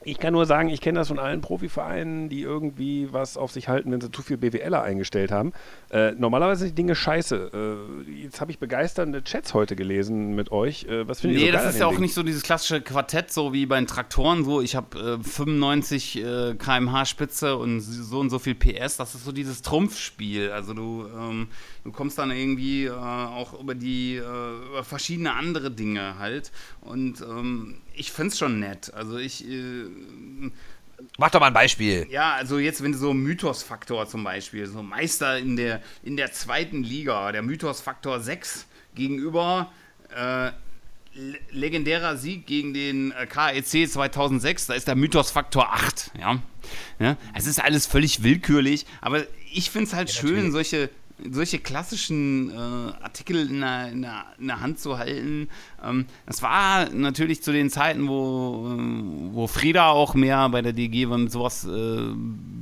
[0.04, 3.68] Ich kann nur sagen, ich kenne das von allen Profivereinen, die irgendwie was auf sich
[3.68, 5.54] halten, wenn sie zu viel BWLer eingestellt haben.
[5.92, 7.78] Äh, normalerweise sind die Dinge scheiße.
[8.08, 10.86] Äh, jetzt habe ich begeisternde Chats heute gelesen mit euch.
[10.86, 12.02] Äh, was findet Nee, ihr so das ist ja auch Ding?
[12.02, 16.18] nicht so dieses klassische Quartett, so wie bei den Traktoren, so ich habe äh, 95
[16.24, 18.98] äh, km/h Spitze und so und so viel PS.
[18.98, 20.50] Das ist so dieses Trumpfspiel.
[20.52, 21.48] Also du, ähm,
[21.84, 26.52] du kommst dann irgendwie äh, auch über die, äh, über verschiedene andere Dinge halt.
[26.82, 28.94] Und ähm, ich finde es schon nett.
[28.94, 29.86] Also ich, äh,
[31.18, 32.08] Mach doch mal ein Beispiel.
[32.10, 36.32] ja, also jetzt, wenn du so Mythos-Faktor zum Beispiel, so Meister in der, in der
[36.32, 39.72] zweiten Liga, der Mythos-Faktor 6 gegenüber
[40.16, 40.52] äh,
[41.52, 46.42] legendärer Sieg gegen den äh, KEC 2006, da ist der Mythos-Faktor 8, ja.
[47.00, 47.18] ja.
[47.34, 50.90] Es ist alles völlig willkürlich, aber ich finde es halt ja, schön, solche
[51.30, 52.54] solche klassischen äh,
[53.02, 55.50] Artikel in der, in, der, in der, Hand zu halten.
[55.84, 60.74] Ähm, das war natürlich zu den Zeiten, wo, äh, wo Frieda auch mehr bei der
[60.74, 62.14] DG mit sowas äh,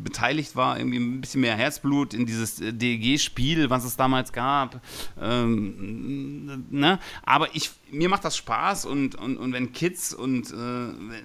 [0.04, 4.82] beteiligt war, irgendwie ein bisschen mehr Herzblut in dieses äh, DG-Spiel, was es damals gab.
[5.22, 7.00] Ähm, ne?
[7.24, 10.56] Aber ich, mir macht das Spaß und, und, und wenn Kids und äh,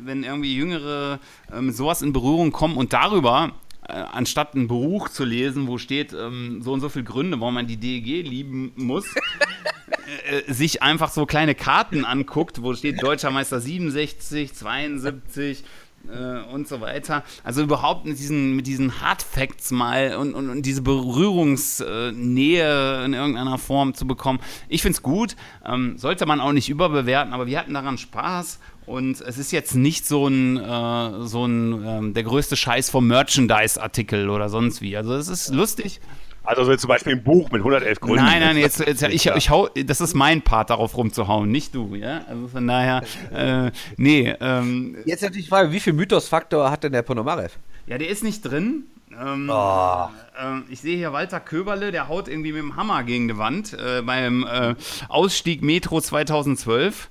[0.01, 1.21] wenn irgendwie Jüngere
[1.61, 3.53] mit sowas in Berührung kommen und darüber
[3.93, 7.67] anstatt ein Buch zu lesen, wo steht ähm, so und so viele Gründe, warum man
[7.67, 9.07] die DEG lieben muss,
[10.29, 15.65] äh, äh, sich einfach so kleine Karten anguckt, wo steht Deutscher Meister 67, 72
[16.09, 17.25] äh, und so weiter.
[17.43, 23.15] Also überhaupt mit diesen, mit diesen Hard Facts mal und, und, und diese Berührungsnähe in
[23.15, 24.41] irgendeiner Form zu bekommen.
[24.69, 28.61] Ich finde es gut, ähm, sollte man auch nicht überbewerten, aber wir hatten daran Spaß
[28.87, 33.07] und es ist jetzt nicht so ein, äh, so ein ähm, der größte Scheiß vom
[33.07, 34.97] Merchandise-Artikel oder sonst wie.
[34.97, 36.01] Also es ist lustig.
[36.45, 38.23] Also so zum Beispiel ein Buch mit 111 Gründen.
[38.23, 41.95] Nein, nein, jetzt, jetzt ich, ich hau, das ist mein Part, darauf rumzuhauen, nicht du,
[41.95, 42.23] ja.
[42.29, 43.03] Also von daher,
[43.33, 44.35] äh, nee.
[44.41, 47.57] Ähm, jetzt natürlich die Frage, wie viel Mythos-Faktor hat denn der Ponomarev?
[47.87, 48.85] Ja, der ist nicht drin.
[49.21, 50.09] Ähm, oh.
[50.37, 53.73] äh, ich sehe hier Walter Köberle, der haut irgendwie mit dem Hammer gegen die Wand
[53.75, 54.75] äh, beim äh,
[55.09, 57.09] Ausstieg Metro 2012.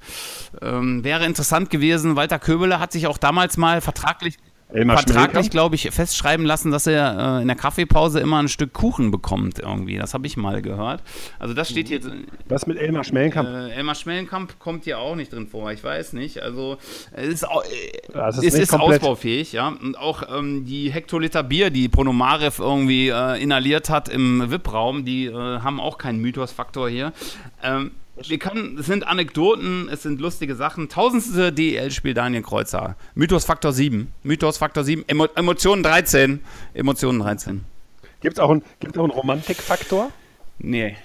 [0.61, 2.15] Ähm, wäre interessant gewesen.
[2.15, 4.37] Walter Köberle hat sich auch damals mal vertraglich
[4.73, 8.73] Elmar vertraglich, glaube ich, festschreiben lassen, dass er äh, in der Kaffeepause immer ein Stück
[8.73, 9.97] Kuchen bekommt irgendwie.
[9.97, 11.03] Das habe ich mal gehört.
[11.39, 11.99] Also das steht hier.
[12.47, 13.47] Was mit Elmar Schmellenkamp?
[13.47, 15.71] Äh, Elmar Schmellenkamp kommt hier auch nicht drin vor.
[15.71, 16.41] Ich weiß nicht.
[16.41, 16.77] Also
[17.11, 19.67] es ist, äh, es ist, ist ausbaufähig, ja.
[19.67, 25.25] Und auch ähm, die Hektoliter Bier, die Ponomarev irgendwie äh, inhaliert hat im VIP-Raum, die
[25.25, 27.13] äh, haben auch keinen Mythos-Faktor hier.
[27.61, 30.87] Ähm, wir können, es sind Anekdoten, es sind lustige Sachen.
[30.89, 32.95] Tausendste DEL-Spiel Daniel Kreuzer.
[33.15, 34.11] Mythos Faktor 7.
[34.23, 35.03] Mythos Faktor 7.
[35.07, 36.39] Emo Emotionen 13.
[36.73, 37.65] Emotionen 13.
[38.21, 40.11] Gibt es auch einen, einen Romantikfaktor?
[40.59, 40.95] Nee.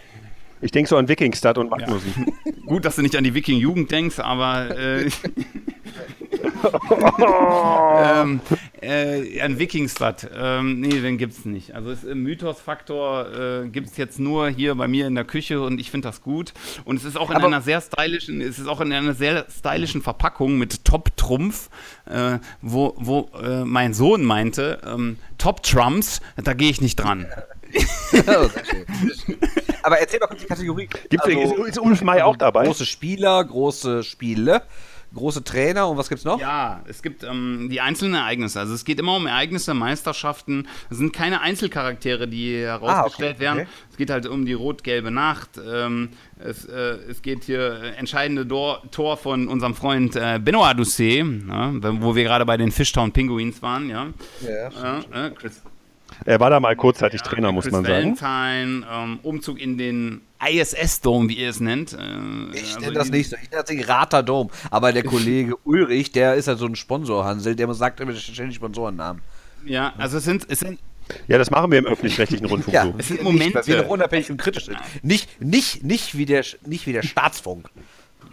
[0.61, 2.27] Ich denke so an Wikingstad und Magnussen.
[2.45, 2.53] Ja.
[2.67, 5.09] Gut, dass du nicht an die Wiking-Jugend denkst, aber äh,
[7.99, 8.41] ähm,
[8.81, 10.31] äh, an Wikingstad.
[10.37, 11.75] Ähm, nee, den gibt es nicht.
[11.75, 15.61] Also es, im Mythos-Faktor äh, gibt es jetzt nur hier bei mir in der Küche
[15.61, 16.53] und ich finde das gut.
[16.85, 19.47] Und es ist auch in aber einer sehr stylischen, es ist auch in einer sehr
[19.51, 21.71] stylischen Verpackung mit Top-Trumpf,
[22.07, 27.27] äh, wo, wo äh, mein Sohn meinte, ähm, Top-Trumps, da gehe ich nicht dran.
[29.83, 30.89] Aber erzähl mal kurz die Kategorie.
[31.09, 32.65] Gibt's, also, ist, ist Ulf May auch dabei?
[32.65, 34.63] Große Spieler, große Spiele
[35.15, 36.41] große Trainer und was gibt's noch?
[36.41, 38.61] Ja, es gibt ähm, die einzelnen Ereignisse.
[38.61, 40.69] Also es geht immer um Ereignisse, Meisterschaften.
[40.91, 43.59] Es sind keine Einzelcharaktere, die herausgestellt ah, okay, werden.
[43.61, 43.69] Okay.
[43.91, 45.51] Es geht halt um die rot-gelbe Nacht.
[45.65, 50.79] Ähm, es, äh, es, geht hier äh, entscheidende Dor Tor von unserem Freund äh, Benoit
[50.79, 53.89] Doucet, ja, wo wir gerade bei den Fishtown Pinguins waren.
[53.89, 54.09] Ja,
[54.41, 55.63] ja äh, Chris
[56.25, 58.21] er war da mal kurzzeitig ja, Trainer, muss Chris man sagen.
[58.21, 61.93] Valentine, ähm, Umzug in den ISS-Dom, wie ihr es nennt.
[61.93, 61.97] Äh,
[62.55, 63.37] ich also nenne das nicht so.
[63.43, 64.51] Ich nenne das Rater Dom.
[64.71, 68.57] Aber der Kollege Ulrich, der ist halt so ein Sponsor, Hansel, der sagt immer ständig
[68.57, 69.23] Sponsorennamen.
[69.65, 70.79] Ja, also es sind, es sind
[71.27, 72.95] ja, das machen wir im öffentlich-rechtlichen Rundfunk ja, so.
[72.99, 73.45] Es sind Momente.
[73.45, 74.79] Nicht, weil wir noch unabhängig und kritisch sind.
[75.03, 77.71] Nicht, nicht, nicht, wie der, nicht wie der Staatsfunk.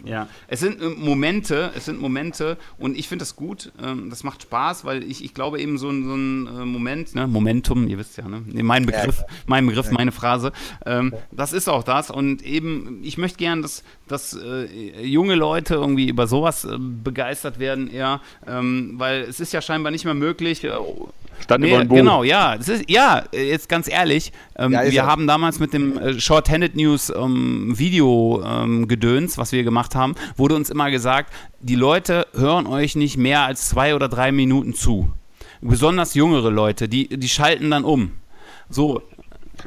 [0.04, 4.24] Ja, es sind äh, Momente, es sind Momente und ich finde das gut, ähm, das
[4.24, 7.98] macht Spaß, weil ich, ich glaube eben so, so ein äh, Moment, ne, Momentum, ihr
[7.98, 10.52] wisst ja, ne, mein Begriff, ja, mein Begriff, meine Phrase,
[10.84, 15.74] ähm, das ist auch das und eben, ich möchte gern, dass, dass äh, junge Leute
[15.74, 20.14] irgendwie über sowas äh, begeistert werden eher, ähm, weil es ist ja scheinbar nicht mehr
[20.14, 20.70] möglich, äh,
[21.40, 21.96] Stand nee, über Buch.
[21.96, 22.54] Genau, ja.
[22.54, 27.12] Ist, ja, jetzt ganz ehrlich, ähm, ja, wir haben damals mit dem äh, Short-Handed News
[27.14, 32.66] ähm, Video ähm, gedöns, was wir gemacht haben, wurde uns immer gesagt, die Leute hören
[32.66, 35.12] euch nicht mehr als zwei oder drei Minuten zu.
[35.60, 38.12] Besonders jüngere Leute, die, die schalten dann um.
[38.68, 39.02] So,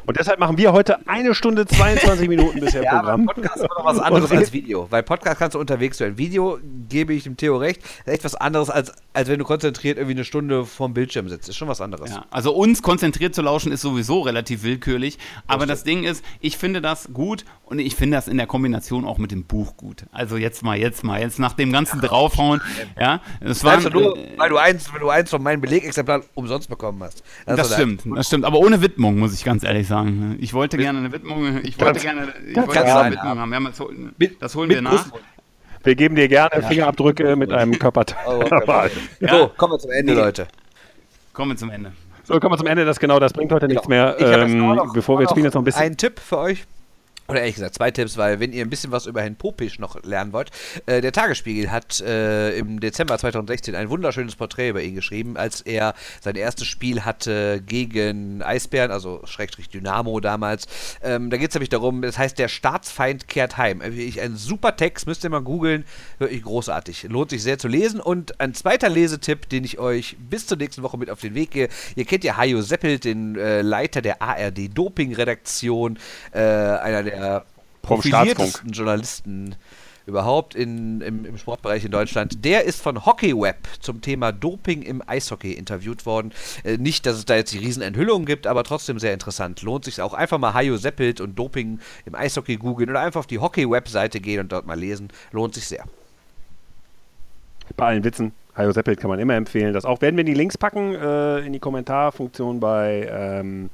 [0.05, 3.29] und deshalb machen wir heute eine Stunde 22 Minuten bisher ja, Programm.
[3.29, 4.87] Aber Podcast ist noch was anderes als Video.
[4.89, 6.17] Weil Podcast kannst du unterwegs hören.
[6.17, 6.59] Video
[6.89, 7.81] gebe ich dem Theo recht.
[7.81, 11.49] ist echt was anderes, als, als wenn du konzentriert irgendwie eine Stunde vorm Bildschirm sitzt.
[11.49, 12.11] Ist schon was anderes.
[12.11, 15.17] Ja, also uns konzentriert zu lauschen ist sowieso relativ willkürlich.
[15.47, 18.47] Aber das, das Ding ist, ich finde das gut und ich finde das in der
[18.47, 20.05] Kombination auch mit dem Buch gut.
[20.11, 22.61] Also jetzt mal, jetzt mal, jetzt nach dem ganzen ja, Draufhauen.
[22.99, 23.79] Ja, das war.
[23.89, 27.23] Nur, weil du eins, weil du eins von meinen Belegexemplaren umsonst bekommen hast.
[27.45, 28.45] Das, das stimmt, das stimmt.
[28.45, 30.37] Aber ohne Widmung, muss ich ganz ehrlich sagen.
[30.39, 33.53] Ich wollte gerne eine Widmung, ich wollte gerne, ich wollte gerne eine Widmung haben.
[33.53, 34.15] haben.
[34.39, 35.05] Das holen wir nach.
[35.83, 36.67] Wir geben dir gerne ja.
[36.67, 38.17] Fingerabdrücke mit einem Körperteil.
[38.27, 38.89] Oh, okay.
[39.21, 39.29] ja.
[39.29, 40.47] So, kommen wir zum Ende, Leute.
[41.33, 41.93] Kommen wir zum Ende.
[42.23, 42.85] So, kommen wir zum Ende.
[42.85, 43.79] Das genau, das bringt heute genau.
[43.79, 44.15] nichts mehr.
[44.19, 45.83] Ähm, bevor wir jetzt spielen, jetzt noch ein bisschen.
[45.83, 46.65] Ein Tipp für euch.
[47.29, 50.03] Oder ehrlich gesagt, zwei Tipps, weil wenn ihr ein bisschen was über Herrn Popisch noch
[50.03, 50.49] lernen wollt,
[50.87, 55.61] äh, der Tagesspiegel hat äh, im Dezember 2016 ein wunderschönes Porträt über ihn geschrieben, als
[55.61, 60.65] er sein erstes Spiel hatte gegen Eisbären, also Schrägstrich Dynamo damals.
[61.03, 63.81] Ähm, da geht es nämlich darum, das heißt, der Staatsfeind kehrt heim.
[63.81, 65.85] Wirklich ein super Text, müsst ihr mal googeln,
[66.17, 67.03] wirklich großartig.
[67.09, 67.99] Lohnt sich sehr zu lesen.
[67.99, 71.51] Und ein zweiter Lesetipp, den ich euch bis zur nächsten Woche mit auf den Weg
[71.51, 71.69] gehe.
[71.95, 75.99] Ihr kennt ja Hajo Seppelt, den äh, Leiter der ARD-Doping-Redaktion,
[76.31, 77.18] äh, einer der
[77.81, 79.55] profiliertesten Journalisten
[80.09, 82.43] überhaupt in, im, im, Sportbereich in Deutschland.
[82.43, 86.33] Der ist von Hockeyweb zum Thema Doping im Eishockey interviewt worden.
[86.63, 89.61] Äh, nicht, dass es da jetzt die Riesenenthüllung gibt, aber trotzdem sehr interessant.
[89.61, 93.27] Lohnt sich auch einfach mal Hajo Seppelt und Doping im Eishockey googeln oder einfach auf
[93.27, 95.09] die Hockeyweb-Seite gehen und dort mal lesen.
[95.31, 95.85] Lohnt sich sehr.
[97.77, 99.73] Bei allen Witzen, Hajo Seppelt kann man immer empfehlen.
[99.73, 103.69] Das auch werden wir die Links packen äh, in die Kommentarfunktion bei ähm,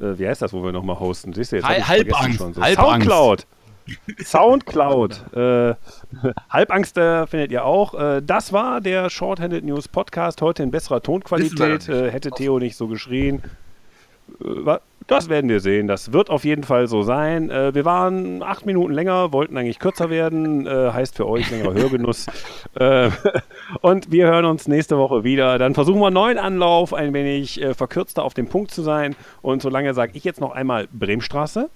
[0.00, 1.32] äh, wie heißt das, wo wir nochmal hosten?
[1.32, 1.66] Siehst du jetzt?
[1.66, 2.38] Halb, Halbangst.
[2.38, 2.62] Schon so.
[2.62, 3.46] Soundcloud.
[4.22, 5.32] Soundcloud.
[5.36, 5.74] äh,
[6.50, 7.94] Halbangst äh, findet ihr auch.
[7.94, 10.42] Äh, das war der Shorthanded News Podcast.
[10.42, 11.88] Heute in besserer Tonqualität.
[11.88, 13.42] Äh, hätte Theo nicht so geschrien.
[14.44, 14.78] Äh,
[15.08, 15.88] das werden wir sehen.
[15.88, 17.50] Das wird auf jeden Fall so sein.
[17.50, 20.66] Äh, wir waren acht Minuten länger, wollten eigentlich kürzer werden.
[20.66, 22.26] Äh, heißt für euch längerer Hörgenuss.
[22.74, 23.10] äh,
[23.80, 25.58] und wir hören uns nächste Woche wieder.
[25.58, 29.16] Dann versuchen wir einen neuen Anlauf, ein wenig äh, verkürzter auf dem Punkt zu sein.
[29.40, 31.70] Und solange sage ich jetzt noch einmal Bremenstraße.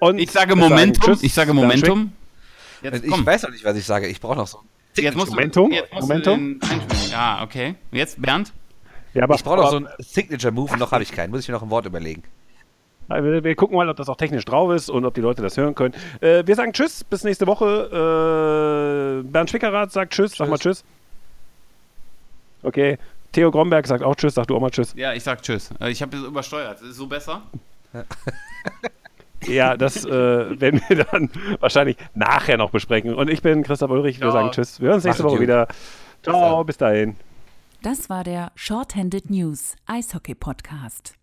[0.00, 1.18] Und ich sage Momentum.
[1.22, 2.12] ich sage Momentum.
[2.82, 4.06] Jetzt, ich weiß noch nicht, was ich sage.
[4.06, 4.58] Ich brauche noch so.
[4.96, 5.70] Jetzt musst Momentum.
[5.70, 6.60] Du, jetzt musst Momentum.
[7.10, 7.76] ja, okay.
[7.90, 8.52] Jetzt Bernd.
[9.14, 11.30] Ja, aber ich brauche noch so einen Signature-Move, noch habe ich keinen.
[11.30, 12.22] Muss ich mir noch ein Wort überlegen.
[13.08, 15.56] Wir, wir, gucken mal, ob das auch technisch drauf ist und ob die Leute das
[15.56, 15.94] hören können.
[16.20, 19.22] Äh, wir sagen Tschüss, bis nächste Woche.
[19.24, 20.84] Äh, Bernd Schwickerath sagt Tschüss, tschüss, sag mal Tschüss.
[22.62, 22.98] Okay.
[23.32, 24.94] Theo Gromberg sagt auch Tschüss, sag du auch mal Tschüss.
[24.96, 25.70] Ja, ich sag Tschüss.
[25.80, 26.80] Äh, ich habe das übersteuert.
[26.82, 27.42] Ist so besser?
[29.46, 33.14] ja, das äh, werden wir dann wahrscheinlich nachher noch besprechen.
[33.14, 34.20] Und ich bin Christoph Ulrich.
[34.20, 34.32] Wir ja.
[34.32, 34.80] sagen Tschüss.
[34.80, 35.66] Wir hören uns nächste Woche wieder.
[36.22, 37.16] Ciao, bis dahin.
[37.82, 41.19] Das war der Shorthanded News Eishockey Podcast.